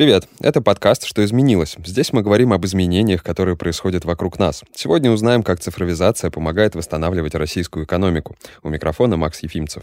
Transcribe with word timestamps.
Привет, 0.00 0.26
это 0.40 0.62
подкаст 0.62 1.04
«Что 1.04 1.22
изменилось?». 1.22 1.76
Здесь 1.84 2.14
мы 2.14 2.22
говорим 2.22 2.54
об 2.54 2.64
изменениях, 2.64 3.22
которые 3.22 3.54
происходят 3.54 4.06
вокруг 4.06 4.38
нас. 4.38 4.62
Сегодня 4.74 5.10
узнаем, 5.10 5.42
как 5.42 5.60
цифровизация 5.60 6.30
помогает 6.30 6.74
восстанавливать 6.74 7.34
российскую 7.34 7.84
экономику. 7.84 8.34
У 8.62 8.70
микрофона 8.70 9.18
Макс 9.18 9.42
Ефимцев. 9.42 9.82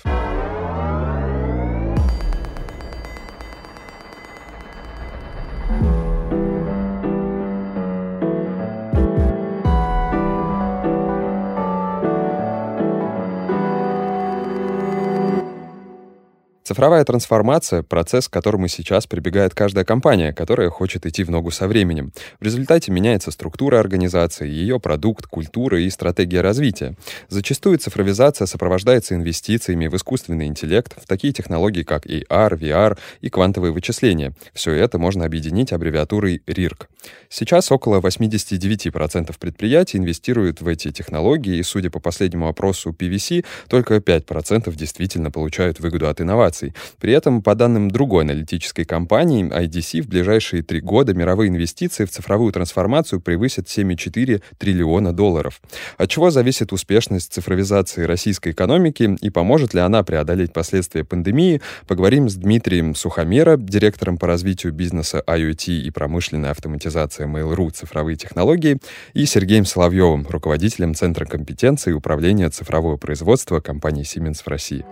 Цифровая 16.68 17.06
трансформация— 17.06 17.82
процесс, 17.84 18.28
к 18.28 18.34
которому 18.34 18.68
сейчас 18.68 19.08
прибегает 19.08 19.56
каждая 19.56 19.86
компания, 19.86 20.34
которая 20.34 20.70
хочет 20.70 21.06
идти 21.06 21.24
в 21.24 21.32
ногу 21.32 21.50
со 21.50 21.66
временем. 21.66 22.12
В 22.42 22.44
результате 22.44 22.92
меняется 22.92 23.32
структура 23.32 23.80
организации, 23.80 24.50
ее 24.50 24.78
продукт, 24.78 25.28
культура 25.28 25.80
и 25.80 25.90
стратегия 25.90 26.42
развития. 26.42 26.98
Зачастую 27.30 27.78
цифровизация 27.78 28.48
сопровождается 28.48 29.16
инвестициями 29.16 29.88
в 29.88 29.96
искусственный 29.96 30.48
интеллект, 30.48 30.94
в 31.02 31.08
такие 31.08 31.32
технологии, 31.32 31.84
как 31.84 32.06
AR, 32.06 32.60
VR 32.60 32.98
и 33.22 33.30
квантовые 33.30 33.72
вычисления. 33.72 34.34
Все 34.54 34.74
это 34.74 35.00
можно 35.00 35.24
объединить 35.24 35.72
аббревиатурой 35.72 36.42
RIRC. 36.48 36.88
Сейчас 37.30 37.72
около 37.72 38.02
89% 38.02 39.34
предприятий 39.40 40.00
инвестируют 40.00 40.60
в 40.60 40.68
эти 40.68 40.92
технологии, 40.92 41.56
и, 41.56 41.64
судя 41.64 41.90
по 41.90 42.02
последнему 42.02 42.50
опросу 42.50 42.90
PVC, 42.90 43.46
только 43.70 43.96
5% 43.96 44.76
действительно 44.76 45.32
получают 45.32 45.80
выгоду 45.80 46.10
от 46.10 46.20
инноваций 46.20 46.57
инноваций. 46.58 46.74
При 47.00 47.14
этом, 47.14 47.42
по 47.42 47.56
данным 47.56 47.90
другой 47.90 48.24
аналитической 48.24 48.84
компании, 48.84 49.46
IDC, 49.46 50.02
в 50.02 50.08
ближайшие 50.08 50.64
три 50.64 50.82
года 50.82 51.14
мировые 51.14 51.50
инвестиции 51.50 52.06
в 52.06 52.12
цифровую 52.12 52.52
трансформацию 52.52 53.22
превысят 53.22 53.68
7,4 53.68 54.42
триллиона 54.58 55.14
долларов. 55.14 55.62
От 55.98 56.10
чего 56.10 56.30
зависит 56.30 56.74
успешность 56.74 57.34
цифровизации 57.34 58.04
российской 58.04 58.52
экономики 58.52 59.18
и 59.22 59.30
поможет 59.30 59.74
ли 59.74 59.82
она 59.82 60.04
преодолеть 60.04 60.54
последствия 60.54 61.04
пандемии, 61.04 61.62
поговорим 61.88 62.30
с 62.30 62.36
Дмитрием 62.36 62.96
Сухомера, 62.96 63.58
директором 63.58 64.18
по 64.18 64.28
развитию 64.28 64.74
бизнеса 64.74 65.24
IoT 65.28 65.82
и 65.82 65.92
промышленной 65.92 66.52
автоматизации 66.52 67.26
Mail.ru 67.26 67.72
цифровые 67.72 68.16
технологии, 68.16 68.78
и 69.14 69.26
Сергеем 69.26 69.66
Соловьевым, 69.66 70.26
руководителем 70.30 70.94
Центра 70.94 71.26
компетенции 71.26 71.92
и 71.92 71.94
управления 71.94 72.50
цифрового 72.50 72.98
производства 72.98 73.60
компании 73.60 74.04
Siemens 74.04 74.44
в 74.44 74.48
России. 74.48 74.86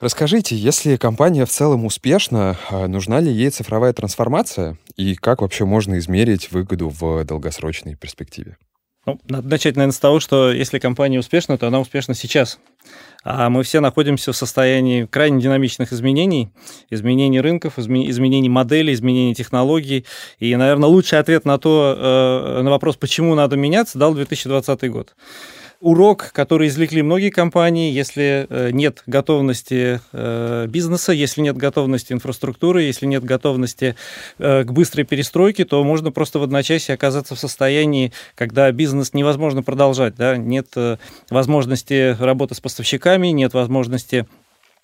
Расскажите, 0.00 0.56
если 0.56 0.96
компания 0.96 1.44
в 1.44 1.50
целом 1.50 1.84
успешна, 1.84 2.56
а 2.70 2.88
нужна 2.88 3.20
ли 3.20 3.30
ей 3.30 3.50
цифровая 3.50 3.92
трансформация 3.92 4.78
и 4.96 5.14
как 5.14 5.42
вообще 5.42 5.66
можно 5.66 5.98
измерить 5.98 6.50
выгоду 6.50 6.88
в 6.88 7.22
долгосрочной 7.24 7.96
перспективе? 7.96 8.56
Ну, 9.04 9.20
надо 9.28 9.48
начать, 9.48 9.76
наверное, 9.76 9.92
с 9.92 9.98
того, 9.98 10.18
что 10.18 10.52
если 10.52 10.78
компания 10.78 11.18
успешна, 11.18 11.58
то 11.58 11.66
она 11.66 11.80
успешна 11.80 12.14
сейчас. 12.14 12.58
А 13.24 13.50
мы 13.50 13.62
все 13.62 13.80
находимся 13.80 14.32
в 14.32 14.36
состоянии 14.36 15.04
крайне 15.04 15.42
динамичных 15.42 15.92
изменений, 15.92 16.50
изменений 16.88 17.40
рынков, 17.40 17.78
изменений 17.78 18.48
моделей, 18.48 18.94
изменений 18.94 19.34
технологий. 19.34 20.06
И, 20.38 20.56
наверное, 20.56 20.88
лучший 20.88 21.18
ответ 21.18 21.44
на 21.44 21.58
то, 21.58 22.56
э, 22.58 22.62
на 22.62 22.70
вопрос, 22.70 22.96
почему 22.96 23.34
надо 23.34 23.56
меняться, 23.56 23.98
дал 23.98 24.14
2020 24.14 24.88
год 24.88 25.14
урок, 25.80 26.30
который 26.32 26.68
извлекли 26.68 27.02
многие 27.02 27.30
компании, 27.30 27.92
если 27.92 28.46
э, 28.48 28.70
нет 28.70 29.02
готовности 29.06 30.00
э, 30.12 30.66
бизнеса, 30.68 31.12
если 31.12 31.40
нет 31.40 31.56
готовности 31.56 32.12
инфраструктуры, 32.12 32.82
если 32.82 33.06
нет 33.06 33.24
готовности 33.24 33.96
э, 34.38 34.64
к 34.64 34.72
быстрой 34.72 35.04
перестройке, 35.04 35.64
то 35.64 35.82
можно 35.82 36.12
просто 36.12 36.38
в 36.38 36.42
одночасье 36.42 36.94
оказаться 36.94 37.34
в 37.34 37.38
состоянии, 37.38 38.12
когда 38.34 38.70
бизнес 38.70 39.14
невозможно 39.14 39.62
продолжать, 39.62 40.14
да? 40.16 40.36
нет 40.36 40.68
возможности 41.30 42.16
работы 42.20 42.54
с 42.54 42.60
поставщиками, 42.60 43.28
нет 43.28 43.54
возможности 43.54 44.26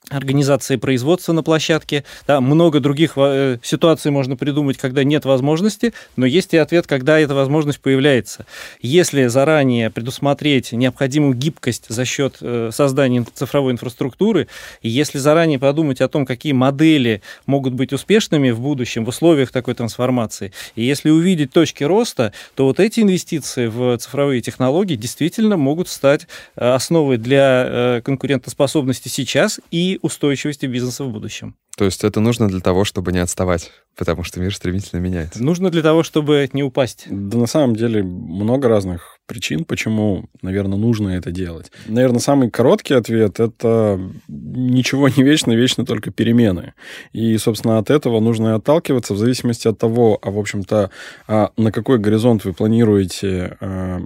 организации 0.09 0.77
производства 0.77 1.33
на 1.33 1.43
площадке. 1.43 2.05
Да, 2.27 2.41
много 2.41 2.81
других 2.81 3.13
э, 3.17 3.59
ситуаций 3.63 4.11
можно 4.11 4.37
придумать, 4.37 4.79
когда 4.79 5.03
нет 5.03 5.25
возможности, 5.25 5.93
но 6.17 6.27
есть 6.27 6.55
и 6.55 6.57
ответ, 6.57 6.87
когда 6.87 7.19
эта 7.19 7.35
возможность 7.35 7.81
появляется. 7.81 8.47
Если 8.81 9.27
заранее 9.27 9.91
предусмотреть 9.91 10.73
необходимую 10.73 11.35
гибкость 11.35 11.87
за 11.89 12.05
счет 12.05 12.37
э, 12.41 12.71
создания 12.73 13.27
цифровой 13.35 13.73
инфраструктуры, 13.73 14.47
если 14.81 15.19
заранее 15.19 15.59
подумать 15.59 16.01
о 16.01 16.09
том, 16.09 16.25
какие 16.25 16.53
модели 16.53 17.23
могут 17.47 17.75
быть 17.75 17.93
успешными 17.93 18.51
в 18.51 18.61
будущем 18.61 19.05
в 19.05 19.09
условиях 19.09 19.51
такой 19.51 19.75
трансформации, 19.75 20.53
и 20.77 20.85
если 20.85 21.11
увидеть 21.11 21.53
точки 21.53 21.83
роста, 21.83 22.33
то 22.55 22.67
вот 22.67 22.79
эти 22.79 23.01
инвестиции 23.01 23.67
в 23.67 23.99
цифровые 23.99 24.41
технологии 24.41 24.95
действительно 24.95 25.57
могут 25.57 25.89
стать 25.89 26.29
э, 26.55 26.75
основой 26.75 27.17
для 27.17 28.01
конкурентоспособности 28.05 29.09
сейчас 29.09 29.61
и 29.71 29.96
устойчивости 30.03 30.67
бизнеса 30.67 31.05
в 31.05 31.11
будущем. 31.11 31.57
То 31.77 31.85
есть 31.85 32.05
это 32.05 32.21
нужно 32.21 32.49
для 32.49 32.61
того, 32.61 32.85
чтобы 32.85 33.13
не 33.13 33.19
отставать, 33.19 33.71
потому 33.97 34.23
что 34.23 34.41
мир 34.41 34.55
стремительно 34.55 34.99
меняется. 34.99 35.43
Нужно 35.43 35.71
для 35.71 35.83
того, 35.83 36.03
чтобы 36.03 36.49
не 36.55 36.63
упасть. 36.63 37.07
Да 37.11 37.37
на 37.37 37.47
самом 37.47 37.77
деле 37.77 38.03
много 38.03 38.69
разных 38.69 39.19
причин, 39.27 39.65
почему, 39.65 40.25
наверное, 40.41 40.79
нужно 40.79 41.11
это 41.11 41.31
делать. 41.31 41.71
Наверное, 41.87 42.21
самый 42.21 42.51
короткий 42.51 42.95
ответ– 42.95 43.41
это 43.41 44.01
ничего 44.29 45.09
не 45.09 45.23
вечно, 45.23 45.53
вечно 45.53 45.85
только 45.85 46.11
перемены. 46.11 46.73
И, 47.13 47.37
собственно, 47.37 47.79
от 47.79 47.91
этого 47.91 48.21
нужно 48.21 48.55
отталкиваться 48.55 49.13
в 49.13 49.19
зависимости 49.19 49.69
от 49.69 49.79
того, 49.79 50.19
а, 50.23 50.31
в 50.31 50.39
общем-то, 50.39 50.91
а, 51.27 51.51
на 51.57 51.73
какой 51.73 51.99
горизонт 51.99 52.45
вы 52.45 52.55
планируете 52.55 53.59
а, 53.61 54.01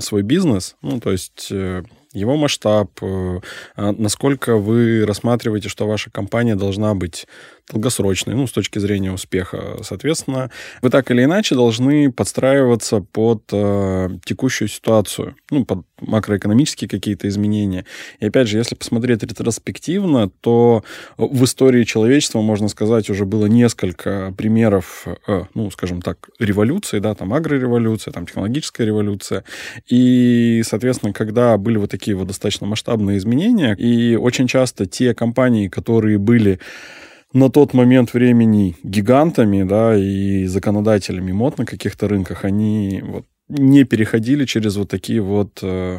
свой 0.00 0.22
бизнес, 0.22 0.76
ну, 0.82 1.00
то 1.00 1.12
есть 1.12 1.48
э, 1.50 1.84
его 2.12 2.36
масштаб, 2.36 2.90
э, 3.02 3.40
а 3.76 3.92
насколько 3.92 4.56
вы 4.56 5.04
рассматриваете, 5.06 5.68
что 5.68 5.86
ваша 5.86 6.10
компания 6.10 6.54
должна 6.56 6.94
быть 6.94 7.26
долгосрочной, 7.70 8.34
ну, 8.34 8.46
с 8.46 8.52
точки 8.52 8.78
зрения 8.78 9.12
успеха. 9.12 9.78
Соответственно, 9.82 10.50
вы 10.82 10.90
так 10.90 11.10
или 11.10 11.24
иначе 11.24 11.54
должны 11.54 12.10
подстраиваться 12.10 13.00
под 13.00 13.42
э, 13.52 14.08
текущую 14.24 14.68
ситуацию, 14.68 15.36
ну, 15.50 15.64
под 15.64 15.80
макроэкономические 16.00 16.88
какие-то 16.88 17.28
изменения. 17.28 17.84
И 18.20 18.26
опять 18.26 18.48
же, 18.48 18.58
если 18.58 18.74
посмотреть 18.74 19.22
ретроспективно, 19.22 20.30
то 20.40 20.82
в 21.16 21.44
истории 21.44 21.84
человечества, 21.84 22.40
можно 22.40 22.68
сказать, 22.68 23.10
уже 23.10 23.24
было 23.24 23.46
несколько 23.46 24.32
примеров, 24.36 25.06
э, 25.26 25.44
ну, 25.54 25.70
скажем 25.70 26.00
так, 26.00 26.30
революции, 26.38 27.00
да, 27.00 27.14
там 27.14 27.34
агрореволюция, 27.34 28.12
там 28.12 28.26
технологическая 28.26 28.86
революция. 28.86 29.44
И, 29.86 30.62
соответственно, 30.64 31.12
когда 31.12 31.56
были 31.58 31.76
вот 31.76 31.90
такие 31.90 32.16
вот 32.16 32.28
достаточно 32.28 32.66
масштабные 32.66 33.18
изменения, 33.18 33.74
и 33.74 34.16
очень 34.16 34.46
часто 34.46 34.86
те 34.86 35.14
компании, 35.14 35.68
которые 35.68 36.18
были 36.18 36.60
на 37.32 37.50
тот 37.50 37.74
момент 37.74 38.14
времени 38.14 38.76
гигантами, 38.82 39.62
да, 39.62 39.96
и 39.96 40.46
законодателями 40.46 41.32
мод 41.32 41.58
на 41.58 41.66
каких-то 41.66 42.08
рынках, 42.08 42.44
они 42.44 43.02
вот 43.06 43.26
не 43.48 43.84
переходили 43.84 44.44
через 44.44 44.76
вот 44.76 44.90
такие 44.90 45.20
вот 45.20 45.60
э, 45.62 45.98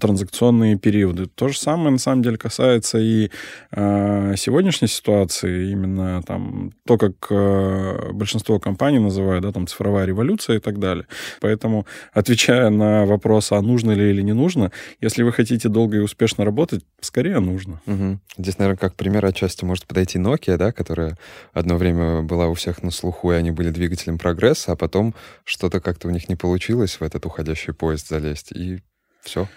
транзакционные 0.00 0.78
периоды. 0.78 1.26
То 1.26 1.48
же 1.48 1.58
самое, 1.58 1.90
на 1.90 1.98
самом 1.98 2.22
деле, 2.22 2.38
касается 2.38 2.98
и 2.98 3.30
э, 3.72 4.34
сегодняшней 4.36 4.88
ситуации, 4.88 5.70
именно 5.72 6.22
там 6.22 6.72
то, 6.86 6.96
как 6.96 7.12
э, 7.30 8.12
большинство 8.12 8.58
компаний 8.58 8.98
называют, 8.98 9.42
да, 9.42 9.52
там 9.52 9.66
цифровая 9.66 10.06
революция 10.06 10.56
и 10.56 10.60
так 10.60 10.78
далее. 10.78 11.06
Поэтому, 11.40 11.86
отвечая 12.14 12.70
на 12.70 13.04
вопрос, 13.04 13.52
а 13.52 13.60
нужно 13.60 13.92
ли 13.92 14.10
или 14.10 14.22
не 14.22 14.32
нужно, 14.32 14.72
если 15.00 15.22
вы 15.22 15.32
хотите 15.32 15.68
долго 15.68 15.98
и 15.98 16.00
успешно 16.00 16.44
работать, 16.44 16.82
скорее 17.00 17.40
нужно. 17.40 17.80
Угу. 17.86 18.18
Здесь, 18.38 18.58
наверное, 18.58 18.78
как 18.78 18.94
пример 18.94 19.26
отчасти 19.26 19.66
может 19.66 19.86
подойти 19.86 20.18
Nokia, 20.18 20.56
да, 20.56 20.72
которая 20.72 21.18
одно 21.52 21.76
время 21.76 22.22
была 22.22 22.48
у 22.48 22.54
всех 22.54 22.82
на 22.82 22.90
слуху, 22.90 23.32
и 23.32 23.34
они 23.34 23.50
были 23.50 23.68
двигателем 23.68 24.16
прогресса, 24.16 24.72
а 24.72 24.76
потом 24.76 25.14
что-то 25.44 25.80
как-то 25.80 26.08
у 26.08 26.10
них 26.10 26.28
не 26.28 26.36
получилось, 26.36 26.85
получилось 26.86 27.00
в 27.00 27.02
этот 27.02 27.26
уходящий 27.26 27.74
поезд 27.74 28.08
залезть, 28.08 28.52
и 28.52 28.82
все. 29.22 29.48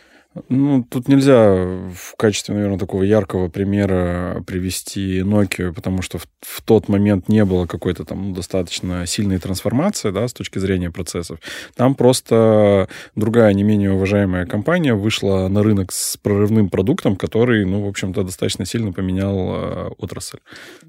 Ну, 0.47 0.85
тут 0.89 1.07
нельзя 1.07 1.53
в 1.93 2.15
качестве, 2.17 2.55
наверное, 2.55 2.79
такого 2.79 3.03
яркого 3.03 3.49
примера 3.49 4.43
привести 4.45 5.19
Nokia, 5.19 5.73
потому 5.73 6.01
что 6.01 6.17
в, 6.17 6.27
в 6.41 6.61
тот 6.61 6.87
момент 6.87 7.29
не 7.29 7.43
было 7.45 7.65
какой-то 7.65 8.05
там 8.05 8.29
ну, 8.29 8.35
достаточно 8.35 9.05
сильной 9.05 9.39
трансформации, 9.39 10.11
да, 10.11 10.27
с 10.27 10.33
точки 10.33 10.59
зрения 10.59 10.91
процессов. 10.91 11.39
Там 11.75 11.95
просто 11.95 12.87
другая, 13.15 13.53
не 13.53 13.63
менее 13.63 13.91
уважаемая 13.91 14.45
компания 14.45 14.93
вышла 14.93 15.47
на 15.47 15.63
рынок 15.63 15.91
с 15.91 16.17
прорывным 16.17 16.69
продуктом, 16.69 17.15
который, 17.15 17.65
ну, 17.65 17.83
в 17.83 17.87
общем-то, 17.87 18.23
достаточно 18.23 18.65
сильно 18.65 18.93
поменял 18.93 19.35
э, 19.35 19.89
отрасль. 19.97 20.39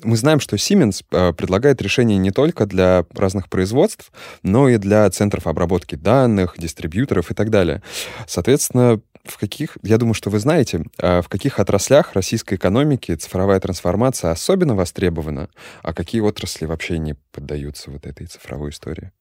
Мы 0.03 0.17
знаем, 0.17 0.41
что 0.41 0.57
Siemens 0.57 1.05
э, 1.11 1.33
предлагает 1.33 1.83
решения 1.83 2.19
не 2.19 2.31
только 2.31 2.67
для 2.67 3.05
разных 3.15 3.49
производств, 3.49 4.13
но 4.43 4.69
и 4.69 4.77
для 4.77 5.09
центров 5.11 5.47
обработки 5.47 5.95
данных, 5.95 6.55
дистрибьюторов 6.59 7.31
и 7.31 7.35
так 7.35 7.51
далее. 7.51 7.83
Соответственно, 8.27 9.01
в 9.25 9.39
каких, 9.39 9.77
я 9.83 9.99
думаю, 9.99 10.15
что 10.15 10.31
вы 10.31 10.39
знаете, 10.39 10.85
а 10.99 11.23
в 11.23 11.29
каких 11.29 11.59
отраслях 11.59 12.15
российской 12.15 12.55
экономики 12.55 13.15
цифровая 13.15 13.61
трансформация 13.61 14.31
особенно 14.31 14.75
востребована, 14.75 15.49
а 15.83 15.93
какие 15.93 16.21
отрасли 16.21 16.67
вообще 16.67 16.99
не 16.99 17.15
поддаются 17.33 17.91
вот 17.91 18.07
этой 18.07 18.27
цифровой 18.27 18.71
истории? 18.71 19.13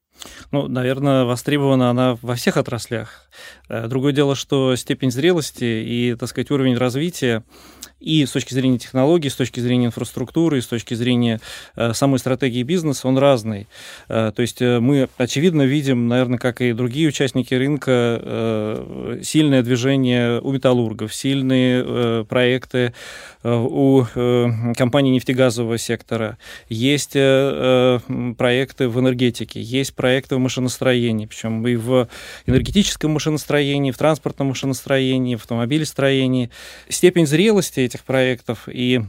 Ну, 0.51 0.67
наверное, 0.67 1.23
востребована 1.23 1.89
она 1.89 2.17
во 2.21 2.35
всех 2.35 2.57
отраслях. 2.57 3.29
Э, 3.69 3.87
другое 3.87 4.11
дело, 4.11 4.35
что 4.35 4.75
степень 4.75 5.11
зрелости 5.11 5.63
и, 5.63 6.15
так 6.19 6.29
сказать, 6.29 6.51
уровень 6.51 6.77
развития 6.77 7.43
и 7.99 8.25
с 8.25 8.31
точки 8.31 8.53
зрения 8.53 8.77
технологий, 8.77 9.29
с 9.29 9.35
точки 9.35 9.59
зрения 9.59 9.87
инфраструктуры, 9.87 10.61
с 10.61 10.67
точки 10.67 10.93
зрения 10.93 11.41
э, 11.75 11.93
самой 11.93 12.19
стратегии 12.19 12.63
бизнеса, 12.63 13.07
он 13.07 13.17
разный. 13.17 13.67
Э, 14.07 14.31
то 14.33 14.41
есть 14.41 14.61
э, 14.61 14.79
мы, 14.79 15.09
очевидно, 15.17 15.63
видим, 15.63 16.07
наверное, 16.07 16.39
как 16.39 16.61
и 16.61 16.73
другие 16.73 17.09
участники 17.09 17.53
рынка, 17.53 19.19
сильное 19.23 19.63
движение 19.63 20.39
у 20.41 20.51
металлургов, 20.51 21.13
сильные 21.13 22.25
проекты 22.25 22.93
у 23.43 24.03
компаний 24.75 25.11
нефтегазового 25.11 25.77
сектора, 25.77 26.37
есть 26.69 27.13
проекты 27.13 28.89
в 28.89 28.99
энергетике, 28.99 29.61
есть 29.61 29.95
проекты 29.95 30.35
в 30.35 30.39
машиностроении, 30.39 31.25
причем 31.25 31.65
и 31.67 31.75
в 31.75 32.07
энергетическом 32.45 33.11
машиностроении, 33.11 33.91
в 33.91 33.97
транспортном 33.97 34.49
машиностроении, 34.49 35.35
в 35.35 35.41
автомобилестроении. 35.41 36.49
Степень 36.89 37.27
зрелости 37.27 37.88
этих 37.89 38.03
проектов. 38.03 38.67
И 38.67 39.01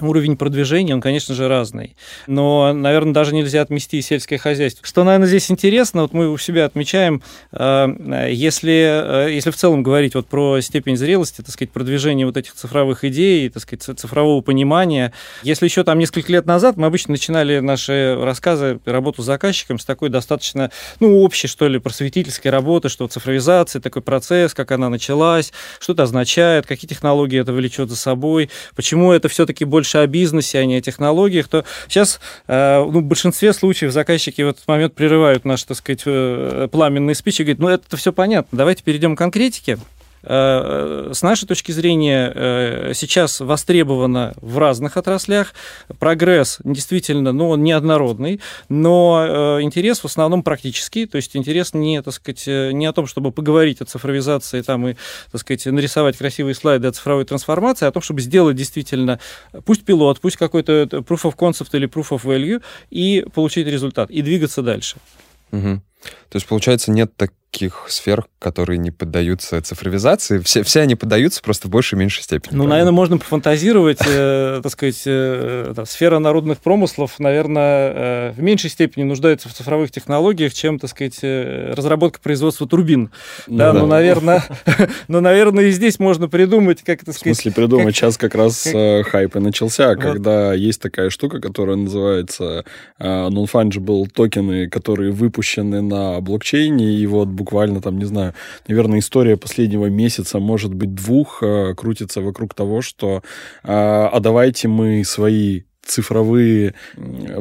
Уровень 0.00 0.36
продвижения, 0.36 0.92
он, 0.92 1.00
конечно 1.00 1.36
же, 1.36 1.46
разный. 1.46 1.94
Но, 2.26 2.72
наверное, 2.72 3.12
даже 3.12 3.32
нельзя 3.32 3.62
отмести 3.62 4.02
сельское 4.02 4.38
хозяйство. 4.38 4.84
Что, 4.84 5.04
наверное, 5.04 5.28
здесь 5.28 5.48
интересно, 5.52 6.02
вот 6.02 6.12
мы 6.12 6.28
у 6.30 6.36
себя 6.36 6.64
отмечаем, 6.64 7.22
э, 7.52 8.28
если, 8.32 9.26
э, 9.26 9.32
если 9.32 9.50
в 9.50 9.56
целом 9.56 9.84
говорить 9.84 10.16
вот 10.16 10.26
про 10.26 10.60
степень 10.60 10.96
зрелости, 10.96 11.42
так 11.42 11.50
сказать, 11.50 11.70
продвижения 11.70 12.26
вот 12.26 12.36
этих 12.36 12.54
цифровых 12.54 13.04
идей, 13.04 13.48
так 13.48 13.62
сказать, 13.62 13.84
цифрового 13.84 14.40
понимания, 14.40 15.12
если 15.44 15.66
еще 15.66 15.84
там 15.84 16.00
несколько 16.00 16.32
лет 16.32 16.44
назад 16.44 16.76
мы 16.76 16.86
обычно 16.86 17.12
начинали 17.12 17.60
наши 17.60 18.18
рассказы, 18.20 18.80
работу 18.86 19.22
с 19.22 19.26
заказчиком 19.26 19.78
с 19.78 19.84
такой 19.84 20.08
достаточно, 20.08 20.72
ну, 20.98 21.20
общей, 21.22 21.46
что 21.46 21.68
ли, 21.68 21.78
просветительской 21.78 22.50
работы, 22.50 22.88
что 22.88 23.06
цифровизация, 23.06 23.80
такой 23.80 24.02
процесс, 24.02 24.54
как 24.54 24.72
она 24.72 24.88
началась, 24.88 25.52
что 25.78 25.92
это 25.92 26.02
означает, 26.02 26.66
какие 26.66 26.88
технологии 26.88 27.40
это 27.40 27.52
влечет 27.52 27.90
за 27.90 27.96
собой, 27.96 28.50
почему 28.74 29.12
это 29.12 29.28
все-таки 29.28 29.64
больше 29.64 29.83
больше 29.84 29.98
о 29.98 30.06
бизнесе, 30.06 30.60
а 30.60 30.64
не 30.64 30.76
о 30.76 30.80
технологиях, 30.80 31.46
то 31.48 31.64
сейчас 31.88 32.18
э, 32.48 32.78
ну, 32.78 33.00
в 33.00 33.02
большинстве 33.02 33.52
случаев 33.52 33.92
заказчики 33.92 34.40
в 34.40 34.48
этот 34.48 34.66
момент 34.66 34.94
прерывают 34.94 35.44
наши, 35.44 35.66
так 35.66 35.76
сказать, 35.76 36.02
э, 36.06 36.68
пламенные 36.72 37.14
спичи 37.14 37.42
и 37.42 37.44
говорят, 37.44 37.60
ну 37.60 37.68
это 37.68 37.96
все 37.98 38.12
понятно, 38.12 38.56
давайте 38.56 38.82
перейдем 38.82 39.14
к 39.14 39.18
конкретике. 39.18 39.78
Э, 40.26 41.10
с 41.12 41.22
нашей 41.22 41.46
точки 41.46 41.72
зрения 41.72 42.32
э, 42.34 42.92
сейчас 42.94 43.40
востребовано 43.40 44.34
в 44.40 44.58
разных 44.58 44.96
отраслях. 44.96 45.52
Прогресс 45.98 46.58
действительно, 46.64 47.32
ну, 47.32 47.50
он 47.50 47.62
неоднородный, 47.62 48.40
но 48.68 49.58
э, 49.58 49.62
интерес 49.62 50.00
в 50.00 50.06
основном 50.06 50.42
практический, 50.42 51.06
то 51.06 51.16
есть 51.16 51.36
интерес 51.36 51.74
не, 51.74 52.00
так 52.00 52.14
сказать, 52.14 52.46
не 52.46 52.86
о 52.86 52.92
том, 52.92 53.06
чтобы 53.06 53.32
поговорить 53.32 53.80
о 53.82 53.84
цифровизации 53.84 54.62
там 54.62 54.88
и, 54.88 54.96
так 55.30 55.40
сказать, 55.40 55.66
нарисовать 55.66 56.16
красивые 56.16 56.54
слайды 56.54 56.88
о 56.88 56.92
цифровой 56.92 57.24
трансформации, 57.24 57.84
а 57.84 57.88
о 57.88 57.92
том, 57.92 58.02
чтобы 58.02 58.20
сделать 58.20 58.56
действительно, 58.56 59.20
пусть 59.66 59.84
пилот, 59.84 60.20
пусть 60.20 60.36
какой-то 60.36 60.84
proof 60.84 61.22
of 61.24 61.36
concept 61.36 61.68
или 61.72 61.86
proof 61.86 62.10
of 62.10 62.22
value 62.22 62.62
и 62.90 63.26
получить 63.34 63.66
результат, 63.66 64.10
и 64.10 64.22
двигаться 64.22 64.62
дальше. 64.62 64.96
Угу. 65.52 65.82
То 66.28 66.36
есть, 66.36 66.46
получается, 66.46 66.90
нет 66.90 67.14
так 67.16 67.32
таких 67.54 67.84
сфер, 67.86 68.26
которые 68.40 68.78
не 68.78 68.90
поддаются 68.90 69.62
цифровизации. 69.62 70.38
Все, 70.40 70.64
все 70.64 70.80
они 70.80 70.96
поддаются 70.96 71.40
просто 71.40 71.68
в 71.68 71.70
большей 71.70 71.94
и 71.94 71.98
меньшей 72.00 72.24
степени. 72.24 72.50
Ну, 72.50 72.64
правильно? 72.64 72.70
наверное, 72.70 72.92
можно 72.92 73.18
пофантазировать, 73.18 74.00
э, 74.04 74.60
так 74.62 74.72
сказать, 74.72 75.02
э, 75.06 75.72
сфера 75.86 76.18
народных 76.18 76.58
промыслов, 76.58 77.20
наверное, 77.20 77.92
э, 77.94 78.32
в 78.32 78.42
меньшей 78.42 78.70
степени 78.70 79.04
нуждается 79.04 79.48
в 79.48 79.54
цифровых 79.54 79.92
технологиях, 79.92 80.52
чем, 80.52 80.80
так 80.80 80.90
сказать, 80.90 81.20
разработка 81.22 82.18
производства 82.20 82.66
турбин. 82.66 83.12
Ну, 83.46 83.56
да, 83.56 83.72
да. 83.72 83.78
Ну, 83.78 83.86
наверное, 83.86 84.42
ну, 85.08 85.20
наверное, 85.20 85.66
и 85.66 85.70
здесь 85.70 86.00
можно 86.00 86.28
придумать, 86.28 86.82
как 86.82 87.02
это 87.02 87.12
сказать... 87.12 87.38
В 87.38 87.40
смысле 87.40 87.52
придумать? 87.52 87.86
Как... 87.86 87.94
Сейчас 87.94 88.18
как 88.18 88.34
раз 88.34 88.64
как... 88.64 89.06
хайп 89.06 89.36
и 89.36 89.38
начался, 89.38 89.90
вот. 89.90 90.02
когда 90.02 90.54
есть 90.54 90.82
такая 90.82 91.08
штука, 91.08 91.40
которая 91.40 91.76
называется 91.76 92.64
non-fungible 92.98 94.08
токены, 94.12 94.68
которые 94.68 95.12
выпущены 95.12 95.82
на 95.82 96.20
блокчейне, 96.20 96.94
и 96.94 97.06
вот 97.06 97.28
буквально 97.44 97.80
там, 97.80 97.98
не 97.98 98.06
знаю, 98.06 98.32
наверное, 98.68 98.98
история 98.98 99.36
последнего 99.36 99.86
месяца, 99.86 100.38
может 100.38 100.72
быть, 100.74 100.94
двух, 100.94 101.42
э, 101.42 101.74
крутится 101.74 102.22
вокруг 102.22 102.54
того, 102.54 102.80
что 102.80 103.22
а, 103.62 104.08
а 104.08 104.20
давайте 104.20 104.68
мы 104.68 105.04
свои 105.04 105.62
цифровые 105.84 106.74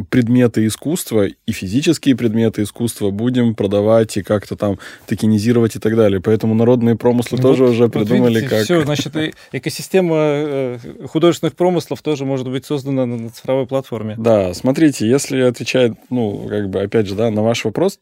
предметы 0.10 0.66
искусства 0.68 1.28
и 1.28 1.52
физические 1.52 2.16
предметы 2.16 2.64
искусства 2.64 3.10
будем 3.10 3.56
продавать 3.56 4.18
и 4.18 4.24
как-то 4.24 4.56
там 4.56 4.80
токенизировать 5.08 5.76
и 5.76 5.80
так 5.80 5.96
далее. 5.96 6.22
Поэтому 6.22 6.54
народные 6.54 6.96
промыслы 6.96 7.38
вот, 7.38 7.44
тоже 7.44 7.66
уже 7.66 7.90
придумали 7.90 8.36
видите, 8.36 8.50
как... 8.50 8.64
Все, 8.64 8.84
значит, 8.84 9.14
экосистема 9.52 10.16
э, 10.18 10.78
художественных 11.08 11.56
промыслов 11.56 12.02
тоже 12.02 12.26
может 12.26 12.50
быть 12.50 12.66
создана 12.66 13.06
на 13.06 13.30
цифровой 13.30 13.68
платформе. 13.68 14.16
Да, 14.18 14.54
смотрите, 14.54 15.08
если 15.08 15.42
отвечать, 15.42 15.94
ну, 16.10 16.48
как 16.50 16.70
бы, 16.70 16.82
опять 16.82 17.08
же, 17.08 17.16
да, 17.16 17.32
на 17.32 17.44
ваш 17.44 17.66
вопрос, 17.66 18.00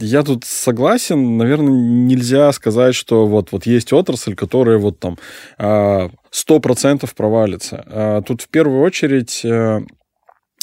я 0.00 0.22
тут 0.22 0.44
согласен, 0.44 1.36
наверное, 1.36 1.72
нельзя 1.72 2.52
сказать, 2.52 2.94
что 2.94 3.26
вот, 3.26 3.52
вот 3.52 3.66
есть 3.66 3.92
отрасль, 3.92 4.34
которая 4.34 4.78
вот 4.78 4.98
там 4.98 5.18
а, 6.34 6.36
сто 6.36 6.60
процентов 6.60 7.14
провалится. 7.14 7.84
А 7.86 8.22
тут 8.22 8.42
в 8.42 8.48
первую 8.48 8.82
очередь 8.82 9.44
э, 9.44 9.80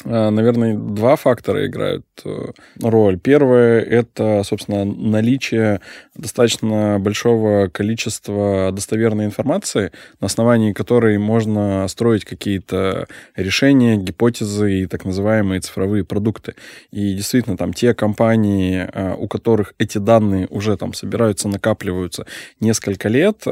наверное, 0.05 0.75
два 0.75 1.15
фактора 1.15 1.65
играют 1.65 2.05
э, 2.25 2.51
роль. 2.81 3.19
Первое– 3.19 3.81
это, 3.81 4.41
собственно, 4.43 4.85
наличие 4.85 5.81
достаточно 6.15 6.97
большого 6.99 7.67
количества 7.67 8.71
достоверной 8.71 9.25
информации, 9.25 9.91
на 10.19 10.27
основании 10.27 10.73
которой 10.73 11.17
можно 11.17 11.87
строить 11.87 12.25
какие-то 12.25 13.07
решения, 13.35 13.97
гипотезы 13.97 14.81
и 14.81 14.85
так 14.87 15.05
называемые 15.05 15.61
цифровые 15.61 16.03
продукты. 16.03 16.55
И 16.91 17.13
действительно, 17.13 17.57
там 17.57 17.73
те 17.73 17.93
компании, 17.93 18.87
у 19.17 19.27
которых 19.27 19.73
эти 19.77 19.97
данные 19.97 20.47
уже 20.49 20.77
там 20.77 20.93
собираются, 20.93 21.47
накапливаются 21.47 22.25
несколько 22.59 23.09
лет, 23.09 23.43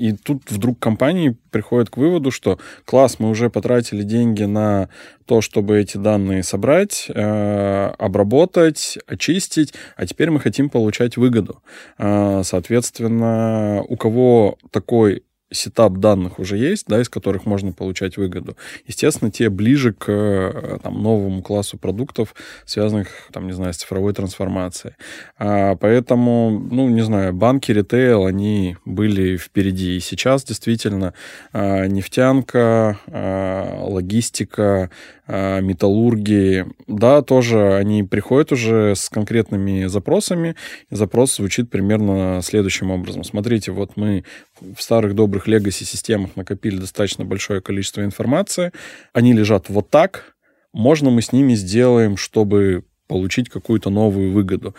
и 0.00 0.16
тут 0.24 0.42
вдруг 0.50 0.78
компании 0.78 1.36
приходят 1.50 1.90
к 1.90 1.96
выводу, 1.96 2.30
что 2.30 2.58
класс, 2.84 3.16
мы 3.18 3.28
уже 3.28 3.50
потратили 3.50 4.02
деньги 4.02 4.44
на 4.50 4.88
то, 5.26 5.40
чтобы 5.40 5.80
эти 5.80 5.96
данные 5.96 6.42
собрать, 6.42 7.06
э, 7.08 7.92
обработать, 7.98 8.98
очистить, 9.06 9.74
а 9.96 10.06
теперь 10.06 10.30
мы 10.30 10.40
хотим 10.40 10.68
получать 10.68 11.16
выгоду. 11.16 11.62
Э, 11.98 12.42
соответственно, 12.44 13.82
у 13.88 13.96
кого 13.96 14.58
такой 14.70 15.22
сетап 15.52 15.94
данных 15.94 16.38
уже 16.38 16.56
есть, 16.56 16.86
да, 16.86 17.00
из 17.00 17.08
которых 17.08 17.46
можно 17.46 17.72
получать 17.72 18.16
выгоду. 18.16 18.56
Естественно, 18.86 19.30
те 19.30 19.48
ближе 19.48 19.92
к 19.92 20.06
э, 20.08 20.78
там, 20.82 21.02
новому 21.02 21.42
классу 21.42 21.78
продуктов, 21.78 22.34
связанных, 22.64 23.08
там, 23.32 23.46
не 23.46 23.52
знаю, 23.52 23.72
с 23.72 23.78
цифровой 23.78 24.12
трансформацией. 24.12 24.94
А, 25.38 25.76
поэтому, 25.76 26.50
ну, 26.50 26.88
не 26.88 27.02
знаю, 27.02 27.32
банки, 27.32 27.72
ритейл, 27.72 28.26
они 28.26 28.76
были 28.84 29.36
впереди. 29.36 29.96
И 29.96 30.00
сейчас 30.00 30.44
действительно 30.44 31.14
а, 31.52 31.86
нефтянка, 31.86 32.98
а, 33.06 33.84
логистика, 33.86 34.90
металлурги, 35.30 36.66
да, 36.86 37.22
тоже 37.22 37.74
они 37.74 38.02
приходят 38.02 38.52
уже 38.52 38.94
с 38.96 39.08
конкретными 39.08 39.86
запросами. 39.86 40.56
Запрос 40.90 41.36
звучит 41.36 41.70
примерно 41.70 42.40
следующим 42.42 42.90
образом. 42.90 43.22
Смотрите, 43.22 43.70
вот 43.72 43.96
мы 43.96 44.24
в 44.60 44.82
старых 44.82 45.14
добрых 45.14 45.46
legacy 45.46 45.84
системах 45.84 46.36
накопили 46.36 46.76
достаточно 46.76 47.24
большое 47.24 47.60
количество 47.60 48.02
информации. 48.02 48.72
Они 49.12 49.32
лежат 49.32 49.68
вот 49.68 49.88
так. 49.90 50.34
Можно 50.72 51.10
мы 51.10 51.22
с 51.22 51.32
ними 51.32 51.54
сделаем, 51.54 52.16
чтобы 52.16 52.84
получить 53.06 53.48
какую-то 53.48 53.90
новую 53.90 54.32
выгоду 54.32 54.74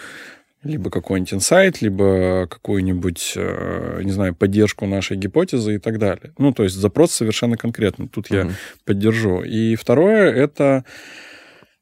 либо 0.63 0.89
какой-нибудь 0.89 1.33
инсайт, 1.33 1.81
либо 1.81 2.47
какую-нибудь, 2.47 3.33
э, 3.35 4.01
не 4.03 4.11
знаю, 4.11 4.35
поддержку 4.35 4.85
нашей 4.85 5.17
гипотезы 5.17 5.75
и 5.75 5.77
так 5.79 5.97
далее. 5.97 6.33
Ну, 6.37 6.53
то 6.53 6.63
есть 6.63 6.75
запрос 6.75 7.11
совершенно 7.11 7.57
конкретный. 7.57 8.07
Тут 8.07 8.29
uh-huh. 8.29 8.47
я 8.47 8.51
поддержу. 8.85 9.41
И 9.41 9.75
второе— 9.75 10.31
это 10.35 10.85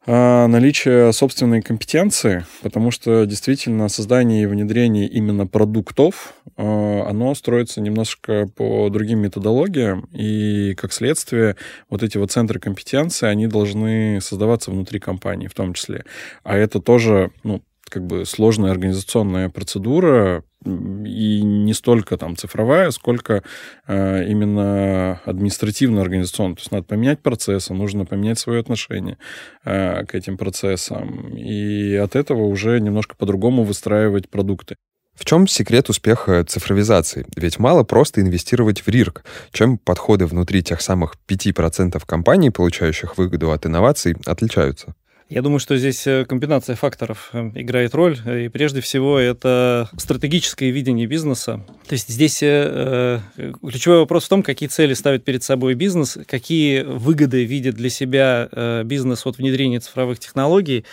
э, 0.06 0.46
наличие 0.48 1.12
собственной 1.12 1.62
компетенции, 1.62 2.46
потому 2.62 2.92
что 2.92 3.26
действительно 3.26 3.90
создание 3.90 4.44
и 4.44 4.46
внедрение 4.46 5.08
именно 5.08 5.46
продуктов, 5.46 6.34
э, 6.56 6.62
оно 6.64 7.36
строится 7.36 7.82
немножко 7.82 8.48
по 8.56 8.90
другим 8.90 9.20
методологиям, 9.20 10.08
и 10.14 10.74
как 10.76 10.94
следствие 10.94 11.58
вот 11.90 12.02
эти 12.02 12.18
вот 12.18 12.32
центры 12.32 12.62
компетенции, 12.62 13.28
они 13.28 13.48
должны 13.48 14.22
создаваться 14.22 14.72
внутри 14.72 15.02
компании 15.02 15.48
в 15.48 15.54
том 15.54 15.74
числе. 15.74 16.06
А 16.44 16.56
это 16.56 16.80
тоже, 16.80 17.32
ну, 17.44 17.62
как 17.90 18.06
бы 18.06 18.26
сложная 18.26 18.72
организационная 18.72 19.50
процедура, 19.50 20.44
и 20.66 21.42
не 21.42 21.74
столько 21.74 22.18
там 22.18 22.36
цифровая, 22.36 22.92
сколько 22.92 23.44
э, 23.88 24.26
именно 24.30 25.22
административно-организационная. 25.26 26.56
То 26.56 26.62
есть 26.62 26.72
надо 26.72 26.84
поменять 26.84 27.22
процессы, 27.22 27.74
нужно 27.74 28.06
поменять 28.06 28.40
свое 28.40 28.60
отношение 28.60 29.18
э, 29.64 30.06
к 30.06 30.16
этим 30.16 30.38
процессам. 30.38 31.36
И 31.38 31.96
от 31.96 32.16
этого 32.16 32.44
уже 32.44 32.80
немножко 32.82 33.16
по-другому 33.16 33.64
выстраивать 33.64 34.30
продукты. 34.30 34.76
В 35.20 35.26
чем 35.26 35.48
секрет 35.48 35.90
успеха 35.90 36.46
цифровизации? 36.46 37.26
Ведь 37.36 37.60
мало 37.60 37.84
просто 37.84 38.22
инвестировать 38.22 38.82
в 38.82 38.88
РИРК, 38.88 39.26
чем 39.52 39.78
подходы 39.78 40.26
внутри 40.26 40.64
тех 40.64 40.80
самых 40.82 41.16
5% 41.28 42.02
компаний, 42.06 42.52
получающих 42.52 43.18
выгоду 43.18 43.52
от 43.52 43.66
инноваций, 43.66 44.16
отличаются. 44.26 44.96
Я 45.30 45.44
думаю, 45.44 45.60
что 45.60 45.78
здесь 45.78 46.08
э, 46.08 46.26
комбинация 46.26 46.76
факторов 46.76 47.30
э, 47.34 47.52
играет 47.54 47.94
роль, 47.94 48.18
и 48.28 48.48
прежде 48.48 48.82
всего 48.82 49.20
это 49.20 49.88
стратегическое 49.96 50.72
видение 50.72 51.06
бизнеса. 51.06 51.64
То 51.88 51.94
есть 51.94 52.10
здесь 52.10 52.40
э, 52.42 53.20
ключевой 53.62 54.00
вопрос 54.00 54.26
в 54.26 54.30
том, 54.30 54.42
какие 54.42 54.68
цели 54.68 54.96
ставит 54.96 55.24
перед 55.24 55.44
собой 55.44 55.76
бизнес, 55.76 56.18
какие 56.26 56.82
выгоды 56.82 57.46
видит 57.46 57.76
для 57.76 57.92
себя 57.92 58.50
бизнес 58.84 59.24
от 59.28 59.38
внедрения 59.38 59.80
цифровых 59.80 60.18
технологий. 60.18 60.84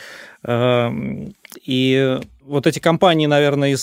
Эм, 0.43 1.35
и 1.65 2.21
вот 2.43 2.67
эти 2.67 2.79
компании, 2.79 3.27
наверное, 3.27 3.71
из 3.71 3.83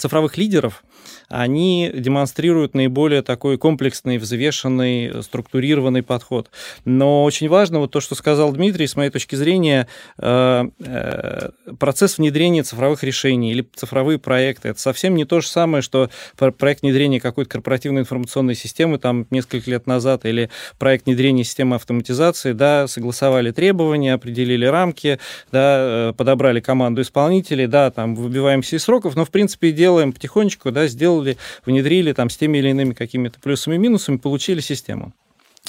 цифровых 0.00 0.38
лидеров, 0.38 0.84
они 1.32 1.90
демонстрируют 1.92 2.74
наиболее 2.74 3.22
такой 3.22 3.56
комплексный, 3.56 4.18
взвешенный, 4.18 5.22
структурированный 5.22 6.02
подход. 6.02 6.50
Но 6.84 7.24
очень 7.24 7.48
важно, 7.48 7.78
вот 7.78 7.90
то, 7.90 8.00
что 8.00 8.14
сказал 8.14 8.52
Дмитрий, 8.52 8.86
с 8.86 8.96
моей 8.96 9.10
точки 9.10 9.34
зрения, 9.34 9.88
э, 10.18 10.64
э, 10.78 11.50
процесс 11.78 12.18
внедрения 12.18 12.62
цифровых 12.62 13.02
решений 13.02 13.52
или 13.52 13.66
цифровые 13.74 14.18
проекты, 14.18 14.68
это 14.68 14.80
совсем 14.80 15.14
не 15.14 15.24
то 15.24 15.40
же 15.40 15.48
самое, 15.48 15.82
что 15.82 16.10
проект 16.36 16.82
внедрения 16.82 17.20
какой-то 17.20 17.50
корпоративной 17.50 18.02
информационной 18.02 18.54
системы 18.54 18.98
там 18.98 19.26
несколько 19.30 19.70
лет 19.70 19.86
назад 19.86 20.26
или 20.26 20.50
проект 20.78 21.06
внедрения 21.06 21.44
системы 21.44 21.76
автоматизации, 21.76 22.52
да, 22.52 22.86
согласовали 22.86 23.52
требования, 23.52 24.12
определили 24.12 24.66
рамки, 24.66 25.18
да, 25.50 26.10
э, 26.10 26.12
подобрали 26.14 26.60
команду 26.60 27.00
исполнителей, 27.00 27.66
да, 27.66 27.90
там 27.90 28.14
выбиваемся 28.14 28.76
из 28.76 28.82
сроков, 28.82 29.16
но, 29.16 29.24
в 29.24 29.30
принципе, 29.30 29.72
делаем 29.72 30.12
потихонечку, 30.12 30.70
да, 30.70 30.86
сделали 30.88 31.21
сделали, 31.22 31.38
внедрили 31.64 32.12
там 32.12 32.30
с 32.30 32.36
теми 32.36 32.58
или 32.58 32.70
иными 32.70 32.94
какими-то 32.94 33.40
плюсами 33.40 33.76
и 33.76 33.78
минусами, 33.78 34.16
получили 34.16 34.60
систему. 34.60 35.12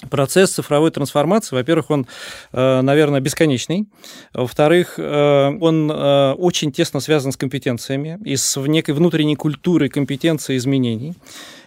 Процесс 0.10 0.52
цифровой 0.52 0.90
трансформации, 0.90 1.56
во-первых, 1.56 1.92
он, 1.92 2.08
э, 2.52 2.82
наверное, 2.82 3.22
бесконечный. 3.22 3.88
Во-вторых, 4.34 4.96
э, 4.98 5.58
он 5.62 5.92
э, 5.92 6.32
очень 6.34 6.72
тесно 6.72 7.00
связан 7.00 7.32
с 7.32 7.38
компетенциями 7.38 8.20
и 8.26 8.36
с 8.36 8.60
некой 8.60 8.96
внутренней 8.96 9.36
культурой 9.36 9.90
компетенции 9.90 10.58
изменений. 10.58 11.14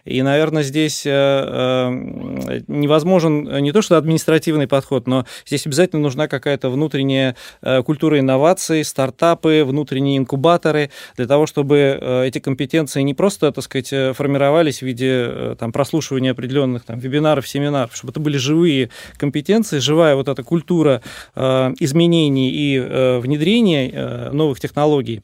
И, 0.06 0.22
наверное, 0.22 0.62
здесь 0.62 1.04
э, 1.04 1.10
э, 1.10 2.60
невозможен 2.68 3.62
не 3.62 3.72
то 3.72 3.82
что 3.82 3.98
административный 3.98 4.68
подход, 4.68 5.06
но 5.08 5.26
здесь 5.44 5.66
обязательно 5.66 6.00
нужна 6.00 6.28
какая-то 6.28 6.70
внутренняя 6.70 7.34
э, 7.60 7.82
культура 7.82 8.20
инноваций, 8.20 8.84
стартапы, 8.84 9.64
внутренние 9.66 10.18
инкубаторы 10.18 10.90
для 11.16 11.26
того, 11.26 11.46
чтобы 11.46 12.25
эти 12.26 12.38
компетенции 12.38 13.02
не 13.02 13.14
просто, 13.14 13.50
так 13.50 13.64
сказать, 13.64 14.16
формировались 14.16 14.78
в 14.78 14.82
виде 14.82 15.56
там, 15.58 15.72
прослушивания 15.72 16.30
определенных 16.30 16.84
там, 16.84 16.98
вебинаров, 16.98 17.48
семинаров, 17.48 17.96
чтобы 17.96 18.12
это 18.12 18.20
были 18.20 18.36
живые 18.36 18.90
компетенции, 19.16 19.78
живая 19.78 20.14
вот 20.14 20.28
эта 20.28 20.42
культура 20.44 21.02
изменений 21.34 22.50
и 22.50 22.78
внедрения 23.20 24.30
новых 24.32 24.60
технологий. 24.60 25.22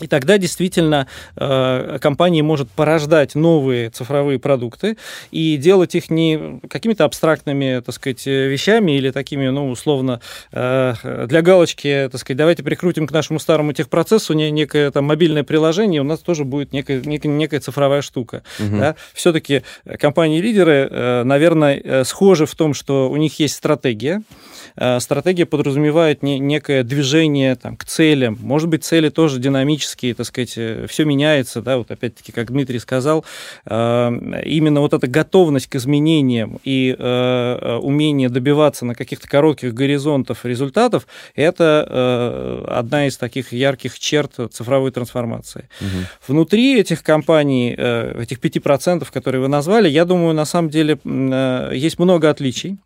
И 0.00 0.06
тогда 0.06 0.38
действительно 0.38 1.06
э, 1.36 1.98
компания 2.00 2.42
может 2.42 2.70
порождать 2.70 3.34
новые 3.34 3.90
цифровые 3.90 4.38
продукты 4.38 4.96
и 5.30 5.56
делать 5.56 5.94
их 5.94 6.10
не 6.10 6.60
какими-то 6.68 7.04
абстрактными, 7.04 7.82
так 7.84 7.94
сказать, 7.94 8.24
вещами 8.26 8.92
или 8.92 9.10
такими, 9.10 9.48
ну, 9.48 9.70
условно, 9.70 10.20
э, 10.52 11.26
для 11.26 11.42
галочки, 11.42 12.08
так 12.10 12.20
сказать, 12.20 12.38
давайте 12.38 12.62
прикрутим 12.62 13.06
к 13.06 13.12
нашему 13.12 13.38
старому 13.38 13.72
техпроцессу 13.72 14.34
некое 14.34 14.90
там 14.90 15.04
мобильное 15.04 15.42
приложение, 15.42 16.00
у 16.00 16.04
нас 16.04 16.20
тоже 16.20 16.44
будет 16.44 16.72
некая, 16.72 17.00
некая, 17.00 17.28
некая 17.28 17.60
цифровая 17.60 18.02
штука. 18.02 18.42
Угу. 18.60 18.78
Да? 18.78 18.96
Все-таки 19.14 19.62
компании-лидеры, 19.98 20.88
э, 20.90 21.22
наверное, 21.24 22.04
схожи 22.04 22.46
в 22.46 22.54
том, 22.54 22.74
что 22.74 23.10
у 23.10 23.16
них 23.16 23.38
есть 23.40 23.54
стратегия, 23.54 24.22
стратегия 25.00 25.46
подразумевает 25.46 26.22
не, 26.22 26.38
некое 26.38 26.82
движение 26.82 27.56
там, 27.56 27.76
к 27.76 27.84
целям. 27.84 28.38
Может 28.40 28.68
быть, 28.68 28.84
цели 28.84 29.08
тоже 29.08 29.40
динамические, 29.40 30.14
так 30.14 30.26
сказать, 30.26 30.54
э, 30.56 30.86
все 30.88 31.04
меняется, 31.04 31.62
да, 31.62 31.78
вот 31.78 31.90
опять-таки, 31.90 32.32
как 32.32 32.50
Дмитрий 32.50 32.78
сказал, 32.78 33.24
э, 33.66 34.42
именно 34.44 34.80
вот 34.80 34.92
эта 34.92 35.06
готовность 35.06 35.66
к 35.66 35.76
изменениям 35.76 36.60
и 36.64 36.96
умение 36.98 38.28
добиваться 38.28 38.84
на 38.84 38.94
каких-то 38.94 39.28
коротких 39.28 39.74
горизонтах 39.74 40.44
результатов, 40.44 41.06
это 41.34 42.64
одна 42.68 43.06
из 43.06 43.16
таких 43.16 43.52
ярких 43.52 43.98
черт 43.98 44.32
цифровой 44.50 44.90
трансформации. 44.90 45.68
Угу. 45.80 45.88
Внутри 46.28 46.78
этих 46.78 47.02
компаний, 47.02 47.72
этих 47.72 48.38
5%, 48.38 49.10
которые 49.12 49.40
вы 49.42 49.48
назвали, 49.48 49.88
я 49.88 50.04
думаю, 50.04 50.34
на 50.34 50.44
самом 50.44 50.70
деле 50.70 50.98
есть 51.74 51.98
много 51.98 52.30
отличий 52.30 52.78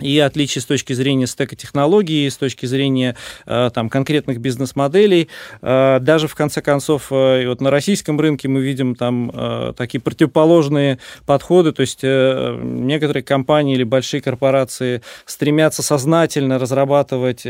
и 0.00 0.18
отличий 0.18 0.60
с 0.60 0.64
точки 0.64 0.94
зрения 0.94 1.26
стека 1.26 1.54
технологий, 1.54 2.28
с 2.28 2.36
точки 2.36 2.66
зрения 2.66 3.14
э, 3.46 3.70
там, 3.74 3.90
конкретных 3.90 4.38
бизнес-моделей. 4.38 5.28
Э, 5.60 5.98
даже, 6.00 6.28
в 6.28 6.34
конце 6.34 6.62
концов, 6.62 7.08
э, 7.10 7.46
вот 7.46 7.60
на 7.60 7.70
российском 7.70 8.18
рынке 8.18 8.48
мы 8.48 8.62
видим 8.62 8.94
там 8.94 9.32
такие 9.76 10.00
противоположные 10.00 10.98
подходы, 11.26 11.72
то 11.72 11.82
есть 11.82 12.02
некоторые 12.02 13.22
компании 13.22 13.74
или 13.74 13.84
большие 13.84 14.20
корпорации 14.20 15.02
стремятся 15.26 15.82
сознательно 15.82 16.58
разрабатывать, 16.58 17.44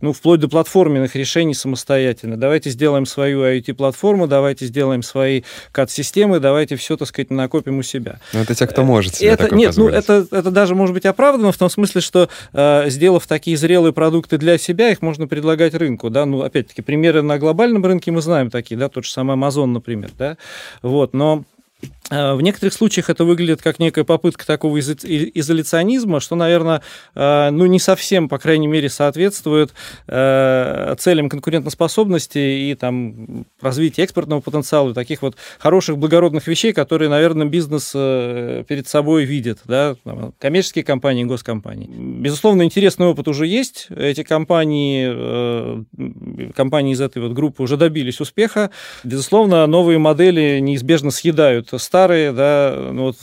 ну, 0.00 0.12
вплоть 0.12 0.40
до 0.40 0.48
платформенных 0.48 1.14
решений 1.16 1.54
самостоятельно. 1.54 2.36
Давайте 2.36 2.70
сделаем 2.70 3.06
свою 3.06 3.42
IoT-платформу, 3.42 4.26
давайте 4.26 4.66
сделаем 4.66 5.02
свои 5.02 5.42
CAD-системы, 5.72 6.40
давайте 6.40 6.76
все, 6.76 6.96
так 6.96 7.08
сказать, 7.08 7.30
накопим 7.30 7.78
у 7.78 7.82
себя. 7.82 8.20
Ну, 8.32 8.40
это 8.40 8.54
те, 8.54 8.66
кто 8.66 8.84
может 8.84 9.16
себе 9.16 9.30
это, 9.30 9.54
Нет, 9.54 9.76
ну, 9.76 9.88
это, 9.88 10.26
это 10.30 10.50
даже 10.50 10.74
может 10.74 10.94
быть 10.94 11.06
оправдано 11.06 11.52
в 11.52 11.58
том 11.58 11.68
смысле, 11.76 12.00
что 12.00 12.28
э, 12.52 12.90
сделав 12.90 13.26
такие 13.26 13.56
зрелые 13.56 13.92
продукты 13.92 14.38
для 14.38 14.58
себя, 14.58 14.90
их 14.90 15.02
можно 15.02 15.26
предлагать 15.26 15.74
рынку, 15.74 16.10
да, 16.10 16.26
ну, 16.26 16.42
опять-таки, 16.42 16.82
примеры 16.82 17.22
на 17.22 17.38
глобальном 17.38 17.84
рынке 17.84 18.10
мы 18.10 18.20
знаем 18.20 18.50
такие, 18.50 18.76
да, 18.76 18.88
тот 18.88 19.04
же 19.04 19.10
самый 19.10 19.36
Amazon, 19.36 19.66
например, 19.66 20.10
да, 20.18 20.36
вот, 20.82 21.14
но 21.14 21.44
в 22.10 22.40
некоторых 22.40 22.72
случаях 22.72 23.10
это 23.10 23.24
выглядит 23.24 23.62
как 23.62 23.80
некая 23.80 24.04
попытка 24.04 24.46
такого 24.46 24.78
изоляционизма, 24.78 26.20
что, 26.20 26.36
наверное, 26.36 26.82
э, 27.14 27.50
ну, 27.50 27.66
не 27.66 27.80
совсем, 27.80 28.28
по 28.28 28.38
крайней 28.38 28.68
мере, 28.68 28.88
соответствует 28.88 29.74
э, 30.06 30.94
целям 30.98 31.28
конкурентоспособности 31.28 32.38
и 32.38 32.74
там, 32.74 33.46
развития 33.60 34.04
экспортного 34.04 34.40
потенциала, 34.40 34.94
таких 34.94 35.22
вот 35.22 35.36
хороших, 35.58 35.98
благородных 35.98 36.46
вещей, 36.46 36.72
которые, 36.72 37.08
наверное, 37.08 37.46
бизнес 37.46 37.90
перед 37.90 38.86
собой 38.86 39.24
видит, 39.24 39.58
да, 39.64 39.96
коммерческие 40.38 40.84
компании, 40.84 41.24
госкомпании. 41.24 41.88
Безусловно, 41.88 42.62
интересный 42.62 43.06
опыт 43.06 43.26
уже 43.26 43.46
есть. 43.46 43.88
Эти 43.90 44.22
компании, 44.22 45.84
компании 46.52 46.92
из 46.92 47.00
этой 47.00 47.20
вот 47.22 47.32
группы 47.32 47.62
уже 47.62 47.76
добились 47.76 48.20
успеха. 48.20 48.70
Безусловно, 49.02 49.66
новые 49.66 49.98
модели 49.98 50.60
неизбежно 50.60 51.10
съедают 51.10 51.70
старые, 51.78 51.95
да, 52.32 52.90
ну 52.92 53.04
вот 53.04 53.16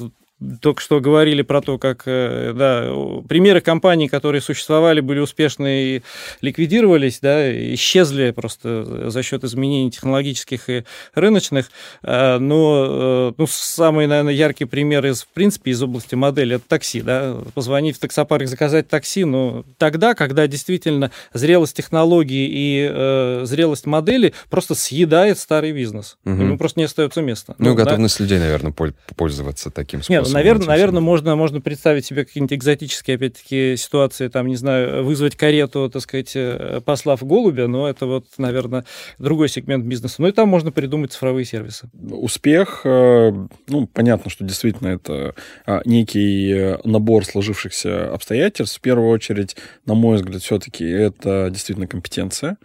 только 0.62 0.82
что 0.82 1.00
говорили 1.00 1.42
про 1.42 1.62
то, 1.62 1.78
как 1.78 2.04
э, 2.06 2.54
да, 2.56 2.90
примеры 3.28 3.62
компаний, 3.62 4.08
которые 4.08 4.42
существовали, 4.42 5.00
были 5.00 5.20
успешны 5.20 5.84
и 5.84 6.02
ликвидировались, 6.42 7.20
да, 7.22 7.52
исчезли 7.74 8.32
просто 8.32 9.10
за 9.10 9.24
счет 9.24 9.44
изменений 9.44 9.92
технологических 9.92 10.70
и 10.70 10.84
рыночных. 11.16 11.70
А, 12.04 12.40
но 12.40 12.86
э, 12.88 13.34
ну, 13.38 13.48
самый, 13.48 14.08
наверное, 14.08 14.34
яркий 14.34 14.66
пример 14.66 15.06
из, 15.06 15.24
в 15.24 15.28
принципе, 15.28 15.72
из 15.72 15.82
области 15.82 16.16
модели– 16.16 16.56
это 16.58 16.68
такси. 16.68 17.02
Да? 17.02 17.38
Позвонить 17.54 17.98
в 17.98 18.00
таксопарк, 18.00 18.48
заказать 18.48 18.88
такси, 18.88 19.26
но 19.26 19.66
тогда, 19.78 20.14
когда 20.14 20.48
действительно 20.48 21.12
зрелость 21.34 21.78
технологий 21.78 22.48
и 22.48 22.90
э, 22.92 23.42
зрелость 23.46 23.86
модели 23.86 24.34
просто 24.50 24.76
съедает 24.76 25.40
старый 25.40 25.72
бизнес. 25.72 26.18
Угу. 26.26 26.36
Ему 26.36 26.58
просто 26.58 26.80
не 26.80 26.86
остается 26.86 27.22
места. 27.22 27.56
Ну, 27.58 27.70
ну 27.70 27.76
готовность 27.76 28.18
да? 28.18 28.24
людей, 28.24 28.40
наверное, 28.40 28.74
пользоваться 29.16 29.70
таким 29.70 30.02
способом. 30.02 30.26
Нет, 30.26 30.33
наверное, 30.34 30.68
наверное, 30.68 31.02
можно, 31.02 31.36
можно 31.36 31.62
представить 31.62 32.06
себе 32.06 32.26
какие-нибудь 32.26 32.54
экзотические, 32.54 33.16
опять-таки, 33.16 33.76
ситуации, 33.78 34.28
там, 34.28 34.48
не 34.48 34.56
знаю, 34.56 35.04
вызвать 35.04 35.36
карету, 35.36 35.90
так 35.90 36.02
сказать, 36.02 36.32
э, 36.36 36.82
послав 36.84 37.24
голубя, 37.24 37.68
но 37.68 37.88
это 37.88 38.06
вот, 38.06 38.26
наверное, 38.38 38.86
другой 39.20 39.50
сегмент 39.50 39.86
бизнеса. 39.86 40.16
Ну 40.20 40.28
и 40.28 40.32
там 40.32 40.50
можно 40.50 40.72
придумать 40.72 41.14
цифровые 41.14 41.46
сервисы. 41.46 41.90
Успех, 41.94 42.82
э, 42.84 43.32
ну, 43.68 43.88
понятно, 43.88 44.30
что 44.30 44.44
действительно 44.44 44.90
это 44.90 45.36
а, 45.66 45.82
некий 45.86 46.52
э, 46.52 46.78
набор 46.84 47.26
сложившихся 47.26 48.14
обстоятельств. 48.14 48.78
В 48.78 48.82
первую 48.82 49.10
очередь, 49.10 49.56
на 49.86 49.94
мой 49.94 50.18
взгляд, 50.18 50.42
все-таки 50.42 50.86
это 50.86 51.50
действительно 51.52 51.88
компетенция. 51.88 52.58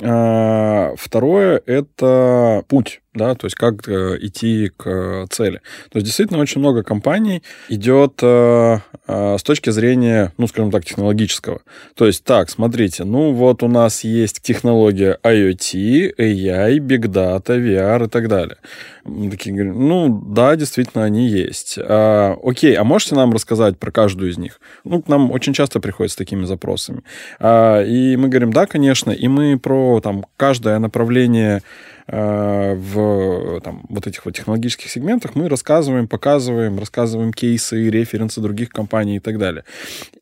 А, 0.00 0.94
второе– 0.96 1.62
это 1.66 2.64
путь 2.68 3.01
да, 3.14 3.34
то 3.34 3.46
есть 3.46 3.56
как 3.56 3.88
э, 3.88 4.16
идти 4.20 4.70
к 4.74 4.88
э, 4.88 5.26
цели. 5.28 5.60
То 5.90 5.98
есть 5.98 6.06
действительно 6.06 6.40
очень 6.40 6.60
много 6.60 6.82
компаний 6.82 7.42
идет 7.68 8.20
э, 8.22 8.78
э, 9.06 9.36
с 9.38 9.42
точки 9.42 9.70
зрения, 9.70 10.32
ну, 10.38 10.46
скажем 10.46 10.70
так, 10.70 10.84
технологического. 10.84 11.60
То 11.94 12.06
есть 12.06 12.24
так, 12.24 12.48
смотрите, 12.48 13.04
ну 13.04 13.32
вот 13.32 13.62
у 13.62 13.68
нас 13.68 14.02
есть 14.04 14.40
технология 14.40 15.18
IoT, 15.22 16.14
AI, 16.16 16.78
Big 16.78 17.02
Data, 17.02 17.58
VR 17.58 18.06
и 18.06 18.08
так 18.08 18.28
далее. 18.28 18.56
Мы 19.04 19.30
такие 19.30 19.54
говорим, 19.54 19.88
ну 19.88 20.22
да, 20.26 20.56
действительно 20.56 21.04
они 21.04 21.28
есть. 21.28 21.78
А, 21.78 22.36
окей, 22.42 22.74
а 22.74 22.84
можете 22.84 23.14
нам 23.14 23.32
рассказать 23.32 23.78
про 23.78 23.90
каждую 23.90 24.30
из 24.30 24.38
них? 24.38 24.58
Ну, 24.84 25.02
к 25.02 25.08
нам 25.08 25.30
очень 25.32 25.52
часто 25.52 25.80
приходят 25.80 26.12
с 26.12 26.16
такими 26.16 26.44
запросами. 26.44 27.02
А, 27.38 27.82
и 27.82 28.16
мы 28.16 28.28
говорим, 28.28 28.52
да, 28.52 28.66
конечно, 28.66 29.10
и 29.10 29.28
мы 29.28 29.58
про 29.58 30.00
там 30.00 30.24
каждое 30.36 30.78
направление 30.78 31.62
в 32.06 33.60
там, 33.60 33.84
вот 33.88 34.06
этих 34.06 34.24
вот 34.24 34.34
технологических 34.34 34.90
сегментах 34.90 35.34
мы 35.34 35.48
рассказываем, 35.48 36.08
показываем, 36.08 36.78
рассказываем 36.78 37.32
кейсы, 37.32 37.90
референсы 37.90 38.40
других 38.40 38.70
компаний 38.70 39.16
и 39.16 39.20
так 39.20 39.38
далее. 39.38 39.64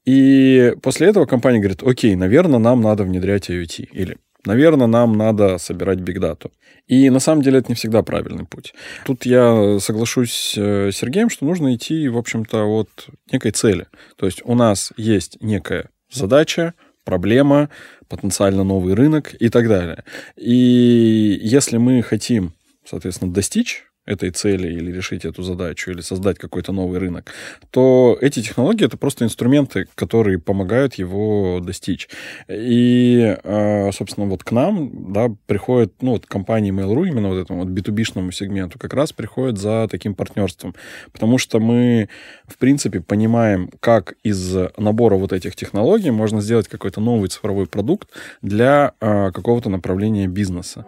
И 0.05 0.75
после 0.83 1.09
этого 1.09 1.27
компания 1.27 1.59
говорит, 1.59 1.83
окей, 1.83 2.15
наверное, 2.17 2.59
нам 2.59 2.81
надо 2.81 3.05
внедрять 3.05 3.49
IoT. 3.51 3.89
Или 3.93 4.19
Наверное, 4.47 4.87
нам 4.87 5.17
надо 5.17 5.59
собирать 5.59 6.01
бигдату. 6.01 6.51
И 6.87 7.11
на 7.11 7.21
самом 7.21 7.43
деле 7.43 7.59
это 7.59 7.69
не 7.69 7.75
всегда 7.75 8.03
правильный 8.03 8.47
путь. 8.47 8.75
Тут 9.05 9.27
я 9.27 9.79
соглашусь 9.81 10.55
э, 10.57 10.91
с 10.91 10.97
Сергеем, 10.97 11.29
что 11.29 11.45
нужно 11.45 11.75
идти, 11.75 12.09
в 12.09 12.17
общем-то, 12.17 12.65
от 12.65 13.09
некой 13.31 13.51
цели. 13.51 13.87
То 14.17 14.27
есть 14.27 14.41
у 14.45 14.55
нас 14.55 14.93
есть 14.97 15.37
некая 15.41 15.91
задача, 16.11 16.75
проблема, 17.11 17.69
потенциально 18.09 18.63
новый 18.63 18.95
рынок 18.95 19.35
и 19.41 19.49
так 19.49 19.67
далее. 19.69 20.05
И 20.37 21.41
если 21.43 21.77
мы 21.77 22.03
хотим, 22.03 22.53
соответственно, 22.85 23.33
достичь 23.33 23.90
этой 24.11 24.31
цели 24.31 24.69
или 24.69 24.91
решить 24.91 25.25
эту 25.25 25.43
задачу, 25.43 25.93
или 25.93 26.01
создать 26.01 26.39
какой-то 26.39 26.73
новый 26.73 26.99
рынок, 26.99 27.33
то 27.71 28.19
эти 28.21 28.43
технологии— 28.43 28.85
это 28.87 28.97
просто 28.97 29.25
инструменты, 29.25 29.87
которые 29.95 30.39
помогают 30.39 30.95
его 30.95 31.61
достичь. 31.61 32.09
И, 32.49 33.37
а, 33.45 33.91
собственно, 33.93 34.27
вот 34.27 34.43
к 34.43 34.51
нам 34.51 35.13
да, 35.13 35.29
приходят, 35.47 35.93
ну, 36.01 36.13
вот 36.13 36.27
компании 36.27 36.73
Mail.ru, 36.73 37.07
именно 37.07 37.29
вот 37.29 37.37
этому 37.37 37.65
вот 37.65 37.69
B2B-шному 37.69 38.33
сегменту, 38.33 38.79
как 38.79 38.95
раз 38.95 39.13
приходят 39.13 39.59
за 39.59 39.87
таким 39.89 40.15
партнерством. 40.15 40.75
Потому 41.13 41.39
что 41.39 41.61
мы, 41.61 42.09
в 42.47 42.57
принципе, 42.59 43.01
понимаем, 43.01 43.71
как 43.79 44.15
из 44.25 44.57
набора 44.77 45.15
вот 45.15 45.33
этих 45.33 45.55
технологий 45.55 46.11
можно 46.11 46.41
сделать 46.41 46.67
какой-то 46.67 47.01
новый 47.01 47.29
цифровой 47.29 47.67
продукт 47.67 48.09
для 48.43 48.93
а, 49.01 49.31
какого-то 49.31 49.71
направления 49.71 50.27
бизнеса. 50.27 50.85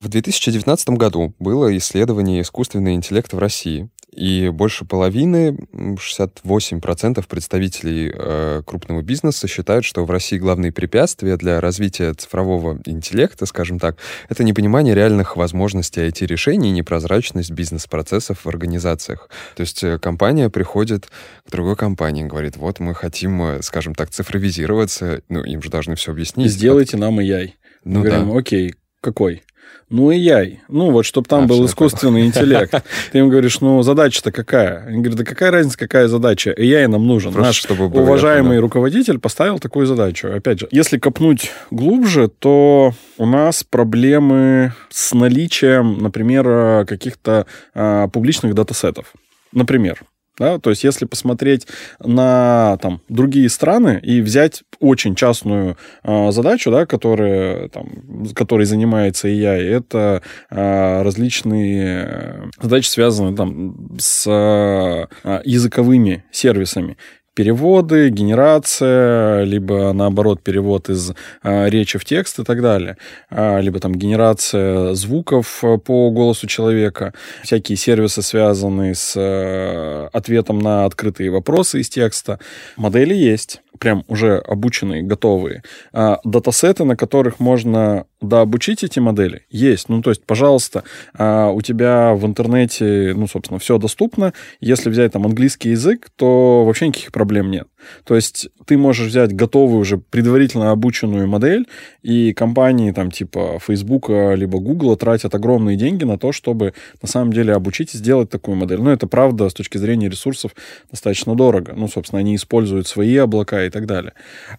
В 0.00 0.08
2019 0.08 0.90
году 0.90 1.34
было 1.40 1.76
исследование 1.76 2.42
искусственного 2.42 2.94
интеллекта 2.94 3.34
в 3.34 3.40
России, 3.40 3.90
и 4.18 4.48
больше 4.48 4.84
половины, 4.84 5.56
68% 5.72 7.24
представителей 7.28 8.12
э, 8.12 8.62
крупного 8.64 9.02
бизнеса 9.02 9.46
считают, 9.46 9.84
что 9.84 10.04
в 10.04 10.10
России 10.10 10.38
главные 10.38 10.72
препятствия 10.72 11.36
для 11.36 11.60
развития 11.60 12.14
цифрового 12.14 12.80
интеллекта, 12.84 13.44
скажем 13.46 13.78
так, 13.78 13.96
это 14.28 14.44
непонимание 14.44 14.94
реальных 14.94 15.36
возможностей 15.36 16.00
IT-решений 16.08 16.70
и 16.70 16.72
непрозрачность 16.72 17.50
бизнес-процессов 17.50 18.44
в 18.44 18.48
организациях. 18.48 19.28
То 19.56 19.60
есть 19.60 19.84
э, 19.84 19.98
компания 19.98 20.48
приходит 20.48 21.08
к 21.46 21.50
другой 21.50 21.76
компании 21.76 22.24
и 22.24 22.26
говорит, 22.26 22.56
вот 22.56 22.80
мы 22.80 22.94
хотим, 22.94 23.42
э, 23.42 23.62
скажем 23.62 23.94
так, 23.94 24.10
цифровизироваться, 24.10 25.22
ну, 25.28 25.44
им 25.44 25.62
же 25.62 25.70
должны 25.70 25.96
все 25.96 26.12
объяснить. 26.12 26.50
Сделайте 26.50 26.96
нам 26.96 27.20
AI. 27.20 27.50
Ну, 27.84 28.00
мы 28.00 28.06
говорим, 28.06 28.30
да. 28.30 28.38
окей, 28.38 28.74
какой? 29.00 29.42
Ну 29.90 30.10
и 30.10 30.18
яй. 30.18 30.60
Ну 30.68 30.90
вот, 30.90 31.06
чтобы 31.06 31.28
там 31.28 31.44
а, 31.44 31.46
был 31.46 31.64
искусственный 31.64 32.26
интеллект. 32.26 32.72
Ты 33.12 33.18
им 33.18 33.30
говоришь, 33.30 33.60
ну 33.60 33.82
задача-то 33.82 34.32
какая? 34.32 34.84
Они 34.86 34.98
говорят, 34.98 35.18
да 35.18 35.24
какая 35.24 35.50
разница, 35.50 35.78
какая 35.78 36.08
задача? 36.08 36.50
AI 36.50 36.88
нам 36.88 37.06
нужен. 37.06 37.32
Просто 37.32 37.48
Наш 37.48 37.56
чтобы 37.56 37.86
уважаемый 37.86 38.52
это, 38.52 38.56
да. 38.56 38.62
руководитель 38.62 39.18
поставил 39.18 39.58
такую 39.58 39.86
задачу. 39.86 40.28
Опять 40.30 40.60
же, 40.60 40.68
если 40.70 40.98
копнуть 40.98 41.52
глубже, 41.70 42.28
то 42.28 42.92
у 43.16 43.26
нас 43.26 43.64
проблемы 43.64 44.74
с 44.90 45.14
наличием, 45.14 45.98
например, 45.98 46.84
каких-то 46.86 47.46
а, 47.74 48.08
публичных 48.08 48.54
датасетов. 48.54 49.14
Например, 49.52 49.98
да? 50.38 50.58
То 50.58 50.70
есть, 50.70 50.84
если 50.84 51.04
посмотреть 51.04 51.66
на 52.00 52.78
там, 52.80 53.00
другие 53.08 53.48
страны 53.48 54.00
и 54.02 54.20
взять 54.20 54.62
очень 54.80 55.14
частную 55.14 55.76
э, 56.04 56.30
задачу, 56.30 56.70
да, 56.70 56.86
которая, 56.86 57.68
там, 57.68 58.26
которой 58.34 58.64
занимается 58.66 59.28
AI, 59.28 59.60
это 59.60 60.22
э, 60.50 61.02
различные 61.02 62.50
задачи, 62.60 62.88
связанные 62.88 63.36
там, 63.36 63.96
с 63.98 64.26
э, 64.26 65.40
языковыми 65.44 66.24
сервисами 66.30 66.96
переводы, 67.38 68.08
генерация, 68.08 69.44
либо 69.44 69.92
наоборот 69.92 70.42
перевод 70.42 70.90
из 70.90 71.12
а, 71.40 71.66
речи 71.66 71.96
в 71.96 72.04
текст 72.04 72.40
и 72.40 72.42
так 72.42 72.60
далее, 72.60 72.96
а, 73.30 73.60
либо 73.60 73.78
там 73.78 73.94
генерация 73.94 74.92
звуков 74.94 75.62
э, 75.62 75.78
по 75.78 76.10
голосу 76.10 76.48
человека, 76.48 77.14
всякие 77.44 77.76
сервисы, 77.76 78.22
связанные 78.22 78.96
с 78.96 79.14
а, 79.16 80.08
ответом 80.12 80.58
на 80.58 80.84
открытые 80.84 81.30
вопросы 81.30 81.78
из 81.78 81.88
текста. 81.88 82.40
Модели 82.76 83.14
есть 83.14 83.60
прям 83.78 84.04
уже 84.08 84.38
обученные, 84.38 85.02
готовые. 85.02 85.62
А, 85.92 86.18
датасеты, 86.24 86.84
на 86.84 86.96
которых 86.96 87.40
можно 87.40 88.06
да, 88.20 88.40
обучить 88.40 88.82
эти 88.82 88.98
модели, 88.98 89.42
есть. 89.50 89.88
Ну, 89.88 90.02
то 90.02 90.10
есть, 90.10 90.24
пожалуйста, 90.24 90.84
а, 91.14 91.50
у 91.50 91.60
тебя 91.62 92.14
в 92.14 92.26
интернете, 92.26 93.12
ну, 93.16 93.26
собственно, 93.28 93.58
все 93.58 93.78
доступно. 93.78 94.32
Если 94.60 94.90
взять 94.90 95.12
там 95.12 95.24
английский 95.24 95.70
язык, 95.70 96.08
то 96.16 96.64
вообще 96.64 96.88
никаких 96.88 97.12
проблем 97.12 97.50
нет. 97.50 97.68
То 98.04 98.16
есть, 98.16 98.48
ты 98.66 98.76
можешь 98.76 99.08
взять 99.08 99.34
готовую 99.34 99.80
уже 99.80 99.98
предварительно 99.98 100.72
обученную 100.72 101.28
модель, 101.28 101.66
и 102.02 102.32
компании 102.32 102.90
там 102.90 103.10
типа 103.10 103.58
Facebook 103.64 104.08
либо 104.08 104.58
Google 104.58 104.96
тратят 104.96 105.34
огромные 105.34 105.76
деньги 105.76 106.04
на 106.04 106.18
то, 106.18 106.32
чтобы 106.32 106.74
на 107.00 107.08
самом 107.08 107.32
деле 107.32 107.54
обучить 107.54 107.94
и 107.94 107.98
сделать 107.98 108.30
такую 108.30 108.56
модель. 108.56 108.80
Но 108.80 108.92
это 108.92 109.06
правда 109.06 109.48
с 109.48 109.54
точки 109.54 109.78
зрения 109.78 110.08
ресурсов 110.08 110.52
достаточно 110.90 111.34
дорого. 111.34 111.74
Ну, 111.76 111.88
собственно, 111.88 112.20
они 112.20 112.34
используют 112.34 112.86
свои 112.88 113.16
облака 113.16 113.67
и 113.68 113.70
так 113.70 113.86
далее. 113.86 114.14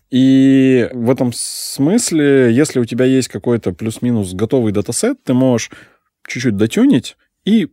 И 0.09 0.89
в 0.93 1.09
этом 1.09 1.31
смысле, 1.33 2.53
если 2.53 2.79
у 2.79 2.85
тебя 2.85 3.05
есть 3.05 3.27
какой-то 3.27 3.73
плюс-минус 3.73 4.33
готовый 4.33 4.71
датасет, 4.71 5.23
ты 5.23 5.33
можешь 5.33 5.71
чуть-чуть 6.27 6.55
дотюнить 6.55 7.17
и 7.45 7.69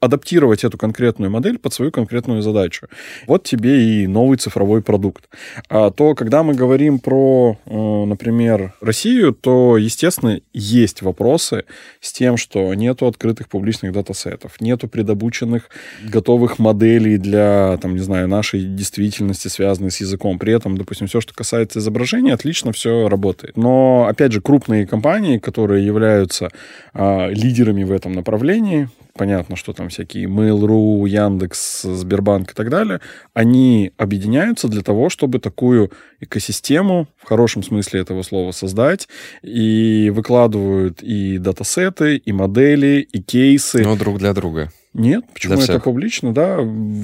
адаптировать 0.00 0.64
эту 0.64 0.78
конкретную 0.78 1.30
модель 1.30 1.58
под 1.58 1.72
свою 1.72 1.90
конкретную 1.90 2.42
задачу. 2.42 2.88
Вот 3.26 3.44
тебе 3.44 4.02
и 4.02 4.06
новый 4.06 4.38
цифровой 4.38 4.82
продукт. 4.82 5.28
А 5.68 5.90
то, 5.90 6.14
когда 6.14 6.42
мы 6.42 6.54
говорим 6.54 6.98
про, 6.98 7.58
э, 7.66 8.04
например, 8.04 8.74
Россию, 8.80 9.32
то, 9.32 9.76
естественно, 9.76 10.40
есть 10.52 11.02
вопросы 11.02 11.64
с 12.00 12.12
тем, 12.12 12.36
что 12.36 12.72
нету 12.74 13.06
открытых 13.06 13.48
публичных 13.48 13.92
датасетов, 13.92 14.60
нету 14.60 14.88
предобученных 14.88 15.70
готовых 16.02 16.58
моделей 16.58 17.18
для, 17.18 17.78
там, 17.80 17.94
не 17.94 18.00
знаю, 18.00 18.28
нашей 18.28 18.62
действительности, 18.62 19.48
связанной 19.48 19.90
с 19.90 20.00
языком. 20.00 20.38
При 20.38 20.52
этом, 20.52 20.76
допустим, 20.76 21.06
все, 21.06 21.20
что 21.20 21.34
касается 21.34 21.78
изображения, 21.78 22.34
отлично 22.34 22.72
все 22.72 23.08
работает. 23.08 23.56
Но, 23.56 24.06
опять 24.08 24.32
же, 24.32 24.40
крупные 24.40 24.86
компании, 24.86 25.38
которые 25.38 25.84
являются 25.84 26.50
а, 26.92 27.28
лидерами 27.28 27.84
в 27.84 27.92
этом 27.92 28.12
направлении, 28.12 28.88
понятно, 29.18 29.56
что 29.56 29.74
там 29.74 29.90
всякие 29.90 30.26
Mail.ru, 30.26 31.06
Яндекс, 31.06 31.82
Сбербанк 31.82 32.52
и 32.52 32.54
так 32.54 32.70
далее, 32.70 33.00
они 33.34 33.92
объединяются 33.98 34.68
для 34.68 34.82
того, 34.82 35.10
чтобы 35.10 35.40
такую 35.40 35.92
экосистему, 36.20 37.08
в 37.18 37.26
хорошем 37.26 37.62
смысле 37.62 38.00
этого 38.00 38.22
слова, 38.22 38.52
создать, 38.52 39.08
и 39.42 40.10
выкладывают 40.14 41.02
и 41.02 41.38
датасеты, 41.38 42.16
и 42.16 42.32
модели, 42.32 43.06
и 43.12 43.20
кейсы. 43.20 43.82
Но 43.82 43.96
друг 43.96 44.18
для 44.18 44.32
друга. 44.32 44.70
Нет, 44.94 45.24
почему 45.32 45.56
Для 45.56 45.64
это 45.64 45.80
публично, 45.80 46.32
да? 46.32 46.58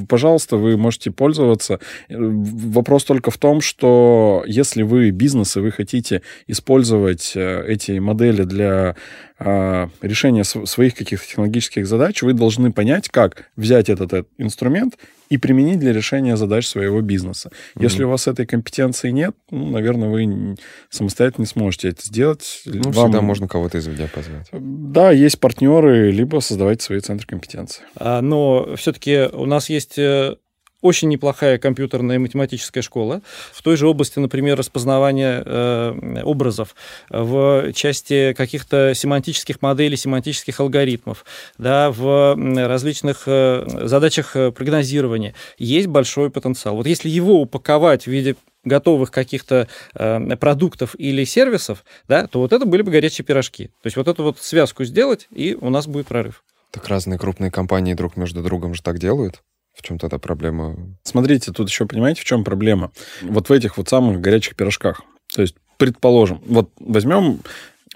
Пожалуйста, 0.08 0.56
вы 0.56 0.76
можете 0.76 1.10
пользоваться. 1.10 1.80
Вопрос 2.08 3.04
только 3.04 3.30
в 3.30 3.38
том, 3.38 3.60
что 3.60 4.42
если 4.46 4.82
вы 4.82 5.10
бизнес 5.10 5.56
и 5.56 5.60
вы 5.60 5.70
хотите 5.70 6.22
использовать 6.46 7.32
э, 7.36 7.64
эти 7.68 7.92
модели 7.98 8.44
для 8.44 8.96
решения 9.38 10.44
своих 10.44 10.94
каких-то 10.94 11.26
технологических 11.26 11.86
задач, 11.86 12.22
вы 12.22 12.34
должны 12.34 12.72
понять, 12.72 13.08
как 13.08 13.50
взять 13.56 13.88
этот, 13.88 14.12
этот 14.12 14.28
инструмент 14.38 14.96
и 15.28 15.38
применить 15.38 15.80
для 15.80 15.92
решения 15.92 16.36
задач 16.36 16.66
своего 16.66 17.00
бизнеса. 17.00 17.50
Mm-hmm. 17.50 17.82
Если 17.82 18.04
у 18.04 18.10
вас 18.10 18.28
этой 18.28 18.46
компетенции 18.46 19.10
нет, 19.10 19.34
ну, 19.50 19.70
наверное, 19.70 20.08
вы 20.08 20.56
самостоятельно 20.90 21.42
не 21.42 21.46
сможете 21.46 21.88
это 21.88 22.06
сделать. 22.06 22.62
Ну, 22.66 22.90
Вам... 22.90 22.92
всегда 22.92 23.22
можно 23.22 23.48
кого-то 23.48 23.78
из 23.78 23.88
извне 23.88 24.06
позвать. 24.06 24.48
Да, 24.52 25.10
есть 25.10 25.40
партнеры, 25.40 26.12
либо 26.12 26.38
создавайте 26.40 26.84
свои 26.84 27.00
центры 27.00 27.26
компетенции. 27.26 27.82
А, 27.96 28.20
но 28.20 28.76
все-таки 28.76 29.28
у 29.32 29.46
нас 29.46 29.68
есть 29.68 29.98
э, 29.98 30.36
очень 30.84 31.08
неплохая 31.08 31.56
компьютерная 31.56 32.18
математическая 32.18 32.82
школа. 32.82 33.22
В 33.52 33.62
той 33.62 33.76
же 33.78 33.88
области, 33.88 34.18
например, 34.18 34.58
распознавания 34.58 35.42
э, 35.44 36.20
образов, 36.22 36.76
в 37.08 37.72
части 37.72 38.34
каких-то 38.34 38.92
семантических 38.94 39.62
моделей, 39.62 39.96
семантических 39.96 40.60
алгоритмов, 40.60 41.24
да, 41.56 41.90
в 41.90 42.36
различных 42.66 43.22
э, 43.26 43.64
задачах 43.84 44.36
э, 44.36 44.52
прогнозирования 44.52 45.34
есть 45.56 45.86
большой 45.86 46.28
потенциал. 46.30 46.76
Вот 46.76 46.86
если 46.86 47.08
его 47.08 47.40
упаковать 47.40 48.04
в 48.04 48.08
виде 48.08 48.36
готовых 48.62 49.10
каких-то 49.10 49.68
э, 49.94 50.36
продуктов 50.36 50.94
или 50.98 51.24
сервисов, 51.24 51.82
да, 52.08 52.26
то 52.26 52.40
вот 52.40 52.52
это 52.52 52.66
были 52.66 52.82
бы 52.82 52.90
горячие 52.90 53.24
пирожки. 53.24 53.68
То 53.80 53.86
есть 53.86 53.96
вот 53.96 54.06
эту 54.06 54.22
вот 54.22 54.38
связку 54.38 54.84
сделать, 54.84 55.28
и 55.30 55.56
у 55.58 55.70
нас 55.70 55.86
будет 55.86 56.08
прорыв. 56.08 56.44
Так 56.70 56.88
разные 56.88 57.18
крупные 57.18 57.50
компании 57.50 57.94
друг 57.94 58.18
между 58.18 58.42
другом 58.42 58.74
же 58.74 58.82
так 58.82 58.98
делают? 58.98 59.42
В 59.74 59.82
чем 59.82 59.98
тогда 59.98 60.18
проблема? 60.18 60.76
Смотрите, 61.02 61.52
тут 61.52 61.68
еще 61.68 61.86
понимаете, 61.86 62.22
в 62.22 62.24
чем 62.24 62.44
проблема? 62.44 62.92
Вот 63.22 63.48
в 63.48 63.52
этих 63.52 63.76
вот 63.76 63.88
самых 63.88 64.20
горячих 64.20 64.56
пирожках. 64.56 65.02
То 65.34 65.42
есть, 65.42 65.56
предположим, 65.78 66.40
вот 66.46 66.70
возьмем 66.78 67.40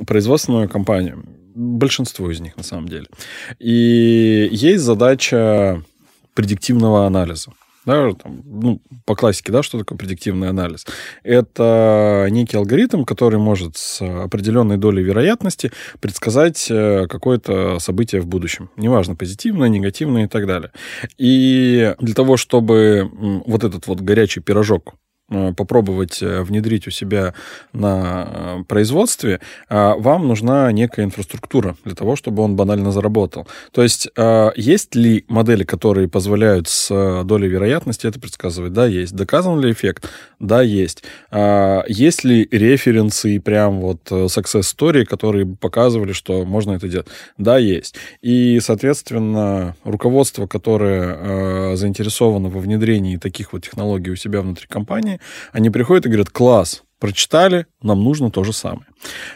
производственную 0.07 0.69
компанию, 0.69 1.25
большинство 1.55 2.31
из 2.31 2.41
них 2.41 2.57
на 2.57 2.63
самом 2.63 2.89
деле, 2.89 3.07
и 3.59 4.49
есть 4.51 4.83
задача 4.85 5.83
предиктивного 6.35 7.07
анализа 7.07 7.53
да, 7.89 8.13
там, 8.13 8.43
ну, 8.45 8.83
по 9.07 9.17
классике, 9.17 9.51
да, 9.51 9.63
что 9.63 9.79
такое 9.79 9.97
предиктивный 9.97 10.51
анализ? 10.51 10.87
Это 11.23 12.29
некий 12.31 12.59
алгоритм, 12.59 13.05
который 13.05 13.39
может 13.39 13.79
с 13.79 14.03
определенной 14.03 14.77
долей 14.77 15.03
вероятности 15.03 15.73
предсказать 15.99 16.71
э, 16.71 17.07
какое-то 17.09 17.79
событие 17.79 18.21
в 18.21 18.27
будущем. 18.27 18.69
Неважно, 18.77 19.17
позитивное, 19.17 19.71
негативное 19.71 20.27
и 20.27 20.29
так 20.29 20.47
далее. 20.47 20.71
И 21.17 21.95
для 21.99 22.15
того, 22.15 22.37
чтобы 22.37 23.11
вот 23.47 23.65
этот 23.65 23.87
вот 23.87 24.01
горячий 24.03 24.41
пирожок 24.41 24.95
попробовать 25.29 26.23
э, 26.23 26.43
внедрить 26.43 26.87
у 26.87 26.91
себя 26.91 27.35
на 27.73 28.29
э, 28.29 28.65
производстве, 28.67 29.41
вам 29.69 30.27
нужна 30.27 30.73
некая 30.73 31.05
инфраструктура 31.05 31.77
для 31.85 31.95
того, 31.95 32.17
чтобы 32.17 32.43
он 32.43 32.57
банально 32.57 32.93
заработал. 32.93 33.47
То 33.73 33.83
есть 33.83 34.09
есть 34.57 34.95
ли 34.95 35.25
модели, 35.29 35.65
которые 35.65 36.09
позволяют 36.09 36.69
с 36.69 37.23
долей 37.25 37.49
вероятности 37.49 38.07
это 38.07 38.19
предсказывать? 38.19 38.73
Да, 38.73 38.87
есть. 38.87 39.15
Доказан 39.15 39.61
ли 39.61 39.71
эффект? 39.73 40.09
Да, 40.39 40.63
есть. 40.63 41.05
Есть 41.33 42.25
ли 42.25 42.49
референсы 42.51 43.41
прям 43.41 43.81
вот 43.81 44.01
success 44.11 44.63
story, 44.63 45.05
которые 45.05 45.47
показывали, 45.47 46.13
что 46.13 46.45
можно 46.45 46.73
это 46.73 46.89
делать? 46.89 47.09
Да, 47.37 47.59
есть. 47.59 47.97
И, 48.23 48.61
соответственно, 48.61 49.77
руководство, 49.85 50.47
которое 50.47 51.77
заинтересовано 51.77 52.49
во 52.49 52.61
внедрении 52.61 53.17
таких 53.17 53.53
вот 53.53 53.65
технологий 53.65 54.11
у 54.11 54.17
себя 54.17 54.41
внутри 54.41 54.67
компании, 54.67 55.18
они 55.53 55.71
приходят 55.71 56.07
и 56.07 56.09
говорят, 56.09 56.31
класс, 56.31 56.83
прочитали, 56.99 57.67
нам 57.83 58.03
нужно 58.03 58.31
то 58.31 58.45
же 58.45 58.53
самое. 58.53 58.87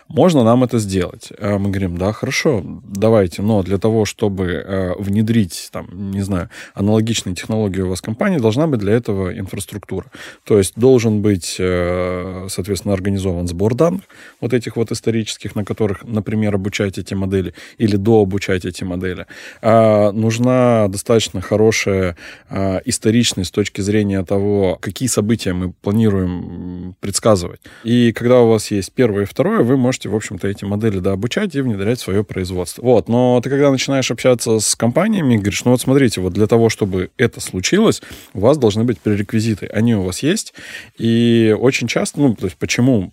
Можно 0.09 0.42
нам 0.42 0.64
это 0.64 0.79
сделать? 0.79 1.33
А 1.38 1.59
мы 1.59 1.70
говорим, 1.70 1.96
да, 1.96 2.12
хорошо, 2.12 2.62
давайте, 2.64 3.42
но 3.42 3.62
для 3.62 3.79
того, 3.79 4.05
чтобы 4.05 4.46
э, 4.46 4.94
внедрить, 4.98 5.68
там, 5.72 6.11
не 6.11 6.22
знаю, 6.22 6.51
аналогичные 6.75 7.35
технологии 7.35 7.81
у 7.81 7.88
вас 7.88 8.01
в 8.01 8.03
компании, 8.03 8.38
должна 8.38 8.66
быть 8.66 8.81
для 8.81 8.92
этого 8.92 9.37
инфраструктура. 9.38 10.07
То 10.44 10.59
есть 10.59 10.75
должен 10.77 11.22
быть, 11.22 11.57
э, 11.59 12.46
соответственно, 12.48 12.94
организован 12.94 13.46
сбор 13.46 13.75
данных, 13.75 14.03
вот 14.40 14.53
этих 14.53 14.77
вот 14.77 14.90
исторических, 14.90 15.55
на 15.55 15.64
которых, 15.64 16.03
например, 16.05 16.55
обучать 16.55 16.98
эти 16.98 17.14
модели 17.14 17.55
или 17.79 17.96
дообучать 17.96 18.64
эти 18.64 18.85
модели. 18.85 19.27
А 19.61 20.11
нужна 20.12 20.88
достаточно 20.88 21.40
хорошая 21.40 22.16
а, 22.48 22.81
историчность 22.85 23.51
с 23.51 23.53
точки 23.53 23.81
зрения 23.81 24.25
того, 24.25 24.79
какие 24.81 25.09
события 25.09 25.53
мы 25.53 25.72
планируем 25.72 26.94
предсказывать. 27.01 27.51
И 27.84 28.12
когда 28.12 28.40
у 28.40 28.48
вас 28.48 28.70
есть 28.70 28.92
первое 28.92 29.22
и 29.22 29.26
второе, 29.26 29.62
вы 29.62 29.76
можете, 29.76 30.08
в 30.08 30.14
общем-то, 30.14 30.48
эти 30.48 30.64
модели 30.64 30.98
дообучать 30.98 31.54
и 31.54 31.60
внедрять 31.60 31.98
в 31.98 32.02
свое 32.02 32.24
производство. 32.24 32.82
Вот. 32.82 33.08
Но 33.08 33.40
ты 33.42 33.50
когда 33.50 33.70
начинаешь 33.70 34.10
общаться 34.10 34.60
с 34.60 34.74
компаниями, 34.74 35.36
говоришь, 35.36 35.64
ну 35.64 35.72
вот 35.72 35.80
смотрите, 35.80 36.20
вот 36.20 36.32
для 36.32 36.46
того, 36.46 36.68
чтобы 36.68 37.10
это 37.16 37.40
случилось, 37.40 38.02
у 38.34 38.40
вас 38.40 38.58
должны 38.58 38.84
быть 38.84 38.98
пререквизиты. 39.00 39.66
Они 39.66 39.94
у 39.94 40.02
вас 40.02 40.22
есть. 40.22 40.54
И 40.98 41.54
очень 41.58 41.88
часто, 41.88 42.20
ну, 42.20 42.34
то 42.34 42.46
есть 42.46 42.56
почему 42.56 43.12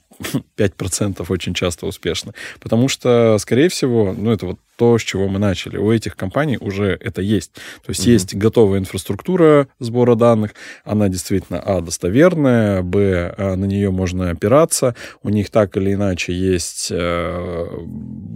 5% 0.57 1.25
очень 1.29 1.53
часто 1.53 1.85
успешны. 1.85 2.33
Потому 2.59 2.87
что, 2.87 3.37
скорее 3.39 3.69
всего, 3.69 4.13
ну, 4.17 4.31
это 4.31 4.45
вот 4.45 4.59
то, 4.79 4.97
с 4.97 5.01
чего 5.01 5.27
мы 5.27 5.39
начали. 5.39 5.75
У 5.75 5.91
этих 5.91 6.15
компаний 6.15 6.57
уже 6.57 6.97
это 7.01 7.21
есть. 7.21 7.51
То 7.85 7.89
есть 7.89 8.07
mm-hmm. 8.07 8.11
есть 8.11 8.35
готовая 8.35 8.79
инфраструктура 8.79 9.67
сбора 9.79 10.15
данных, 10.15 10.51
она 10.85 11.09
действительно, 11.09 11.59
а, 11.59 11.81
достоверная, 11.81 12.81
б, 12.81 13.35
а, 13.37 13.55
на 13.57 13.65
нее 13.65 13.91
можно 13.91 14.29
опираться, 14.29 14.95
у 15.21 15.29
них 15.29 15.49
так 15.49 15.75
или 15.75 15.93
иначе 15.93 16.31
есть 16.31 16.87
э, 16.91 17.67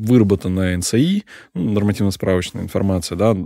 выработанная 0.03 0.75
НСИ, 0.75 1.23
ну, 1.53 1.71
нормативно-справочная 1.71 2.63
информация, 2.63 3.17
да, 3.17 3.37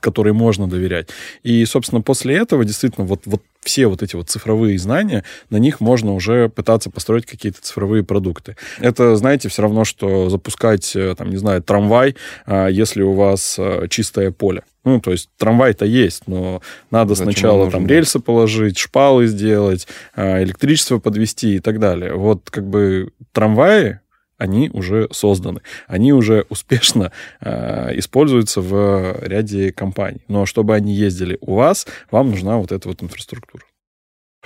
которой 0.00 0.32
можно 0.32 0.66
доверять. 0.66 1.10
И, 1.42 1.62
собственно, 1.66 2.00
после 2.00 2.36
этого 2.36 2.64
действительно 2.64 3.06
вот, 3.06 3.20
вот 3.26 3.42
все 3.66 3.88
вот 3.88 4.02
эти 4.02 4.16
вот 4.16 4.30
цифровые 4.30 4.78
знания, 4.78 5.24
на 5.50 5.56
них 5.58 5.80
можно 5.80 6.14
уже 6.14 6.48
пытаться 6.48 6.90
построить 6.90 7.26
какие-то 7.26 7.60
цифровые 7.60 8.04
продукты. 8.04 8.56
Это, 8.78 9.16
знаете, 9.16 9.48
все 9.48 9.62
равно, 9.62 9.84
что 9.84 10.30
запускать, 10.30 10.94
э, 10.94 11.14
там, 11.16 11.30
не 11.30 11.36
знаю, 11.36 11.62
трамвай, 11.62 12.16
а, 12.46 12.68
если 12.68 13.02
у 13.02 13.12
вас 13.12 13.56
э, 13.58 13.88
чистое 13.90 14.30
поле. 14.30 14.62
Ну, 14.84 15.00
то 15.00 15.10
есть 15.10 15.28
трамвай-то 15.36 15.84
есть, 15.84 16.28
но 16.28 16.62
надо 16.92 17.16
Зачем 17.16 17.32
сначала 17.32 17.68
там 17.70 17.88
рельсы 17.88 18.20
положить, 18.20 18.78
шпалы 18.78 19.26
сделать, 19.26 19.88
электричество 20.16 21.00
подвести 21.00 21.56
и 21.56 21.58
так 21.58 21.80
далее. 21.80 22.14
Вот 22.14 22.50
как 22.50 22.68
бы 22.68 23.10
трамваи, 23.32 23.98
они 24.38 24.70
уже 24.72 25.08
созданы, 25.12 25.60
они 25.86 26.12
уже 26.12 26.46
успешно 26.48 27.12
э, 27.40 27.98
используются 27.98 28.60
в 28.60 29.18
ряде 29.22 29.72
компаний. 29.72 30.20
Но 30.28 30.46
чтобы 30.46 30.74
они 30.74 30.94
ездили 30.94 31.38
у 31.40 31.54
вас, 31.54 31.86
вам 32.10 32.30
нужна 32.30 32.58
вот 32.58 32.72
эта 32.72 32.88
вот 32.88 33.02
инфраструктура. 33.02 33.64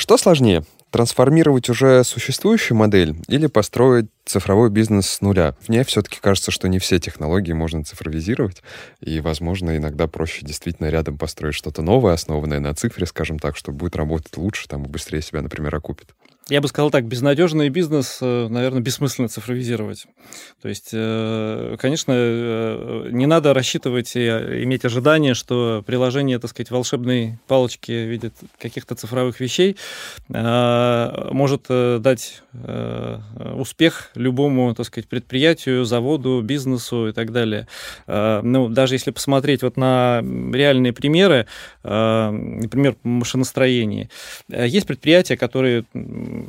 Что 0.00 0.16
сложнее, 0.16 0.64
трансформировать 0.90 1.68
уже 1.68 2.05
существующую 2.05 2.74
модель 2.74 3.16
или 3.29 3.48
построить 3.48 4.07
цифровой 4.24 4.70
бизнес 4.70 5.07
с 5.07 5.20
нуля? 5.20 5.55
Мне 5.68 5.85
все-таки 5.85 6.18
кажется, 6.20 6.50
что 6.50 6.68
не 6.68 6.79
все 6.79 6.98
технологии 6.98 7.53
можно 7.53 7.85
цифровизировать, 7.85 8.62
и, 9.00 9.20
возможно, 9.20 9.76
иногда 9.76 10.07
проще 10.07 10.46
действительно 10.46 10.88
рядом 10.88 11.18
построить 11.18 11.55
что-то 11.55 11.83
новое, 11.83 12.14
основанное 12.14 12.61
на 12.61 12.74
цифре, 12.74 13.05
скажем 13.05 13.38
так, 13.38 13.59
что 13.59 13.72
будет 13.72 13.94
работать 13.94 14.37
лучше, 14.38 14.68
там, 14.68 14.85
и 14.85 14.88
быстрее 14.88 15.20
себя, 15.20 15.42
например, 15.42 15.74
окупит. 15.74 16.14
Я 16.51 16.61
бы 16.61 16.67
сказал 16.67 16.91
так, 16.91 17.05
безнадежный 17.05 17.69
бизнес, 17.69 18.19
э, 18.21 18.49
наверное, 18.49 18.81
бессмысленно 18.81 19.29
цифровизировать. 19.29 20.07
То 20.61 20.69
есть, 20.69 20.91
э, 20.93 21.77
конечно, 21.79 22.13
э, 22.13 23.09
не 23.13 23.27
надо 23.27 23.55
рассчитывать 23.55 24.17
и 24.17 24.27
иметь 24.65 24.85
ожидание, 24.85 25.35
что 25.35 25.85
приложение, 25.87 26.41
так 26.41 26.51
сказать, 26.51 26.73
волшебной 26.73 27.39
палочки 27.47 27.93
в 27.93 28.11
виде 28.11 28.33
каких-то 28.59 28.97
цифровых 28.97 29.39
вещей 29.39 29.77
может 30.29 31.67
дать 31.69 32.43
успех 33.55 34.11
любому, 34.15 34.75
так 34.75 34.87
сказать, 34.87 35.09
предприятию, 35.09 35.85
заводу, 35.85 36.41
бизнесу 36.43 37.09
и 37.09 37.13
так 37.13 37.33
далее. 37.33 37.69
Ну, 38.07 38.69
даже 38.69 38.95
если 38.97 39.13
посмотреть 39.13 39.63
вот 39.63 39.77
на 39.77 40.23
реальные 40.53 40.93
примеры, 40.93 41.47
например, 41.83 42.97
машиностроение, 43.03 44.11
есть 44.49 44.87
предприятия, 44.87 45.37
которые 45.37 45.85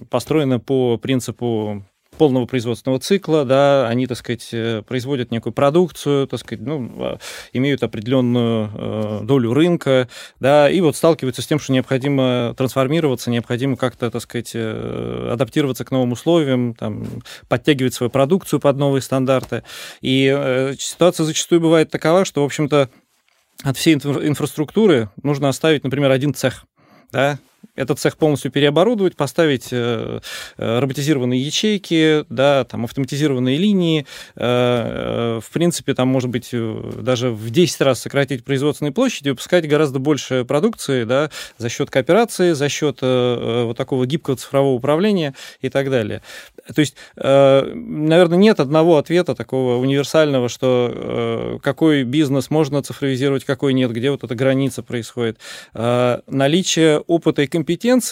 построена 0.09 0.59
по 0.59 0.97
принципу 0.97 1.83
полного 2.17 2.45
производственного 2.45 2.99
цикла, 2.99 3.45
да, 3.45 3.87
они, 3.87 4.05
так 4.05 4.17
сказать, 4.17 4.49
э, 4.51 4.83
производят 4.87 5.31
некую 5.31 5.53
продукцию, 5.53 6.27
так 6.27 6.39
сказать, 6.39 6.63
ну, 6.63 6.91
а, 6.97 7.17
имеют 7.51 7.81
определенную 7.81 8.69
э, 8.73 9.19
долю 9.23 9.53
рынка, 9.53 10.07
да, 10.39 10.69
и 10.69 10.81
вот 10.81 10.95
сталкиваются 10.95 11.41
с 11.41 11.47
тем, 11.47 11.57
что 11.59 11.73
необходимо 11.73 12.53
трансформироваться, 12.55 13.31
необходимо 13.31 13.75
как-то, 13.75 14.11
так 14.11 14.21
сказать, 14.21 14.51
э, 14.53 15.29
адаптироваться 15.33 15.83
к 15.83 15.89
новым 15.89 16.11
условиям, 16.11 16.75
там, 16.75 17.07
подтягивать 17.47 17.93
свою 17.93 18.11
продукцию 18.11 18.59
под 18.59 18.77
новые 18.77 19.01
стандарты. 19.01 19.63
И 20.01 20.75
ситуация 20.77 21.25
зачастую 21.25 21.61
бывает 21.61 21.89
такова, 21.89 22.25
что, 22.25 22.43
в 22.43 22.45
общем-то, 22.45 22.89
от 23.63 23.77
всей 23.77 23.95
инфраструктуры 23.95 25.09
нужно 25.23 25.49
оставить, 25.49 25.83
например, 25.83 26.11
один 26.11 26.33
цех, 26.33 26.65
да, 27.11 27.39
этот 27.75 27.99
цех 27.99 28.17
полностью 28.17 28.51
переоборудовать, 28.51 29.15
поставить 29.15 29.69
э, 29.71 30.19
э, 30.57 30.79
роботизированные 30.79 31.41
ячейки, 31.41 32.25
да, 32.29 32.65
там, 32.65 32.83
автоматизированные 32.83 33.57
линии. 33.57 34.05
Э, 34.35 35.39
в 35.41 35.53
принципе, 35.53 35.93
там, 35.93 36.09
может 36.09 36.29
быть, 36.29 36.49
даже 36.51 37.31
в 37.31 37.49
10 37.49 37.81
раз 37.81 38.01
сократить 38.01 38.43
производственные 38.43 38.91
площади, 38.91 39.29
выпускать 39.29 39.67
гораздо 39.67 39.99
больше 39.99 40.43
продукции 40.45 41.05
да, 41.05 41.29
за 41.57 41.69
счет 41.69 41.89
кооперации, 41.89 42.51
за 42.51 42.69
счет 42.69 42.99
вот 43.01 43.77
такого 43.77 44.05
гибкого 44.05 44.37
цифрового 44.37 44.73
управления 44.73 45.33
и 45.61 45.69
так 45.69 45.89
далее. 45.89 46.21
То 46.73 46.79
есть, 46.79 46.95
наверное, 47.15 48.37
нет 48.37 48.59
одного 48.59 48.97
ответа 48.97 49.35
такого 49.35 49.77
универсального, 49.77 50.49
что 50.49 51.59
какой 51.63 52.03
бизнес 52.03 52.49
можно 52.49 52.81
цифровизировать, 52.83 53.45
какой 53.45 53.73
нет, 53.73 53.91
где 53.91 54.11
вот 54.11 54.23
эта 54.23 54.35
граница 54.35 54.83
происходит. 54.83 55.39
Наличие 55.73 56.99
опыта 56.99 57.41
и 57.41 57.47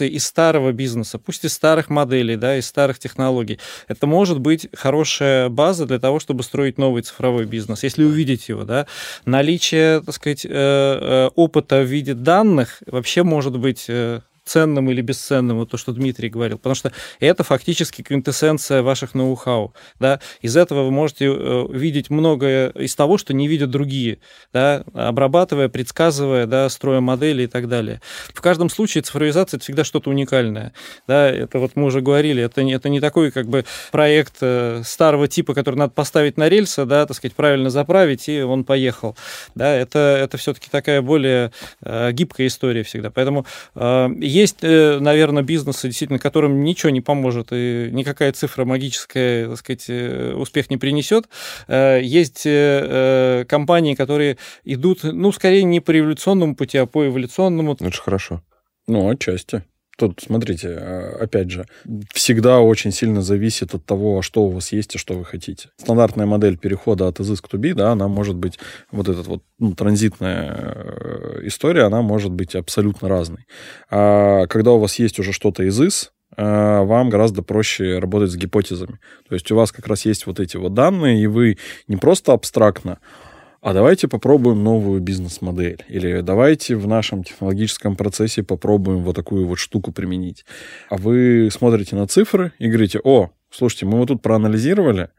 из 0.05 0.25
старого 0.25 0.71
бизнеса, 0.71 1.19
пусть 1.19 1.45
из 1.45 1.53
старых 1.53 1.89
моделей, 1.89 2.35
да, 2.35 2.57
из 2.57 2.67
старых 2.67 2.99
технологий. 2.99 3.59
Это 3.88 4.07
может 4.07 4.39
быть 4.39 4.67
хорошая 4.73 5.49
база 5.49 5.85
для 5.85 5.99
того, 5.99 6.19
чтобы 6.19 6.43
строить 6.43 6.77
новый 6.77 7.03
цифровой 7.03 7.45
бизнес, 7.45 7.83
если 7.83 8.03
увидеть 8.03 8.49
его. 8.49 8.63
Да. 8.63 8.88
Наличие, 9.25 10.01
так 10.01 10.15
сказать, 10.15 10.45
э, 10.45 10.49
э, 10.51 11.29
опыта 11.35 11.81
в 11.81 11.85
виде 11.85 12.13
данных 12.13 12.81
вообще 12.85 13.23
может 13.23 13.57
быть 13.57 13.85
э, 13.88 14.21
ценным 14.49 14.89
или 14.89 15.01
бесценным, 15.01 15.57
вот 15.57 15.69
то, 15.69 15.77
что 15.77 15.91
Дмитрий 15.91 16.29
говорил, 16.29 16.57
потому 16.57 16.73
что 16.73 16.91
это 17.19 17.43
фактически 17.43 18.01
квинтэссенция 18.01 18.81
ваших 18.81 19.13
ноу-хау, 19.13 19.73
да, 19.99 20.19
из 20.41 20.57
этого 20.57 20.85
вы 20.85 20.91
можете 20.91 21.25
э, 21.25 21.67
видеть 21.69 22.09
многое 22.09 22.69
из 22.69 22.95
того, 22.95 23.19
что 23.19 23.33
не 23.33 23.47
видят 23.47 23.69
другие, 23.69 24.17
да, 24.51 24.83
обрабатывая, 24.93 25.69
предсказывая, 25.69 26.47
да, 26.47 26.67
строя 26.69 26.99
модели 26.99 27.43
и 27.43 27.47
так 27.47 27.67
далее. 27.67 28.01
В 28.33 28.41
каждом 28.41 28.71
случае 28.71 29.03
цифровизация 29.03 29.57
это 29.57 29.63
всегда 29.63 29.83
что-то 29.83 30.09
уникальное, 30.09 30.73
да, 31.07 31.29
это 31.29 31.59
вот 31.59 31.75
мы 31.75 31.85
уже 31.85 32.01
говорили, 32.01 32.41
это, 32.41 32.63
не 32.63 32.73
это 32.73 32.89
не 32.89 32.99
такой 32.99 33.31
как 33.31 33.47
бы 33.47 33.65
проект 33.91 34.38
э, 34.41 34.81
старого 34.83 35.27
типа, 35.27 35.53
который 35.53 35.75
надо 35.75 35.93
поставить 35.93 36.38
на 36.38 36.49
рельсы, 36.49 36.85
да, 36.85 37.05
так 37.05 37.15
сказать, 37.15 37.35
правильно 37.35 37.69
заправить, 37.69 38.27
и 38.27 38.41
он 38.41 38.63
поехал, 38.63 39.15
да, 39.53 39.75
это, 39.75 39.99
это 39.99 40.38
все-таки 40.38 40.69
такая 40.71 41.03
более 41.03 41.51
э, 41.83 42.12
гибкая 42.13 42.47
история 42.47 42.81
всегда, 42.81 43.12
поэтому 43.12 43.45
э, 43.75 44.09
есть, 44.39 44.58
э, 44.62 44.99
наверное, 44.99 45.43
бизнесы, 45.43 45.88
действительно, 45.88 46.19
которым 46.19 46.63
ничего 46.63 46.89
не 46.89 47.02
поможет, 47.02 47.49
и 47.52 47.89
никакая 47.91 48.32
цифра 48.32 48.65
магическая, 48.65 49.47
так 49.47 49.58
сказать, 49.58 49.86
э, 49.88 50.34
успех 50.34 50.69
не 50.69 50.78
принесет. 50.78 51.25
Э, 51.67 51.99
есть 52.02 52.43
компании, 53.47 53.95
которые 53.95 54.38
идут, 54.63 55.04
ну, 55.04 55.32
скорее 55.32 55.63
не 55.63 55.80
по 55.80 55.91
революционному 55.91 56.56
пути, 56.56 56.78
а 56.78 56.86
по 56.86 57.06
эволюционному. 57.08 57.73
Это 57.73 57.91
же 57.91 58.02
хорошо. 58.02 58.41
Ну, 58.88 59.10
отчасти. 59.10 59.63
Тут, 59.99 60.21
смотрите, 60.25 60.69
а, 60.79 61.17
опять 61.19 61.51
же, 61.51 61.65
всегда 62.13 62.62
очень 62.62 62.93
сильно 62.93 63.21
зависит 63.21 63.75
от 63.75 63.85
того, 63.85 64.21
что 64.21 64.43
у 64.43 64.49
вас 64.49 64.71
есть 64.71 64.95
и 64.95 64.97
что 64.97 65.13
вы 65.13 65.25
хотите. 65.25 65.71
Стандартная 65.75 66.25
модель 66.25 66.57
перехода 66.57 67.09
от 67.09 67.19
изыск 67.19 67.49
to 67.51 67.59
be, 67.59 67.73
да, 67.73 67.91
она 67.91 68.07
может 68.07 68.38
быть, 68.38 68.57
вот 68.91 69.09
эта 69.09 69.21
вот 69.23 69.43
ну, 69.59 69.73
транзитная 69.73 70.55
э, 70.55 71.39
история, 71.47 71.83
она 71.83 72.01
может 72.01 72.31
быть 72.31 72.55
абсолютно 72.55 73.09
разной. 73.09 73.45
А 73.91 74.47
когда 74.47 74.71
у 74.71 74.79
вас 74.79 74.97
есть 74.99 75.19
уже 75.19 75.33
что-то 75.33 75.63
из 75.63 75.77
ИС, 75.81 76.13
э, 76.38 76.43
вам 76.81 77.09
гораздо 77.09 77.43
проще 77.43 77.99
работать 77.99 78.31
с 78.31 78.38
гипотезами. 78.38 78.99
То 79.27 79.35
есть 79.35 79.51
у 79.51 79.57
вас 79.57 79.73
как 79.73 79.85
раз 79.88 80.05
есть 80.05 80.27
вот 80.27 80.39
эти 80.39 80.55
вот 80.55 80.73
данные, 80.73 81.21
и 81.21 81.27
вы 81.27 81.57
не 81.89 81.97
просто 81.97 82.31
абстрактно, 82.31 82.99
а 83.61 83.73
давайте 83.73 84.07
попробуем 84.07 84.63
новую 84.63 85.01
бизнес-модель. 85.01 85.83
Или 85.87 86.21
давайте 86.21 86.75
в 86.75 86.87
нашем 86.87 87.23
технологическом 87.23 87.95
процессе 87.95 88.43
попробуем 88.43 89.03
вот 89.03 89.15
такую 89.15 89.47
вот 89.47 89.59
штуку 89.59 89.91
применить. 89.91 90.45
А 90.89 90.97
вы 90.97 91.49
смотрите 91.51 91.95
на 91.95 92.07
цифры 92.07 92.53
и 92.57 92.67
говорите, 92.67 92.99
о, 93.03 93.31
слушайте, 93.49 93.85
мы 93.85 93.97
вот 93.97 94.07
тут 94.07 94.21
проанализировали, 94.21 95.09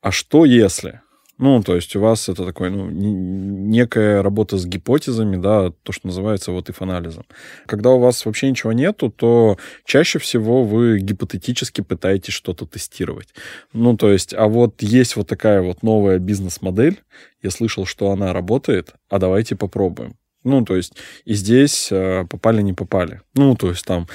а 0.00 0.10
что 0.10 0.44
если? 0.44 1.00
Ну, 1.40 1.62
то 1.62 1.74
есть 1.74 1.96
у 1.96 2.00
вас 2.00 2.28
это 2.28 2.44
такой, 2.44 2.68
ну, 2.68 2.90
некая 2.90 4.22
работа 4.22 4.58
с 4.58 4.66
гипотезами, 4.66 5.36
да, 5.36 5.70
то, 5.70 5.90
что 5.90 6.08
называется 6.08 6.52
вот 6.52 6.68
if 6.68 6.76
анализом. 6.80 7.24
Когда 7.64 7.88
у 7.88 7.98
вас 7.98 8.26
вообще 8.26 8.50
ничего 8.50 8.74
нету, 8.74 9.10
то 9.10 9.56
чаще 9.86 10.18
всего 10.18 10.64
вы 10.64 10.98
гипотетически 10.98 11.80
пытаетесь 11.80 12.34
что-то 12.34 12.66
тестировать. 12.66 13.28
Ну, 13.72 13.96
то 13.96 14.12
есть, 14.12 14.34
а 14.34 14.48
вот 14.48 14.82
есть 14.82 15.16
вот 15.16 15.28
такая 15.28 15.62
вот 15.62 15.82
новая 15.82 16.18
бизнес-модель, 16.18 17.00
я 17.42 17.50
слышал, 17.50 17.86
что 17.86 18.10
она 18.10 18.34
работает, 18.34 18.92
а 19.08 19.18
давайте 19.18 19.56
попробуем. 19.56 20.16
Ну, 20.44 20.62
то 20.62 20.76
есть, 20.76 20.92
и 21.24 21.32
здесь 21.32 21.88
э, 21.90 22.26
попали, 22.28 22.60
не 22.60 22.74
попали. 22.74 23.22
Ну, 23.34 23.56
то 23.56 23.70
есть, 23.70 23.86
там 23.86 24.08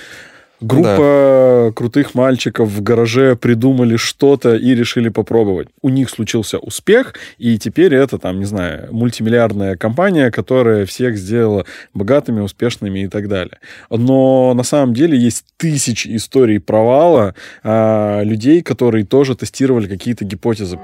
Группа 0.62 1.66
да. 1.68 1.72
крутых 1.76 2.16
мальчиков 2.16 2.70
в 2.70 2.82
гараже 2.82 3.36
придумали 3.36 3.98
что-то 3.98 4.56
и 4.56 4.74
решили 4.74 5.10
попробовать. 5.10 5.68
У 5.82 5.90
них 5.90 6.10
случился 6.10 6.60
успех, 6.60 7.14
и 7.38 7.58
теперь 7.60 7.94
это, 7.94 8.18
там, 8.18 8.40
не 8.40 8.46
знаю, 8.46 8.88
мультимиллиардная 8.92 9.76
компания, 9.76 10.32
которая 10.32 10.86
всех 10.86 11.18
сделала 11.18 11.66
богатыми, 11.94 12.40
успешными 12.40 13.00
и 13.00 13.08
так 13.08 13.28
далее. 13.28 13.60
Но 13.90 14.54
на 14.54 14.64
самом 14.64 14.94
деле 14.94 15.18
есть 15.18 15.46
тысячи 15.58 16.16
историй 16.16 16.60
провала 16.60 17.36
а, 17.64 18.22
людей, 18.24 18.62
которые 18.62 19.06
тоже 19.06 19.36
тестировали 19.36 19.88
какие-то 19.88 20.24
гипотезы. 20.24 20.80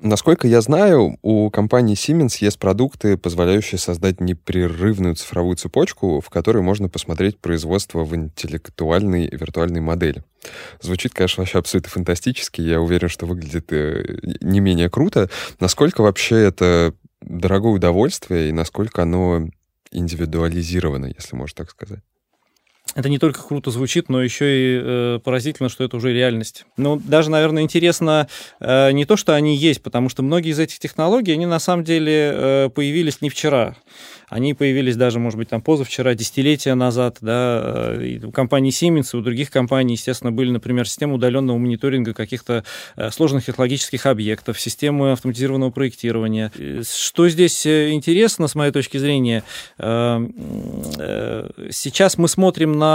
Насколько 0.00 0.46
я 0.46 0.60
знаю, 0.60 1.18
у 1.22 1.50
компании 1.50 1.96
Siemens 1.96 2.36
есть 2.40 2.58
продукты, 2.60 3.16
позволяющие 3.16 3.78
создать 3.80 4.20
непрерывную 4.20 5.16
цифровую 5.16 5.56
цепочку, 5.56 6.20
в 6.20 6.30
которой 6.30 6.62
можно 6.62 6.88
посмотреть 6.88 7.38
производство 7.38 8.04
в 8.04 8.14
интеллектуальной 8.14 9.28
виртуальной 9.28 9.80
модели. 9.80 10.22
Звучит, 10.80 11.14
конечно, 11.14 11.40
вообще 11.40 11.58
абсолютно 11.58 11.90
фантастически. 11.90 12.60
Я 12.60 12.80
уверен, 12.80 13.08
что 13.08 13.26
выглядит 13.26 13.72
э, 13.72 14.18
не 14.40 14.60
менее 14.60 14.88
круто. 14.88 15.30
Насколько 15.58 16.02
вообще 16.02 16.36
это 16.36 16.94
дорогое 17.20 17.72
удовольствие 17.72 18.50
и 18.50 18.52
насколько 18.52 19.02
оно 19.02 19.48
индивидуализировано, 19.90 21.06
если 21.06 21.34
можно 21.34 21.56
так 21.56 21.70
сказать? 21.70 22.00
Это 22.98 23.08
не 23.08 23.20
только 23.20 23.46
круто 23.46 23.70
звучит, 23.70 24.08
но 24.08 24.20
еще 24.20 24.44
и 24.44 24.80
э, 24.82 25.18
поразительно, 25.22 25.68
что 25.68 25.84
это 25.84 25.96
уже 25.96 26.12
реальность. 26.12 26.66
Ну, 26.76 26.96
даже, 26.96 27.30
наверное, 27.30 27.62
интересно 27.62 28.26
э, 28.58 28.90
не 28.90 29.04
то, 29.04 29.16
что 29.16 29.36
они 29.36 29.56
есть, 29.56 29.82
потому 29.82 30.08
что 30.08 30.24
многие 30.24 30.50
из 30.50 30.58
этих 30.58 30.80
технологий, 30.80 31.32
они 31.32 31.46
на 31.46 31.60
самом 31.60 31.84
деле 31.84 32.32
э, 32.34 32.70
появились 32.74 33.20
не 33.20 33.30
вчера. 33.30 33.76
Они 34.28 34.52
появились 34.52 34.96
даже, 34.96 35.20
может 35.20 35.38
быть, 35.38 35.48
там 35.48 35.62
позавчера, 35.62 36.14
десятилетия 36.14 36.74
назад, 36.74 37.18
да, 37.20 37.94
и 38.02 38.22
у 38.22 38.32
компании 38.32 38.72
Siemens, 38.72 39.10
и 39.14 39.16
у 39.16 39.22
других 39.22 39.50
компаний, 39.50 39.94
естественно, 39.94 40.32
были, 40.32 40.50
например, 40.50 40.86
системы 40.86 41.14
удаленного 41.14 41.56
мониторинга 41.56 42.14
каких-то 42.14 42.64
э, 42.96 43.10
сложных 43.12 43.46
технологических 43.46 44.06
объектов, 44.06 44.60
системы 44.60 45.12
автоматизированного 45.12 45.70
проектирования. 45.70 46.50
Что 46.82 47.28
здесь 47.28 47.64
э, 47.64 47.92
интересно, 47.92 48.48
с 48.48 48.56
моей 48.56 48.72
точки 48.72 48.98
зрения, 48.98 49.44
э, 49.78 50.28
сейчас 51.70 52.18
мы 52.18 52.26
смотрим 52.26 52.72
на 52.72 52.87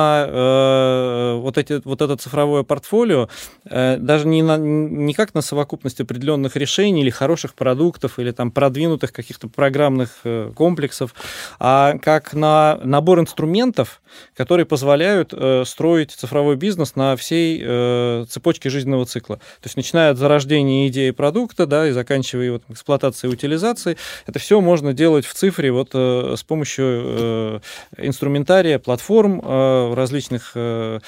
вот, 1.42 1.58
эти, 1.58 1.82
вот 1.84 2.02
это 2.02 2.16
цифровое 2.18 2.64
портфолио 2.64 3.30
даже 3.66 4.28
не, 4.28 4.42
на, 4.42 4.58
не 4.58 5.14
как 5.14 5.34
на 5.34 5.42
совокупность 5.42 6.00
определенных 6.02 6.56
решений 6.56 7.02
или 7.02 7.10
хороших 7.10 7.54
продуктов, 7.54 8.20
или 8.20 8.32
там 8.32 8.52
продвинутых 8.52 9.12
каких-то 9.12 9.48
программных 9.48 10.24
комплексов, 10.56 11.14
а 11.60 11.98
как 11.98 12.34
на 12.34 12.80
набор 12.84 13.20
инструментов, 13.20 14.02
которые 14.36 14.66
позволяют 14.66 15.34
э, 15.34 15.64
строить 15.66 16.12
цифровой 16.12 16.56
бизнес 16.56 16.96
на 16.96 17.16
всей 17.16 17.62
э, 17.64 18.26
цепочке 18.30 18.70
жизненного 18.70 19.06
цикла. 19.06 19.38
То 19.38 19.66
есть 19.66 19.78
начиная 19.78 20.12
от 20.12 20.18
зарождения 20.18 20.88
идеи 20.88 21.12
продукта, 21.12 21.66
да, 21.66 21.88
и 21.88 21.92
заканчивая 21.92 22.54
вот, 22.54 22.64
эксплуатацией 22.70 23.32
и 23.32 23.36
утилизацией, 23.36 23.98
это 24.26 24.40
все 24.40 24.62
можно 24.62 24.94
делать 24.94 25.26
в 25.26 25.34
цифре 25.34 25.72
вот 25.72 25.90
э, 25.94 26.36
с 26.38 26.44
помощью 26.44 26.86
э, 26.86 27.60
инструментария, 27.98 28.80
платформ, 28.80 29.42
э, 29.44 29.83
различных 29.94 30.52
э, 30.56 31.00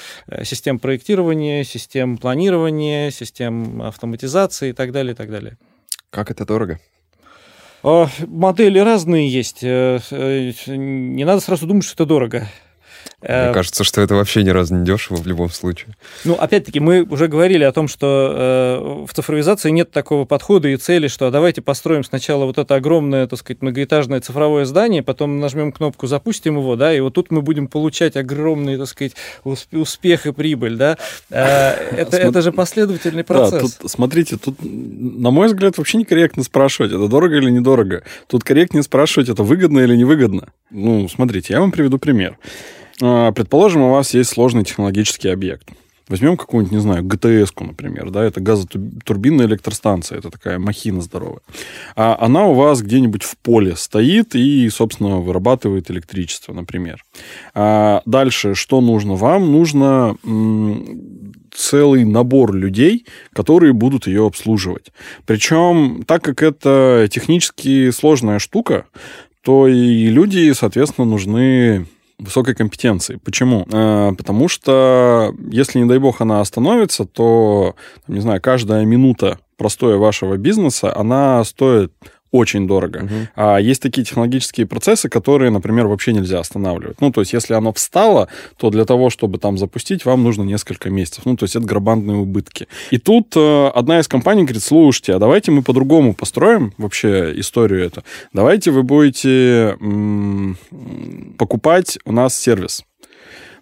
систем 0.44 0.78
проектирования, 0.78 1.64
систем 1.64 2.18
планирования, 2.18 3.10
систем 3.10 3.82
автоматизации 3.82 4.70
и 4.70 4.72
так 4.72 4.92
далее, 4.92 5.12
и 5.12 5.16
так 5.16 5.30
далее. 5.30 5.56
Как 6.10 6.30
это 6.30 6.44
дорого? 6.44 6.78
А, 7.82 8.08
модели 8.26 8.78
разные 8.78 9.28
есть. 9.28 9.62
Э, 9.62 10.00
э, 10.10 10.52
не 10.66 11.24
надо 11.24 11.40
сразу 11.40 11.66
думать, 11.66 11.84
что 11.84 11.94
это 11.94 12.06
дорого. 12.06 12.48
Мне 13.22 13.30
э, 13.30 13.52
кажется, 13.54 13.82
что 13.82 14.02
это 14.02 14.14
вообще 14.14 14.42
ни 14.42 14.50
разу 14.50 14.74
не 14.74 14.84
дешево 14.84 15.16
в 15.16 15.26
любом 15.26 15.48
случае. 15.48 15.96
Ну, 16.24 16.34
опять-таки, 16.34 16.80
мы 16.80 17.02
уже 17.02 17.28
говорили 17.28 17.64
о 17.64 17.72
том, 17.72 17.88
что 17.88 18.34
э, 18.36 19.06
в 19.06 19.14
цифровизации 19.14 19.70
нет 19.70 19.90
такого 19.90 20.26
подхода 20.26 20.68
и 20.68 20.76
цели, 20.76 21.08
что 21.08 21.26
а 21.26 21.30
давайте 21.30 21.62
построим 21.62 22.04
сначала 22.04 22.44
вот 22.44 22.58
это 22.58 22.74
огромное, 22.74 23.26
так 23.26 23.38
сказать, 23.38 23.62
многоэтажное 23.62 24.20
цифровое 24.20 24.66
здание, 24.66 25.02
потом 25.02 25.40
нажмем 25.40 25.72
кнопку, 25.72 26.06
запустим 26.06 26.58
его, 26.58 26.76
да, 26.76 26.94
и 26.94 27.00
вот 27.00 27.14
тут 27.14 27.30
мы 27.30 27.40
будем 27.40 27.68
получать 27.68 28.16
огромный, 28.16 28.76
так 28.76 28.86
сказать, 28.86 29.12
успех 29.44 30.26
и 30.26 30.32
прибыль, 30.32 30.76
да. 30.76 30.98
Э, 31.30 31.70
это, 31.96 32.18
это 32.18 32.42
же 32.42 32.52
последовательный 32.52 33.24
процесс. 33.24 33.50
Да, 33.50 33.78
тут, 33.80 33.90
смотрите, 33.90 34.36
тут, 34.36 34.58
на 34.60 35.30
мой 35.30 35.46
взгляд, 35.46 35.78
вообще 35.78 35.96
некорректно 35.96 36.42
спрашивать, 36.42 36.92
это 36.92 37.08
дорого 37.08 37.36
или 37.36 37.50
недорого. 37.50 38.02
Тут 38.28 38.44
корректнее 38.44 38.82
спрашивать, 38.82 39.30
это 39.30 39.42
выгодно 39.42 39.80
или 39.80 39.96
невыгодно. 39.96 40.48
Ну, 40.70 41.08
смотрите, 41.08 41.54
я 41.54 41.60
вам 41.60 41.72
приведу 41.72 41.98
пример. 41.98 42.36
А, 43.02 43.32
предположим, 43.32 43.82
у 43.82 43.90
вас 43.90 44.14
есть 44.14 44.30
сложный 44.30 44.64
технологический 44.64 45.28
объект. 45.28 45.68
Возьмем 46.08 46.36
какую-нибудь, 46.36 46.72
не 46.72 46.80
знаю, 46.80 47.02
ГТС, 47.02 47.52
например, 47.58 48.10
да, 48.10 48.24
это 48.24 48.40
газотурбинная 48.40 49.46
электростанция, 49.46 50.18
это 50.18 50.30
такая 50.30 50.60
махина 50.60 51.00
здоровая. 51.00 51.40
А 51.96 52.16
она 52.20 52.46
у 52.46 52.54
вас 52.54 52.80
где-нибудь 52.80 53.24
в 53.24 53.36
поле 53.38 53.74
стоит 53.74 54.36
и, 54.36 54.68
собственно, 54.68 55.16
вырабатывает 55.16 55.90
электричество, 55.90 56.52
например. 56.52 57.04
А 57.54 58.02
дальше 58.06 58.54
что 58.54 58.80
нужно 58.80 59.14
вам? 59.14 59.50
Нужно 59.50 60.16
целый 61.52 62.04
набор 62.04 62.54
людей, 62.54 63.04
которые 63.32 63.72
будут 63.72 64.06
ее 64.06 64.26
обслуживать. 64.28 64.92
Причем, 65.24 66.04
так 66.06 66.22
как 66.22 66.40
это 66.40 67.08
технически 67.10 67.90
сложная 67.90 68.38
штука, 68.38 68.86
то 69.42 69.66
и 69.66 70.06
люди, 70.06 70.52
соответственно, 70.52 71.08
нужны 71.08 71.86
высокой 72.18 72.54
компетенции. 72.54 73.20
Почему? 73.24 73.66
Э, 73.72 74.12
потому 74.16 74.48
что 74.48 75.34
если, 75.50 75.78
не 75.80 75.88
дай 75.88 75.98
бог, 75.98 76.20
она 76.20 76.40
остановится, 76.40 77.04
то, 77.04 77.76
не 78.08 78.20
знаю, 78.20 78.40
каждая 78.40 78.84
минута 78.84 79.38
простоя 79.56 79.96
вашего 79.96 80.36
бизнеса, 80.36 80.94
она 80.96 81.42
стоит 81.44 81.92
очень 82.36 82.66
дорого. 82.66 83.04
Угу. 83.04 83.14
А 83.36 83.58
есть 83.58 83.82
такие 83.82 84.04
технологические 84.04 84.66
процессы, 84.66 85.08
которые, 85.08 85.50
например, 85.50 85.86
вообще 85.86 86.12
нельзя 86.12 86.40
останавливать. 86.40 87.00
Ну, 87.00 87.10
то 87.10 87.20
есть, 87.20 87.32
если 87.32 87.54
оно 87.54 87.72
встало, 87.72 88.28
то 88.56 88.70
для 88.70 88.84
того, 88.84 89.10
чтобы 89.10 89.38
там 89.38 89.58
запустить, 89.58 90.04
вам 90.04 90.22
нужно 90.22 90.42
несколько 90.42 90.90
месяцев. 90.90 91.24
Ну, 91.24 91.36
то 91.36 91.44
есть, 91.44 91.56
это 91.56 91.66
грабандные 91.66 92.16
убытки. 92.16 92.68
И 92.90 92.98
тут 92.98 93.36
э, 93.36 93.68
одна 93.74 94.00
из 94.00 94.08
компаний 94.08 94.42
говорит, 94.42 94.62
слушайте, 94.62 95.14
а 95.14 95.18
давайте 95.18 95.50
мы 95.50 95.62
по-другому 95.62 96.14
построим 96.14 96.72
вообще 96.78 97.32
историю 97.40 97.84
эту. 97.84 98.02
Давайте 98.32 98.70
вы 98.70 98.82
будете 98.82 99.76
м- 99.80 100.56
покупать 101.38 101.98
у 102.04 102.12
нас 102.12 102.38
сервис. 102.38 102.84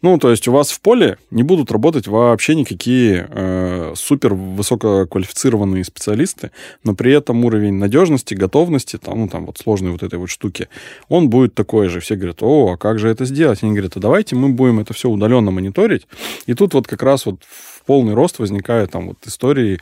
Ну, 0.04 0.18
то 0.18 0.30
есть 0.30 0.46
у 0.48 0.52
вас 0.52 0.70
в 0.70 0.82
поле 0.82 1.16
не 1.30 1.42
будут 1.42 1.72
работать 1.72 2.06
вообще 2.06 2.54
никакие 2.54 3.26
э, 3.26 3.94
супер 3.96 4.34
высококвалифицированные 4.34 5.82
специалисты, 5.82 6.50
но 6.84 6.94
при 6.94 7.10
этом 7.14 7.42
уровень 7.42 7.72
надежности, 7.72 8.34
готовности, 8.34 8.98
там, 8.98 9.20
ну, 9.20 9.28
там 9.28 9.46
вот 9.46 9.56
сложной 9.56 9.92
вот 9.92 10.02
этой 10.02 10.18
вот 10.18 10.28
штуки, 10.28 10.68
он 11.08 11.30
будет 11.30 11.54
такой 11.54 11.88
же. 11.88 12.00
Все 12.00 12.16
говорят, 12.16 12.42
о, 12.42 12.72
а 12.72 12.76
как 12.76 12.98
же 12.98 13.08
это 13.08 13.24
сделать? 13.24 13.62
Они 13.62 13.72
говорят, 13.72 13.96
а 13.96 14.00
давайте 14.00 14.36
мы 14.36 14.50
будем 14.50 14.78
это 14.78 14.92
все 14.92 15.08
удаленно 15.08 15.50
мониторить. 15.50 16.06
И 16.44 16.52
тут 16.52 16.74
вот 16.74 16.86
как 16.86 17.02
раз 17.02 17.24
вот 17.24 17.36
в 17.42 17.82
полный 17.86 18.12
рост 18.12 18.38
возникают 18.38 18.90
там 18.90 19.08
вот 19.08 19.16
истории 19.26 19.80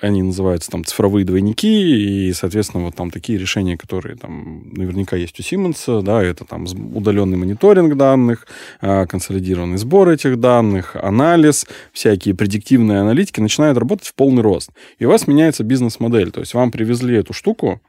они 0.00 0.22
называются 0.22 0.70
там 0.70 0.84
цифровые 0.84 1.24
двойники, 1.24 2.28
и, 2.28 2.32
соответственно, 2.32 2.84
вот 2.84 2.96
там 2.96 3.10
такие 3.10 3.38
решения, 3.38 3.76
которые 3.76 4.16
там 4.16 4.72
наверняка 4.72 5.16
есть 5.16 5.38
у 5.40 5.42
Siemens, 5.42 6.02
да, 6.02 6.22
это 6.22 6.44
там 6.44 6.66
удаленный 6.94 7.36
мониторинг 7.36 7.96
данных, 7.96 8.46
а, 8.80 9.06
консолидированный 9.06 9.78
сбор 9.78 10.10
этих 10.10 10.38
данных, 10.38 10.96
анализ, 10.96 11.66
всякие 11.92 12.34
предиктивные 12.34 13.00
аналитики 13.00 13.40
начинают 13.40 13.78
работать 13.78 14.08
в 14.08 14.14
полный 14.14 14.42
рост. 14.42 14.70
И 14.98 15.04
у 15.04 15.08
вас 15.08 15.26
меняется 15.26 15.64
бизнес-модель, 15.64 16.30
то 16.30 16.40
есть 16.40 16.54
вам 16.54 16.70
привезли 16.70 17.16
эту 17.16 17.32
штуку, 17.32 17.80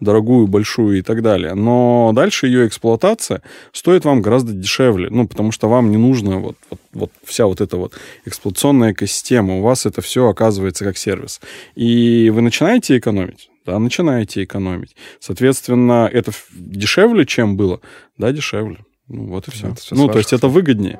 дорогую, 0.00 0.46
большую 0.46 0.98
и 0.98 1.02
так 1.02 1.22
далее. 1.22 1.54
Но 1.54 2.12
дальше 2.14 2.46
ее 2.46 2.66
эксплуатация 2.66 3.42
стоит 3.72 4.04
вам 4.04 4.22
гораздо 4.22 4.52
дешевле, 4.52 5.08
ну, 5.10 5.26
потому 5.26 5.52
что 5.52 5.68
вам 5.68 5.90
не 5.90 5.96
нужно 5.96 6.38
вот, 6.38 6.56
вот, 6.70 6.80
вот 6.92 7.10
вся 7.24 7.46
вот 7.46 7.60
эта 7.60 7.76
вот 7.76 7.94
эксплуатационная 8.24 8.92
экосистема. 8.92 9.58
У 9.58 9.62
вас 9.62 9.86
это 9.86 10.00
все 10.00 10.28
оказывается 10.28 10.84
как 10.84 10.96
сервис. 10.96 11.40
И 11.74 12.30
вы 12.30 12.42
начинаете 12.42 12.98
экономить, 12.98 13.50
да, 13.66 13.78
начинаете 13.78 14.44
экономить. 14.44 14.94
Соответственно, 15.20 16.08
это 16.12 16.32
дешевле, 16.52 17.26
чем 17.26 17.56
было? 17.56 17.80
Да, 18.16 18.32
дешевле. 18.32 18.78
Ну, 19.08 19.26
вот 19.28 19.48
и 19.48 19.50
все. 19.50 19.74
все 19.74 19.94
ну, 19.94 20.08
то 20.08 20.18
есть 20.18 20.32
это 20.32 20.48
выгоднее. 20.48 20.98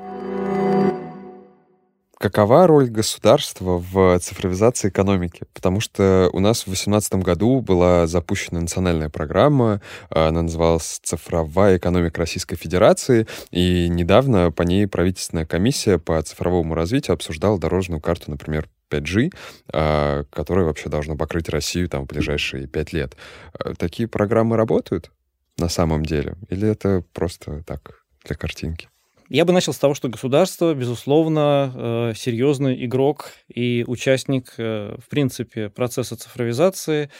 Какова 2.19 2.67
роль 2.67 2.89
государства 2.89 3.77
в 3.77 4.19
цифровизации 4.19 4.89
экономики? 4.89 5.45
Потому 5.53 5.79
что 5.79 6.29
у 6.33 6.41
нас 6.41 6.63
в 6.63 6.65
2018 6.65 7.13
году 7.15 7.61
была 7.61 8.07
запущена 8.07 8.59
национальная 8.59 9.07
программа, 9.07 9.79
она 10.09 10.41
называлась 10.41 10.99
«Цифровая 11.01 11.77
экономика 11.77 12.19
Российской 12.19 12.57
Федерации», 12.57 13.25
и 13.51 13.87
недавно 13.87 14.51
по 14.51 14.63
ней 14.63 14.85
правительственная 14.85 15.45
комиссия 15.45 15.97
по 15.97 16.21
цифровому 16.21 16.75
развитию 16.75 17.13
обсуждала 17.13 17.57
дорожную 17.57 18.01
карту, 18.01 18.31
например, 18.31 18.67
5G, 18.91 19.31
а, 19.71 20.25
которая 20.29 20.65
вообще 20.65 20.89
должна 20.89 21.15
покрыть 21.15 21.47
Россию 21.47 21.87
там, 21.87 22.03
в 22.03 22.07
ближайшие 22.07 22.67
пять 22.67 22.91
лет. 22.91 23.15
А, 23.53 23.75
такие 23.75 24.09
программы 24.09 24.57
работают 24.57 25.09
на 25.57 25.69
самом 25.69 26.03
деле? 26.03 26.35
Или 26.49 26.67
это 26.67 27.01
просто 27.13 27.63
так, 27.65 28.03
для 28.25 28.35
картинки? 28.35 28.89
Я 29.29 29.45
бы 29.45 29.53
начал 29.53 29.73
с 29.73 29.77
того, 29.77 29.93
что 29.93 30.09
государство, 30.09 30.73
безусловно, 30.73 31.71
э, 31.75 32.13
серьезный 32.15 32.83
игрок 32.85 33.33
и 33.47 33.83
участник, 33.85 34.55
э, 34.57 34.95
в 34.97 35.07
принципе, 35.07 35.69
процесса 35.69 36.15
цифровизации. 36.17 37.11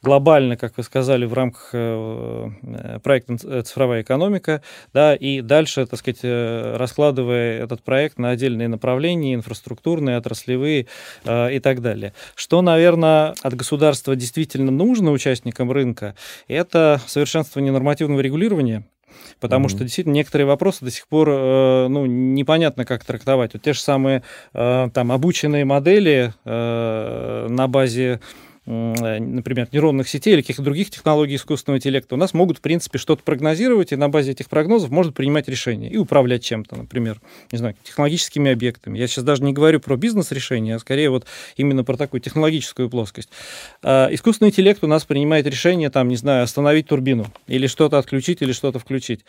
Глобально, 0.00 0.56
как 0.56 0.78
вы 0.78 0.82
сказали, 0.82 1.26
в 1.26 1.34
рамках 1.34 1.68
э, 1.74 2.98
проекта 3.04 3.62
«Цифровая 3.62 4.00
экономика», 4.00 4.62
да, 4.94 5.14
и 5.14 5.42
дальше, 5.42 5.84
так 5.86 5.98
сказать, 5.98 6.20
раскладывая 6.22 7.62
этот 7.62 7.84
проект 7.84 8.18
на 8.18 8.30
отдельные 8.30 8.68
направления, 8.68 9.34
инфраструктурные, 9.34 10.16
отраслевые 10.16 10.86
и 11.24 11.60
так 11.62 11.82
далее. 11.82 12.14
Что, 12.34 12.62
наверное, 12.62 13.34
от 13.42 13.54
государства 13.54 14.16
действительно 14.16 14.72
нужно 14.72 15.12
участникам 15.12 15.70
рынка, 15.70 16.16
это 16.48 17.00
совершенствование 17.06 17.72
нормативного 17.72 18.20
регулирования, 18.20 18.84
Потому 19.40 19.66
mm-hmm. 19.66 19.70
что 19.70 19.78
действительно 19.80 20.14
некоторые 20.14 20.46
вопросы 20.46 20.84
до 20.84 20.90
сих 20.90 21.06
пор 21.08 21.28
э, 21.30 21.88
ну, 21.88 22.06
непонятно, 22.06 22.84
как 22.84 23.04
трактовать. 23.04 23.54
Вот 23.54 23.62
те 23.62 23.72
же 23.72 23.80
самые 23.80 24.22
э, 24.54 24.88
там 24.92 25.12
обученные 25.12 25.64
модели 25.64 26.32
э, 26.44 27.46
на 27.48 27.68
базе 27.68 28.20
например, 28.64 29.68
нейронных 29.72 30.08
сетей 30.08 30.34
или 30.34 30.40
каких-то 30.40 30.62
других 30.62 30.90
технологий 30.90 31.34
искусственного 31.34 31.78
интеллекта, 31.78 32.14
у 32.14 32.18
нас 32.18 32.32
могут, 32.32 32.58
в 32.58 32.60
принципе, 32.60 32.98
что-то 32.98 33.22
прогнозировать, 33.24 33.92
и 33.92 33.96
на 33.96 34.08
базе 34.08 34.32
этих 34.32 34.48
прогнозов 34.48 34.90
может 34.90 35.14
принимать 35.14 35.48
решения 35.48 35.90
и 35.90 35.96
управлять 35.96 36.44
чем-то, 36.44 36.76
например, 36.76 37.20
не 37.50 37.58
знаю, 37.58 37.74
технологическими 37.82 38.52
объектами. 38.52 38.98
Я 38.98 39.08
сейчас 39.08 39.24
даже 39.24 39.42
не 39.42 39.52
говорю 39.52 39.80
про 39.80 39.96
бизнес-решения, 39.96 40.76
а 40.76 40.78
скорее 40.78 41.10
вот 41.10 41.26
именно 41.56 41.82
про 41.82 41.96
такую 41.96 42.20
технологическую 42.20 42.88
плоскость. 42.88 43.30
А 43.82 44.08
искусственный 44.12 44.50
интеллект 44.50 44.84
у 44.84 44.86
нас 44.86 45.04
принимает 45.04 45.46
решение, 45.46 45.90
там, 45.90 46.08
не 46.08 46.16
знаю, 46.16 46.44
остановить 46.44 46.86
турбину 46.86 47.26
или 47.48 47.66
что-то 47.66 47.98
отключить, 47.98 48.42
или 48.42 48.52
что-то 48.52 48.78
включить 48.78 49.24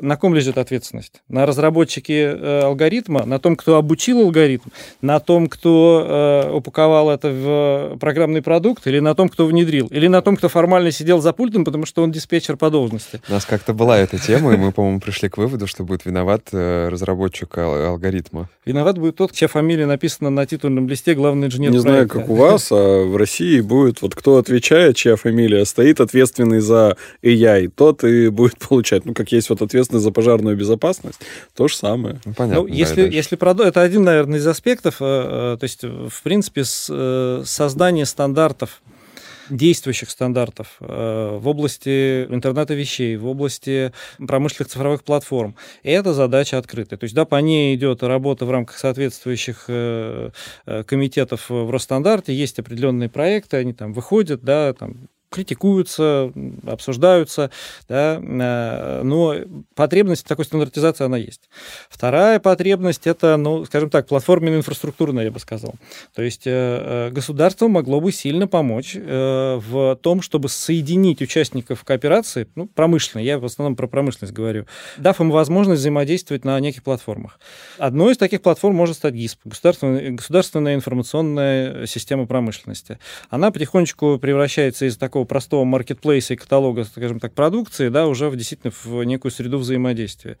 на 0.00 0.16
ком 0.16 0.34
лежит 0.34 0.58
ответственность? 0.58 1.22
На 1.28 1.46
разработчике 1.46 2.22
э, 2.22 2.60
алгоритма, 2.64 3.24
на 3.24 3.38
том, 3.38 3.56
кто 3.56 3.76
обучил 3.76 4.20
алгоритм, 4.20 4.68
на 5.00 5.20
том, 5.20 5.48
кто 5.48 6.04
э, 6.06 6.52
упаковал 6.52 7.10
это 7.10 7.30
в 7.30 7.98
программный 7.98 8.42
продукт, 8.42 8.86
или 8.86 8.98
на 8.98 9.14
том, 9.14 9.28
кто 9.28 9.46
внедрил, 9.46 9.86
или 9.88 10.06
на 10.06 10.22
том, 10.22 10.36
кто 10.36 10.48
формально 10.48 10.90
сидел 10.90 11.20
за 11.20 11.32
пультом, 11.32 11.64
потому 11.64 11.86
что 11.86 12.02
он 12.02 12.12
диспетчер 12.12 12.56
по 12.56 12.70
должности. 12.70 13.20
У 13.28 13.32
нас 13.32 13.44
как-то 13.44 13.72
была 13.72 13.98
эта 13.98 14.18
тема, 14.18 14.54
и 14.54 14.56
мы, 14.56 14.72
по-моему, 14.72 15.00
пришли 15.00 15.28
к 15.28 15.36
выводу, 15.36 15.66
что 15.66 15.84
будет 15.84 16.04
виноват 16.04 16.48
э, 16.52 16.88
разработчик 16.88 17.56
алгоритма. 17.58 18.48
Виноват 18.64 18.98
будет 18.98 19.16
тот, 19.16 19.32
чья 19.32 19.48
фамилия 19.48 19.86
написана 19.86 20.30
на 20.30 20.46
титульном 20.46 20.88
листе 20.88 21.14
главный 21.14 21.46
инженер 21.46 21.70
Не 21.70 21.80
проекта. 21.80 21.90
знаю, 21.90 22.08
как 22.08 22.30
у 22.30 22.34
вас, 22.34 22.68
а 22.72 23.04
в 23.04 23.16
России 23.16 23.60
будет 23.60 24.02
вот 24.02 24.14
кто 24.14 24.38
отвечает, 24.38 24.96
чья 24.96 25.16
фамилия 25.16 25.64
стоит, 25.64 26.00
ответственный 26.00 26.60
за 26.60 26.96
AI, 27.22 27.68
тот 27.74 28.04
и 28.04 28.28
будет 28.28 28.58
получать. 28.58 29.04
Ну, 29.04 29.14
как 29.14 29.32
есть 29.32 29.50
вот 29.50 29.62
ответственный 29.62 29.83
ответственность 29.84 30.04
за 30.04 30.12
пожарную 30.12 30.56
безопасность, 30.56 31.20
то 31.54 31.68
же 31.68 31.76
самое. 31.76 32.20
Ну, 32.24 32.34
понятно. 32.34 32.62
Ну, 32.62 32.66
если, 32.66 33.02
да, 33.02 33.08
если 33.08 33.36
продо... 33.36 33.64
это 33.64 33.82
один, 33.82 34.04
наверное, 34.04 34.38
из 34.38 34.46
аспектов, 34.46 34.96
э, 35.00 35.04
э, 35.04 35.56
то 35.58 35.64
есть, 35.64 35.82
в 35.82 36.22
принципе, 36.22 36.62
э, 36.62 37.42
создание 37.44 38.06
стандартов 38.06 38.82
действующих 39.50 40.08
стандартов 40.08 40.76
в 40.80 41.42
области 41.44 42.24
интернета 42.30 42.72
вещей, 42.72 43.18
в 43.18 43.26
области 43.26 43.92
промышленных 44.16 44.72
цифровых 44.72 45.04
платформ. 45.04 45.54
И 45.82 45.90
эта 45.90 46.14
задача 46.14 46.56
открытая. 46.56 46.98
То 46.98 47.04
есть, 47.04 47.14
да, 47.14 47.26
по 47.26 47.36
ней 47.36 47.74
идет 47.74 48.02
работа 48.02 48.46
в 48.46 48.50
рамках 48.50 48.78
соответствующих 48.78 49.66
комитетов 49.66 51.50
в 51.50 51.70
Росстандарте, 51.70 52.32
есть 52.32 52.58
определенные 52.58 53.10
проекты, 53.10 53.58
они 53.58 53.74
там 53.74 53.92
выходят, 53.92 54.42
да, 54.42 54.72
там 54.72 55.08
критикуются, 55.34 56.32
обсуждаются, 56.66 57.50
да, 57.88 58.20
э, 58.22 59.02
но 59.02 59.34
потребность 59.74 60.26
такой 60.26 60.44
стандартизации, 60.44 61.04
она 61.04 61.16
есть. 61.16 61.50
Вторая 61.90 62.38
потребность– 62.38 63.04
это, 63.06 63.36
ну, 63.36 63.64
скажем 63.64 63.90
так, 63.90 64.06
платформенно-инфраструктурная, 64.06 65.24
я 65.24 65.30
бы 65.32 65.40
сказал. 65.40 65.74
То 66.14 66.22
есть 66.22 66.42
э, 66.44 67.10
государство 67.10 67.66
могло 67.66 68.00
бы 68.00 68.12
сильно 68.12 68.46
помочь 68.46 68.94
в 68.94 69.98
том, 70.02 70.22
чтобы 70.22 70.48
соединить 70.48 71.20
участников 71.20 71.82
кооперации, 71.84 72.46
ну, 72.54 72.66
промышленной, 72.66 73.24
я 73.24 73.38
в 73.38 73.44
основном 73.44 73.74
про 73.76 73.88
промышленность 73.88 74.32
говорю, 74.32 74.66
дав 74.96 75.20
им 75.20 75.30
возможность 75.30 75.80
взаимодействовать 75.80 76.44
на 76.44 76.58
неких 76.60 76.82
платформах. 76.82 77.40
Одной 77.78 78.12
из 78.12 78.18
таких 78.18 78.42
платформ 78.42 78.76
может 78.76 78.96
стать 78.96 79.14
ГИСП, 79.14 79.40
государственная, 79.44 80.10
государственная 80.12 80.74
информационная 80.74 81.86
система 81.86 82.26
промышленности. 82.26 82.98
Она 83.30 83.50
потихонечку 83.50 84.18
превращается 84.18 84.86
из 84.86 84.96
такого 84.96 85.23
простого 85.24 85.64
маркетплейса 85.64 86.34
и 86.34 86.36
каталога, 86.36 86.84
скажем 86.84 87.20
так, 87.20 87.32
продукции, 87.32 87.88
да, 87.88 88.06
уже 88.06 88.28
в, 88.28 88.36
действительно 88.36 88.72
в 88.84 89.04
некую 89.04 89.32
среду 89.32 89.58
взаимодействия. 89.58 90.38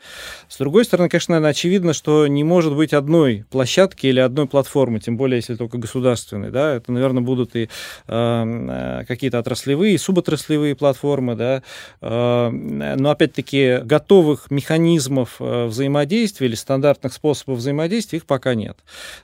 С 0.48 0.58
другой 0.58 0.84
стороны, 0.84 1.08
конечно, 1.08 1.32
наверное, 1.32 1.50
очевидно, 1.50 1.92
что 1.92 2.26
не 2.26 2.44
может 2.44 2.74
быть 2.74 2.92
одной 2.92 3.44
площадки 3.50 4.06
или 4.06 4.20
одной 4.20 4.46
платформы, 4.46 5.00
тем 5.00 5.16
более, 5.16 5.36
если 5.36 5.54
только 5.54 5.78
государственной, 5.78 6.50
да, 6.50 6.74
это, 6.74 6.92
наверное, 6.92 7.22
будут 7.22 7.56
и 7.56 7.68
э, 8.06 9.04
какие-то 9.06 9.38
отраслевые, 9.38 9.98
суботраслевые 9.98 10.74
платформы, 10.74 11.34
да, 11.34 11.62
э, 12.00 12.48
но, 12.50 13.10
опять-таки, 13.10 13.78
готовых 13.84 14.50
механизмов 14.50 15.36
э, 15.40 15.66
взаимодействия 15.66 16.46
или 16.46 16.54
стандартных 16.54 17.12
способов 17.12 17.58
взаимодействия 17.58 18.18
их 18.18 18.26
пока 18.26 18.54
нет, 18.54 18.76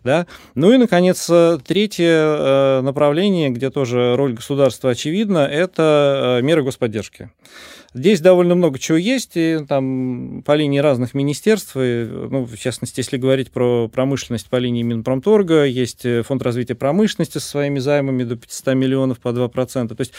да. 0.05 0.27
Ну 0.55 0.73
и, 0.73 0.77
наконец, 0.77 1.31
третье 1.67 2.07
э, 2.07 2.81
направление, 2.83 3.51
где 3.51 3.71
тоже 3.71 4.17
роль 4.17 4.35
государства 4.35 4.91
очевидна, 4.91 5.40
это 5.47 6.39
э, 6.41 6.43
меры 6.43 6.63
господдержки. 6.63 7.31
Здесь 7.93 8.21
довольно 8.21 8.55
много 8.55 8.79
чего 8.79 8.97
есть, 8.97 9.33
и 9.35 9.59
там 9.69 10.43
по 10.47 10.55
линии 10.55 10.79
разных 10.79 11.13
министерств, 11.13 11.77
и, 11.77 12.05
ну, 12.05 12.45
в 12.45 12.57
частности, 12.57 13.01
если 13.01 13.17
говорить 13.17 13.51
про 13.51 13.89
промышленность 13.89 14.49
по 14.49 14.57
линии 14.57 14.85
Минпромторга, 14.85 15.65
есть 15.65 16.07
э, 16.07 16.23
фонд 16.23 16.43
развития 16.43 16.77
промышленности 16.77 17.39
со 17.39 17.49
своими 17.49 17.81
займами 17.81 18.23
до 18.23 18.37
500 18.37 18.75
миллионов 18.75 19.19
по 19.19 19.29
2%. 19.31 19.89
То 19.89 19.97
есть 19.99 20.13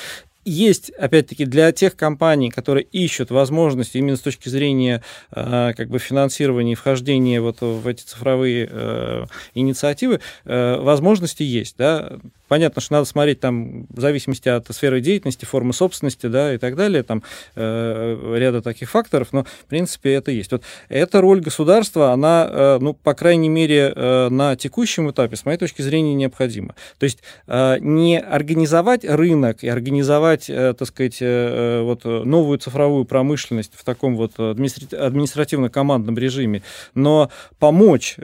есть, 0.46 0.90
опять-таки, 0.92 1.46
для 1.46 1.72
тех 1.72 1.96
компаний, 1.96 2.50
которые 2.50 2.84
ищут 2.84 3.32
возможности 3.32 3.98
именно 3.98 4.18
с 4.18 4.22
точки 4.22 4.50
зрения 4.50 5.04
э, 5.32 5.74
как 5.76 5.90
бы 5.90 6.00
финансирования 6.00 6.74
и 6.74 6.76
вхождения 6.76 7.42
вот 7.42 7.62
в 7.62 7.88
эти 7.88 8.04
цифровые 8.04 8.68
э, 8.72 9.26
инициативы, 9.54 10.20
э, 10.46 10.78
возможности 10.80 11.44
есть, 11.44 11.76
да. 11.78 12.20
Понятно, 12.48 12.82
что 12.82 12.94
надо 12.94 13.06
смотреть 13.06 13.40
там 13.40 13.86
в 13.90 14.02
зависимости 14.02 14.50
от 14.50 14.68
сферы 14.72 15.00
деятельности, 15.00 15.46
формы 15.46 15.72
собственности, 15.72 16.26
да, 16.26 16.54
и 16.54 16.58
так 16.58 16.76
далее, 16.76 17.02
там 17.02 17.24
ряда 17.56 18.62
таких 18.62 18.90
факторов, 18.90 19.30
но, 19.32 19.46
в 19.46 19.66
принципе, 19.70 20.12
это 20.12 20.32
есть. 20.32 20.52
Вот 20.52 20.62
эта 20.90 21.22
роль 21.22 21.40
государства, 21.40 22.12
она, 22.12 22.78
ну, 22.82 22.94
по 22.94 23.14
крайней 23.14 23.48
мере, 23.48 23.94
на 24.30 24.58
текущем 24.58 25.10
этапе, 25.10 25.38
с 25.38 25.46
моей 25.46 25.58
точки 25.58 25.82
зрения, 25.82 26.14
необходима. 26.14 26.76
То 27.00 27.06
есть 27.06 27.20
не 27.48 28.20
организовать 28.20 29.06
рынок 29.06 29.64
и 29.64 29.70
организовать, 29.70 30.31
э, 30.50 30.74
так 30.78 30.88
сказать, 30.88 31.18
э, 31.22 31.26
э 31.26 31.82
вот 31.82 32.06
новую 32.06 32.58
цифровую 32.58 33.06
промышленность 33.06 33.74
в 33.76 33.84
таком 33.84 34.16
вот 34.16 34.40
административно-командном 34.40 36.18
режиме, 36.18 36.64
но 36.94 37.30
помочь 37.60 38.16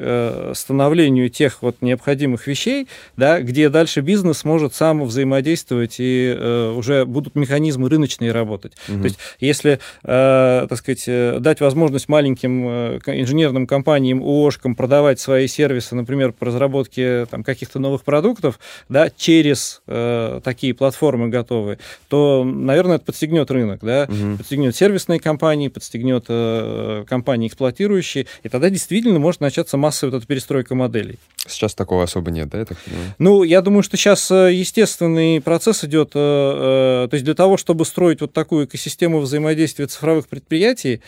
становлению 0.54 1.30
тех 1.30 1.62
вот 1.62 1.78
необходимых 1.82 2.48
вещей, 2.48 2.88
да, 3.16 3.42
где 3.42 3.70
дальше 3.70 4.02
бизнес 4.02 4.44
может 4.44 4.74
сам 4.74 5.04
взаимодействовать, 5.04 5.96
и 6.00 6.74
уже 6.76 7.06
будут 7.06 7.36
механизмы 7.36 7.90
рыночные 7.90 8.32
работать. 8.32 8.74
Угу. 8.88 9.00
То 9.00 9.04
есть, 9.04 9.20
если, 9.40 9.80
так 10.04 10.76
сказать, 10.76 11.42
дать 11.42 11.60
возможность 11.60 12.10
маленьким 12.10 12.68
инженерным 12.68 13.68
компаниям, 13.68 14.22
ООшкам 14.22 14.76
продавать 14.76 15.20
свои 15.20 15.48
сервисы, 15.48 15.96
например, 15.96 16.32
по 16.32 16.46
разработке 16.46 17.26
там, 17.26 17.44
каких-то 17.44 17.80
новых 17.80 18.04
продуктов, 18.04 18.60
да, 18.90 19.10
через 19.16 19.82
э, 19.88 20.42
такие 20.44 20.74
платформы 20.74 21.30
готовые, 21.30 21.80
то, 22.10 22.44
наверное, 22.44 22.96
это 22.96 23.06
подстегнет 23.06 23.52
рынок, 23.52 23.80
да, 23.82 24.08
угу. 24.10 24.38
подстегнет 24.38 24.76
сервисные 24.76 25.20
компании, 25.20 25.68
подстегнет 25.68 26.26
э, 26.30 27.06
компании 27.08 27.48
эксплуатирующие, 27.48 28.28
и 28.44 28.50
тогда 28.50 28.70
действительно 28.70 29.20
может 29.20 29.42
начаться 29.42 29.78
массовая 29.78 30.12
вот 30.12 30.18
эта 30.20 30.28
перестройка 30.28 30.76
моделей. 30.76 31.20
Сейчас 31.48 31.76
такого 31.76 32.04
особо 32.04 32.32
нет, 32.32 32.50
да, 32.50 32.60
я 32.60 32.66
так 32.66 32.78
понимаю? 32.78 33.14
Ну, 33.20 33.44
я 33.44 33.62
думаю, 33.62 33.84
что 33.84 33.98
сейчас 33.98 34.30
э, 34.32 34.54
естественный 34.54 35.42
процесс 35.42 35.84
идет. 35.84 36.12
Э, 36.14 37.06
э, 37.06 37.08
то 37.10 37.14
есть 37.14 37.26
для 37.26 37.36
того, 37.36 37.58
чтобы 37.58 37.86
строить 37.86 38.22
вот 38.22 38.34
такую 38.34 38.66
экосистему 38.66 39.20
взаимодействия 39.20 39.88
цифровых 39.88 40.28
предприятий, 40.28 41.02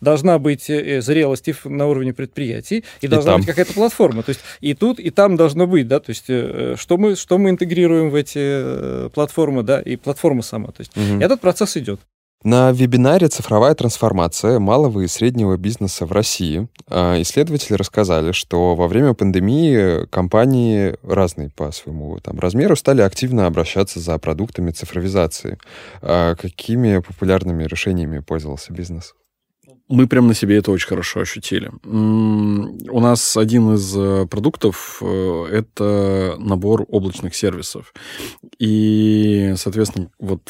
должна 0.00 0.38
быть 0.38 0.64
зрелость 0.66 1.48
и 1.48 1.54
на 1.64 1.86
уровне 1.86 2.12
предприятий, 2.12 2.84
и, 3.00 3.06
и 3.06 3.08
должна 3.08 3.32
там. 3.32 3.40
быть 3.40 3.48
какая-то 3.48 3.74
платформа. 3.74 4.22
То 4.22 4.30
есть 4.30 4.40
и 4.60 4.74
тут, 4.74 4.98
и 4.98 5.10
там 5.10 5.36
должно 5.36 5.66
быть, 5.66 5.88
да, 5.88 6.00
то 6.00 6.10
есть 6.10 6.24
что 6.24 6.96
мы, 6.96 7.16
что 7.16 7.38
мы 7.38 7.50
интегрируем 7.50 8.10
в 8.10 8.14
эти 8.14 9.08
платформы, 9.10 9.62
да, 9.62 9.80
и 9.80 9.96
платформа 9.96 10.42
сама. 10.42 10.68
То 10.68 10.80
есть 10.80 10.96
угу. 10.96 11.22
этот 11.22 11.40
процесс 11.40 11.76
идет. 11.76 12.00
На 12.42 12.72
вебинаре 12.72 13.28
«Цифровая 13.28 13.74
трансформация 13.74 14.58
малого 14.58 15.00
и 15.00 15.06
среднего 15.08 15.58
бизнеса 15.58 16.06
в 16.06 16.12
России» 16.12 16.68
а, 16.88 17.20
исследователи 17.20 17.74
рассказали, 17.74 18.32
что 18.32 18.74
во 18.74 18.88
время 18.88 19.12
пандемии 19.12 20.06
компании 20.06 20.96
разные 21.02 21.50
по 21.50 21.70
своему 21.70 22.18
там, 22.20 22.40
размеру 22.40 22.76
стали 22.76 23.02
активно 23.02 23.46
обращаться 23.46 24.00
за 24.00 24.16
продуктами 24.16 24.70
цифровизации. 24.70 25.58
А 26.00 26.34
какими 26.34 27.00
популярными 27.00 27.64
решениями 27.64 28.20
пользовался 28.20 28.72
бизнес? 28.72 29.14
Мы 29.90 30.06
прям 30.06 30.28
на 30.28 30.34
себе 30.34 30.56
это 30.56 30.70
очень 30.70 30.86
хорошо 30.86 31.20
ощутили. 31.20 31.72
У 31.84 33.00
нас 33.00 33.36
один 33.36 33.74
из 33.74 33.92
э, 33.96 34.24
продуктов 34.30 35.02
э,— 35.02 35.46
это 35.50 36.36
набор 36.38 36.86
облачных 36.88 37.34
сервисов. 37.34 37.92
И, 38.60 39.52
соответственно, 39.56 40.08
вот 40.20 40.42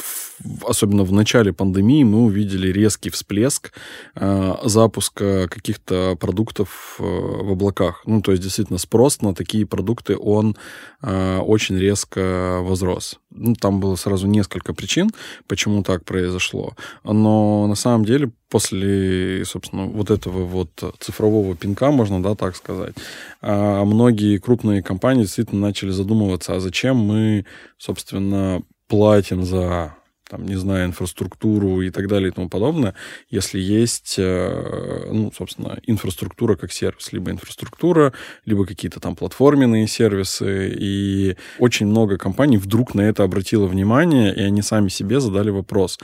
особенно 0.67 1.05
в 1.05 1.13
начале 1.13 1.55
пандемии 1.55 2.05
мы 2.05 2.25
увидели 2.25 2.71
резкий 2.71 3.09
всплеск 3.09 3.73
э, 4.15 4.55
запуска 4.65 5.49
каких-то 5.49 6.19
продуктов 6.21 6.97
в 6.99 7.53
облаках. 7.53 8.03
Ну, 8.05 8.21
то 8.21 8.33
есть, 8.33 8.43
действительно, 8.43 8.79
спрос 8.79 9.23
на 9.23 9.35
такие 9.35 9.65
продукты, 9.65 10.19
он 10.19 10.55
очень 11.03 11.79
резко 11.79 12.59
возрос. 12.61 13.20
Ну, 13.31 13.55
там 13.55 13.81
было 13.81 13.95
сразу 13.97 14.27
несколько 14.27 14.75
причин, 14.75 15.11
почему 15.47 15.83
так 15.83 16.05
произошло. 16.05 16.75
Но 17.05 17.67
на 17.69 17.77
самом 17.77 18.05
деле 18.05 18.33
после, 18.49 19.45
собственно, 19.45 19.87
вот 19.87 20.11
этого 20.11 20.45
вот 20.45 20.71
цифрового 20.99 21.57
пинка, 21.57 21.93
можно, 21.93 22.21
да, 22.23 22.35
так 22.35 22.57
сказать, 22.57 22.95
а 23.41 23.85
многие 23.85 24.39
крупные 24.39 24.83
компании 24.83 25.23
действительно 25.23 25.61
начали 25.61 25.91
задумываться, 25.91 26.57
а 26.57 26.61
зачем 26.61 26.97
мы, 26.97 27.47
собственно, 27.79 28.63
платим 28.89 29.45
за 29.45 29.95
там, 30.31 30.47
не 30.47 30.57
знаю, 30.57 30.87
инфраструктуру 30.87 31.83
и 31.83 31.91
так 31.91 32.07
далее 32.07 32.29
и 32.31 32.33
тому 32.33 32.49
подобное, 32.49 32.95
если 33.29 33.59
есть, 33.59 34.15
э, 34.19 35.09
ну, 35.13 35.33
собственно, 35.37 35.79
инфраструктура 35.87 36.57
как 36.57 36.73
сервис, 36.73 37.13
либо 37.13 37.31
инфраструктура, 37.31 38.13
либо 38.47 38.65
какие-то 38.65 39.01
там 39.01 39.17
платформенные 39.17 39.89
сервисы, 39.89 40.73
и 40.73 41.37
очень 41.59 41.87
много 41.87 42.17
компаний 42.17 42.59
вдруг 42.59 42.95
на 42.95 43.03
это 43.03 43.25
обратило 43.25 43.67
внимание, 43.67 44.35
и 44.35 44.41
они 44.41 44.63
сами 44.63 44.89
себе 44.89 45.21
задали 45.21 45.51
вопрос, 45.51 45.99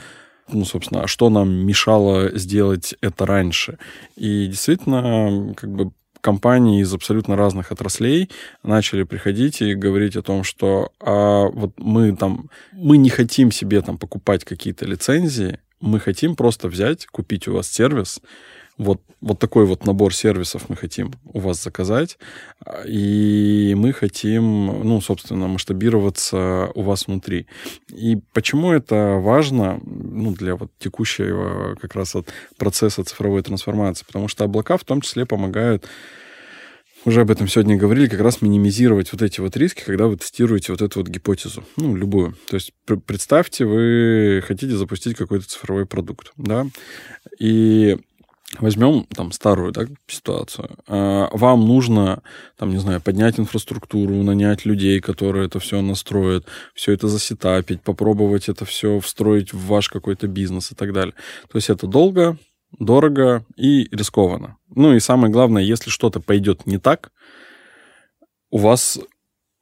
ну, 0.49 0.65
собственно, 0.65 1.03
а 1.03 1.07
что 1.07 1.29
нам 1.29 1.49
мешало 1.49 2.37
сделать 2.37 2.95
это 3.01 3.25
раньше? 3.25 3.77
И 4.15 4.47
действительно, 4.47 5.53
как 5.55 5.71
бы 5.71 5.91
компании 6.27 6.81
из 6.81 6.93
абсолютно 6.93 7.37
разных 7.37 7.71
отраслей 7.71 8.29
начали 8.61 9.03
приходить 9.03 9.61
и 9.61 9.75
говорить 9.75 10.17
о 10.17 10.21
том, 10.21 10.43
что 10.43 10.91
а 10.99 11.45
вот 11.45 11.71
мы 11.77 12.13
там, 12.17 12.49
мы 12.73 12.97
не 12.97 13.09
хотим 13.09 13.49
себе 13.49 13.81
там 13.81 13.97
покупать 13.97 14.43
какие-то 14.43 14.85
лицензии, 14.85 15.59
мы 15.79 16.01
хотим 16.01 16.35
просто 16.35 16.67
взять, 16.67 17.05
купить 17.05 17.47
у 17.47 17.53
вас 17.53 17.71
сервис, 17.71 18.19
вот, 18.77 19.01
вот 19.21 19.39
такой 19.39 19.65
вот 19.65 19.85
набор 19.85 20.13
сервисов 20.13 20.69
мы 20.69 20.75
хотим 20.75 21.13
у 21.25 21.39
вас 21.39 21.63
заказать, 21.63 22.17
и 22.85 23.73
мы 23.75 23.93
хотим, 23.93 24.67
ну, 24.83 25.01
собственно, 25.01 25.47
масштабироваться 25.47 26.69
у 26.75 26.81
вас 26.81 27.07
внутри. 27.07 27.47
И 27.89 28.19
почему 28.33 28.71
это 28.71 29.19
важно, 29.19 29.79
ну, 29.83 30.31
для 30.33 30.55
вот 30.55 30.71
текущего 30.79 31.75
как 31.81 31.95
раз 31.95 32.13
вот 32.13 32.27
процесса 32.57 33.03
цифровой 33.03 33.41
трансформации? 33.41 34.05
Потому 34.05 34.27
что 34.27 34.43
облака 34.43 34.77
в 34.77 34.83
том 34.83 35.01
числе 35.01 35.25
помогают 35.25 35.85
уже 37.05 37.21
об 37.21 37.31
этом 37.31 37.47
сегодня 37.47 37.77
говорили, 37.77 38.07
как 38.07 38.19
раз 38.19 38.41
минимизировать 38.41 39.11
вот 39.13 39.21
эти 39.21 39.39
вот 39.39 39.55
риски, 39.55 39.83
когда 39.83 40.07
вы 40.07 40.17
тестируете 40.17 40.73
вот 40.73 40.81
эту 40.81 40.99
вот 40.99 41.07
гипотезу, 41.07 41.63
ну, 41.77 41.95
любую. 41.95 42.35
То 42.49 42.55
есть 42.55 42.73
представьте, 43.05 43.65
вы 43.65 44.43
хотите 44.45 44.75
запустить 44.75 45.15
какой-то 45.15 45.47
цифровой 45.47 45.85
продукт, 45.85 46.33
да, 46.35 46.67
и 47.39 47.97
Возьмем 48.59 49.03
там 49.13 49.33
старую 49.33 49.73
да, 49.73 49.87
ситуацию. 50.07 50.69
А, 50.87 51.29
вам 51.33 51.67
нужно, 51.67 52.23
там, 52.57 52.69
не 52.69 52.77
знаю, 52.77 53.01
поднять 53.01 53.39
инфраструктуру, 53.39 54.23
нанять 54.23 54.65
людей, 54.65 55.01
которые 55.01 55.47
это 55.47 55.59
все 55.59 55.81
настроят, 55.81 56.45
все 56.73 56.93
это 56.93 57.09
засетапить, 57.09 57.81
попробовать 57.81 58.47
это 58.47 58.63
все 58.63 58.99
встроить 59.01 59.51
в 59.51 59.67
ваш 59.67 59.89
какой-то 59.89 60.27
бизнес 60.27 60.71
и 60.71 60.75
так 60.75 60.93
далее. 60.93 61.13
То 61.51 61.57
есть 61.57 61.69
это 61.69 61.87
долго, 61.87 62.37
дорого 62.79 63.45
и 63.57 63.89
рискованно. 63.93 64.55
Ну 64.73 64.93
и 64.93 64.99
самое 65.01 65.31
главное, 65.31 65.61
если 65.61 65.89
что-то 65.89 66.21
пойдет 66.21 66.65
не 66.65 66.77
так, 66.77 67.11
у 68.49 68.59
вас 68.59 68.97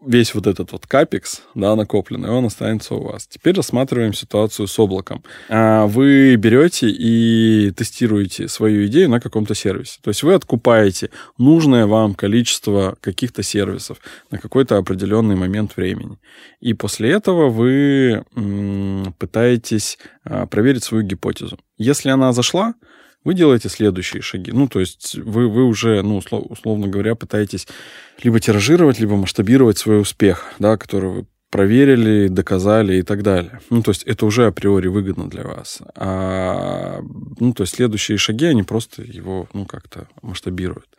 весь 0.03 0.35
вот 0.35 0.47
этот 0.47 0.71
вот 0.71 0.85
капекс, 0.85 1.41
да, 1.55 1.75
накопленный, 1.75 2.29
он 2.29 2.45
останется 2.45 2.95
у 2.95 3.03
вас. 3.03 3.27
Теперь 3.27 3.55
рассматриваем 3.55 4.13
ситуацию 4.13 4.67
с 4.67 4.79
облаком. 4.79 5.23
А, 5.49 5.85
вы 5.87 6.35
берете 6.35 6.89
и 6.89 7.71
тестируете 7.71 8.47
свою 8.47 8.85
идею 8.87 9.09
на 9.09 9.19
каком-то 9.19 9.55
сервисе. 9.55 9.99
То 10.01 10.09
есть 10.09 10.23
вы 10.23 10.33
откупаете 10.33 11.09
нужное 11.37 11.85
вам 11.85 12.13
количество 12.13 12.97
каких-то 13.01 13.43
сервисов 13.43 13.97
на 14.31 14.37
какой-то 14.37 14.77
определенный 14.77 15.35
момент 15.35 15.75
времени. 15.77 16.17
И 16.59 16.73
после 16.73 17.11
этого 17.11 17.49
вы 17.49 18.23
пытаетесь 19.17 19.97
а, 20.23 20.45
проверить 20.45 20.83
свою 20.83 21.03
гипотезу. 21.03 21.57
Если 21.77 22.09
она 22.09 22.31
зашла, 22.33 22.75
вы 23.25 23.33
делаете 23.33 23.67
следующие 23.67 24.21
шаги. 24.21 24.51
Ну, 24.51 24.69
то 24.69 24.79
есть 24.79 25.15
вы, 25.15 25.49
вы 25.49 25.65
уже, 25.65 26.01
ну, 26.01 26.17
условно 26.17 26.87
говоря, 26.87 27.15
пытаетесь 27.15 27.67
либо 28.23 28.39
тиражировать, 28.39 28.99
либо 28.99 29.17
масштабировать 29.17 29.77
свой 29.77 29.99
успех, 29.99 30.53
да, 30.59 30.77
который 30.77 31.09
вы 31.09 31.25
проверили, 31.55 32.27
доказали 32.27 32.97
и 32.97 33.01
так 33.01 33.23
далее. 33.23 33.61
Ну, 33.69 33.81
то 33.81 33.91
есть 33.91 34.03
это 34.03 34.25
уже 34.25 34.45
априори 34.45 34.87
выгодно 34.87 35.29
для 35.29 35.43
вас. 35.43 35.79
А, 35.95 36.99
ну, 37.39 37.53
то 37.53 37.63
есть 37.63 37.75
следующие 37.75 38.17
шаги, 38.17 38.45
они 38.45 38.63
просто 38.63 39.03
его, 39.03 39.47
ну, 39.53 39.65
как-то 39.65 40.07
масштабируют. 40.21 40.89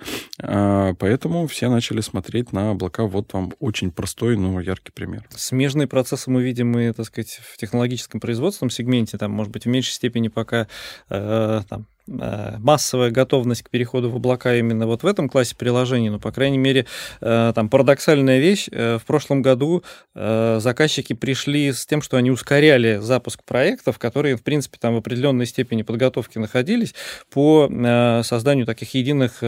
А, 0.41 0.95
поэтому 0.95 1.47
все 1.47 1.69
начали 1.69 2.01
смотреть 2.01 2.53
на 2.53 2.71
облака. 2.71 3.05
Вот 3.05 3.35
вам 3.35 3.53
очень 3.61 3.91
простой, 3.91 4.39
но 4.39 4.59
яркий 4.61 4.93
пример. 4.93 5.25
Смежные 5.31 5.89
процессы 5.89 6.31
мы 6.31 6.43
видим 6.43 6.79
и, 6.79 6.91
так 6.93 7.05
сказать, 7.05 7.39
в 7.53 7.59
технологическом 7.59 8.19
производственном 8.19 8.71
сегменте, 8.71 9.19
там, 9.19 9.33
может 9.33 9.53
быть, 9.53 9.65
в 9.65 9.69
меньшей 9.69 9.93
степени 9.93 10.29
пока 10.29 10.69
э, 11.11 11.61
там, 11.69 11.87
массовая 12.07 13.11
готовность 13.11 13.63
к 13.63 13.71
переходу 13.71 14.11
в 14.11 14.17
облака 14.17 14.55
именно 14.55 14.87
вот 14.87 15.03
в 15.03 15.07
этом 15.07 15.29
классе 15.29 15.57
приложений, 15.57 16.11
ну, 16.11 16.21
по 16.21 16.33
крайней 16.33 16.59
мере, 16.59 16.87
э, 17.21 17.53
там 17.55 17.69
парадоксальная 17.69 18.39
вещь. 18.39 18.69
Э, 18.71 18.99
в 18.99 19.05
прошлом 19.05 19.43
году 19.43 19.83
заказчики 20.15 21.13
пришли 21.13 21.73
с 21.73 21.85
тем, 21.87 22.01
что 22.01 22.17
они 22.17 22.31
ускоряли 22.31 22.99
запуск 23.01 23.45
проектов, 23.45 23.99
которые, 23.99 24.37
в 24.37 24.43
принципе, 24.43 24.79
там 24.81 24.95
в 24.95 24.99
определенной 24.99 25.47
степени 25.47 25.83
подготовки 25.83 26.39
находились 26.39 26.95
по 27.31 27.69
созданию 28.25 28.67
таких 28.67 28.95
единых 28.95 29.41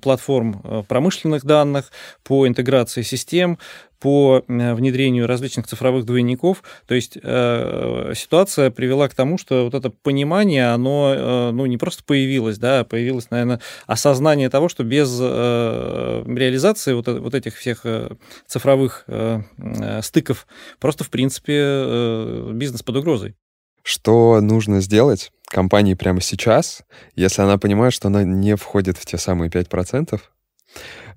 платформ 0.00 0.84
промышленных 0.86 1.44
данных, 1.44 1.90
по 2.22 2.46
интеграции 2.46 3.02
систем, 3.02 3.58
по 4.02 4.42
э, 4.48 4.74
внедрению 4.74 5.28
различных 5.28 5.68
цифровых 5.68 6.04
двойников. 6.04 6.64
То 6.86 6.94
есть 6.94 7.16
э, 7.22 8.12
ситуация 8.16 8.72
привела 8.72 9.08
к 9.08 9.14
тому, 9.14 9.38
что 9.38 9.64
вот 9.64 9.74
это 9.74 9.90
понимание, 9.90 10.72
оно 10.72 11.14
э, 11.14 11.50
ну, 11.52 11.66
не 11.66 11.76
просто 11.76 12.02
появилось, 12.02 12.58
да, 12.58 12.80
а 12.80 12.84
появилось, 12.84 13.30
наверное, 13.30 13.60
осознание 13.86 14.50
того, 14.50 14.68
что 14.68 14.82
без 14.82 15.16
э, 15.20 16.24
реализации 16.26 16.94
вот, 16.94 17.06
вот 17.06 17.32
этих 17.32 17.56
всех 17.56 17.82
э, 17.84 18.16
цифровых 18.48 19.04
э, 19.06 19.42
э, 19.58 20.02
стыков 20.02 20.48
просто, 20.80 21.04
в 21.04 21.10
принципе, 21.10 21.54
э, 21.56 22.50
бизнес 22.54 22.82
под 22.82 22.96
угрозой. 22.96 23.36
Что 23.84 24.40
нужно 24.40 24.80
сделать 24.80 25.30
компании 25.46 25.94
прямо 25.94 26.20
сейчас, 26.20 26.82
если 27.14 27.42
она 27.42 27.56
понимает, 27.56 27.94
что 27.94 28.08
она 28.08 28.24
не 28.24 28.56
входит 28.56 28.98
в 28.98 29.06
те 29.06 29.16
самые 29.16 29.48
5%, 29.48 30.20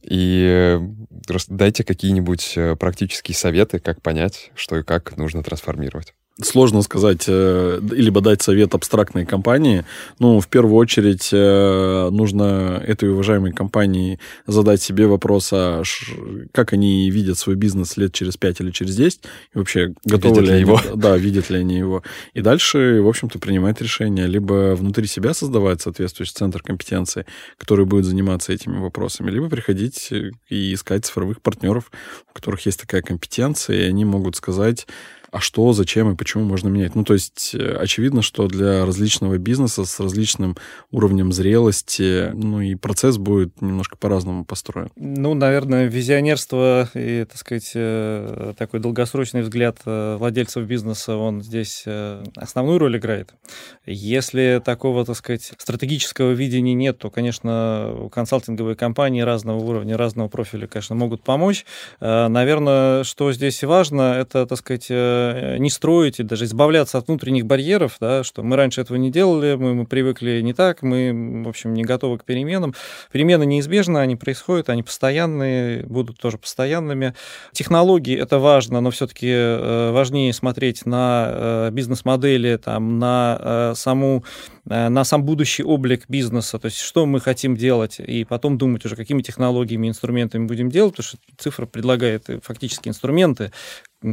и 0.02 0.80
дайте 1.50 1.84
какие-нибудь 1.84 2.54
э, 2.58 2.76
практические 2.76 3.36
советы, 3.36 3.80
как 3.80 4.02
понять, 4.02 4.52
что 4.56 4.78
и 4.78 4.84
как 4.84 5.18
нужно 5.18 5.44
трансформировать. 5.44 6.14
Сложно 6.42 6.82
сказать, 6.82 7.26
э, 7.30 7.80
либо 7.92 8.20
дать 8.20 8.42
совет 8.42 8.76
абстрактной 8.76 9.26
компании. 9.26 9.86
Ну, 10.20 10.42
в 10.42 10.50
первую 10.50 10.76
очередь, 10.76 11.30
э, 11.32 12.10
нужно 12.12 12.84
этой 12.86 13.10
уважаемой 13.10 13.54
компании 13.54 14.20
задать 14.46 14.82
себе 14.82 15.08
вопрос, 15.08 15.52
а 15.54 15.84
как 16.52 16.74
они 16.74 17.10
видят 17.10 17.38
свой 17.38 17.56
бизнес 17.56 17.96
лет 17.96 18.12
через 18.12 18.36
5 18.36 18.60
или 18.60 18.72
через 18.72 18.98
10, 18.98 19.22
и 19.54 19.58
вообще 19.58 19.94
готовы 20.04 20.42
видят 20.42 20.50
ли, 20.50 20.56
ли 20.56 20.60
его. 20.60 20.78
Они, 20.78 20.98
да, 20.98 21.16
видят 21.16 21.50
ли 21.50 21.60
они 21.60 21.78
его. 21.78 22.04
И 22.34 22.42
дальше, 22.42 23.00
в 23.02 23.08
общем-то, 23.08 23.40
принимать 23.40 23.80
решение. 23.80 24.28
Либо 24.28 24.76
внутри 24.76 25.08
себя 25.08 25.34
создавать 25.34 25.82
соответствующий 25.82 26.34
центр 26.34 26.62
компетенции, 26.62 27.26
который 27.58 27.86
будет 27.86 28.04
заниматься 28.04 28.52
этими 28.52 28.78
вопросами, 28.78 29.32
либо 29.32 29.50
приходить 29.50 30.12
и 30.50 30.74
искать 30.74 31.06
цифровых 31.06 31.42
партнеров, 31.42 31.90
у 32.30 32.34
которых 32.34 32.66
есть 32.66 32.82
такая 32.82 33.02
компетенция, 33.02 33.78
и 33.78 33.88
они 33.88 34.04
могут 34.04 34.36
сказать, 34.36 34.86
а 35.36 35.42
что, 35.42 35.74
зачем 35.74 36.10
и 36.14 36.16
почему 36.16 36.46
можно 36.46 36.70
менять. 36.70 36.96
Ну, 36.96 37.04
то 37.04 37.14
есть 37.14 37.54
э, 37.56 37.76
очевидно, 37.78 38.22
что 38.22 38.48
для 38.48 38.86
различного 38.86 39.38
бизнеса 39.38 39.84
с 39.84 40.00
различным 40.00 40.56
уровнем 40.92 41.34
зрелости, 41.34 42.32
ну, 42.34 42.62
и 42.62 42.76
процесс 42.76 43.18
будет 43.18 43.62
немножко 43.62 43.98
по-разному 43.98 44.46
построен. 44.46 44.92
Ну, 44.96 45.34
наверное, 45.34 45.88
визионерство 45.88 46.90
и, 46.94 47.26
так 47.26 47.38
сказать, 47.38 47.72
э, 47.76 48.54
такой 48.58 48.80
долгосрочный 48.80 49.42
взгляд 49.42 49.80
э, 49.86 50.16
владельцев 50.18 50.66
бизнеса, 50.66 51.18
он 51.18 51.42
здесь 51.42 51.84
основную 52.38 52.80
роль 52.80 52.96
играет. 52.96 53.34
Если 53.86 54.62
такого, 54.64 55.04
так 55.04 55.18
сказать, 55.18 55.52
стратегического 55.58 56.32
видения 56.32 56.74
нет, 56.74 56.98
то, 57.00 57.10
конечно, 57.10 58.08
консалтинговые 58.10 58.78
компании 58.78 59.20
разного 59.20 59.58
уровня, 59.58 59.98
разного 59.98 60.30
профиля, 60.30 60.68
конечно, 60.68 60.96
могут 60.96 61.24
помочь. 61.24 61.66
Наверное, 62.00 63.04
что 63.04 63.34
здесь 63.34 63.62
важно, 63.66 64.14
это, 64.14 64.46
так 64.46 64.58
сказать, 64.58 64.90
не 65.60 65.70
строить 65.70 66.20
и 66.20 66.24
даже 66.24 66.46
избавляться 66.46 66.98
от 66.98 67.08
внутренних 67.08 67.46
барьеров, 67.46 67.98
да, 68.00 68.24
что 68.24 68.44
мы 68.44 68.56
раньше 68.56 68.82
этого 68.82 68.98
не 68.98 69.12
делали, 69.12 69.56
мы, 69.56 69.74
мы 69.74 69.86
привыкли 69.86 70.42
не 70.42 70.54
так, 70.54 70.82
мы, 70.82 71.44
в 71.44 71.50
общем, 71.50 71.74
не 71.74 71.84
готовы 71.84 72.18
к 72.18 72.26
переменам. 72.26 72.74
Перемены 73.12 73.46
неизбежны, 73.46 73.98
они 74.00 74.16
происходят, 74.16 74.70
они 74.70 74.84
постоянные, 74.84 75.84
будут 75.84 76.20
тоже 76.20 76.38
постоянными. 76.38 77.14
Технологии— 77.52 78.18
это 78.20 78.40
важно, 78.40 78.82
но 78.82 78.92
все-таки 78.92 79.30
э, 79.30 79.92
важнее 79.92 80.34
смотреть 80.34 80.86
на 80.86 81.28
э, 81.30 81.70
бизнес-модели, 81.72 82.58
там, 82.58 83.00
на 83.00 83.74
саму 83.76 84.24
на 84.66 85.04
сам 85.04 85.24
будущий 85.24 85.64
облик 85.64 86.06
бизнеса, 86.10 86.58
то 86.58 86.66
есть 86.66 86.80
что 86.80 87.06
мы 87.06 87.20
хотим 87.20 87.56
делать, 87.56 88.00
и 88.00 88.24
потом 88.24 88.58
думать 88.58 88.84
уже, 88.84 88.96
какими 88.96 89.22
технологиями, 89.22 89.88
инструментами 89.88 90.48
будем 90.48 90.70
делать, 90.70 90.96
потому 90.96 91.08
что 91.08 91.18
цифра 91.38 91.68
предлагает 91.68 92.28
фактически 92.42 92.90
инструменты, 92.90 93.52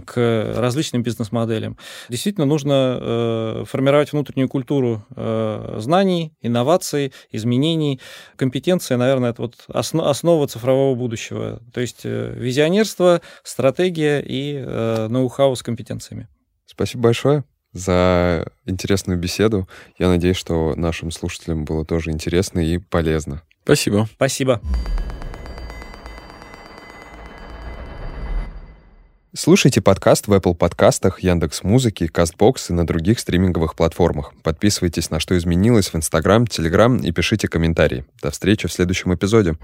к 0.00 0.54
различным 0.56 1.02
бизнес-моделям. 1.02 1.76
Действительно, 2.08 2.46
нужно 2.46 2.98
э, 3.00 3.64
формировать 3.66 4.12
внутреннюю 4.12 4.48
культуру 4.48 5.04
э, 5.14 5.76
знаний, 5.78 6.32
инноваций, 6.40 7.12
изменений. 7.30 8.00
Компетенция, 8.36 8.96
наверное, 8.96 9.30
это 9.30 9.42
вот 9.42 9.56
основ, 9.68 10.06
основа 10.06 10.46
цифрового 10.46 10.94
будущего. 10.94 11.60
То 11.72 11.80
есть 11.80 12.00
э, 12.04 12.34
визионерство, 12.36 13.20
стратегия 13.44 14.20
и 14.20 14.54
э, 14.56 15.08
ноу-хау 15.08 15.54
с 15.54 15.62
компетенциями. 15.62 16.28
Спасибо 16.64 17.04
большое 17.04 17.44
за 17.72 18.46
интересную 18.66 19.18
беседу. 19.18 19.68
Я 19.98 20.08
надеюсь, 20.08 20.36
что 20.36 20.74
нашим 20.76 21.10
слушателям 21.10 21.64
было 21.64 21.84
тоже 21.84 22.10
интересно 22.10 22.60
и 22.60 22.78
полезно. 22.78 23.42
Спасибо. 23.64 24.08
Спасибо. 24.14 24.60
Слушайте 29.34 29.80
подкаст 29.80 30.28
в 30.28 30.32
Apple 30.34 30.54
подкастах, 30.54 31.20
Яндекс 31.20 31.62
Музыки, 31.62 32.04
Castbox 32.04 32.66
и 32.68 32.74
на 32.74 32.86
других 32.86 33.18
стриминговых 33.18 33.74
платформах. 33.74 34.34
Подписывайтесь 34.42 35.10
на 35.10 35.20
«Что 35.20 35.38
изменилось» 35.38 35.88
в 35.88 35.94
Instagram, 35.94 36.44
Telegram 36.44 37.00
и 37.00 37.12
пишите 37.12 37.48
комментарии. 37.48 38.04
До 38.20 38.30
встречи 38.30 38.68
в 38.68 38.72
следующем 38.74 39.14
эпизоде. 39.14 39.56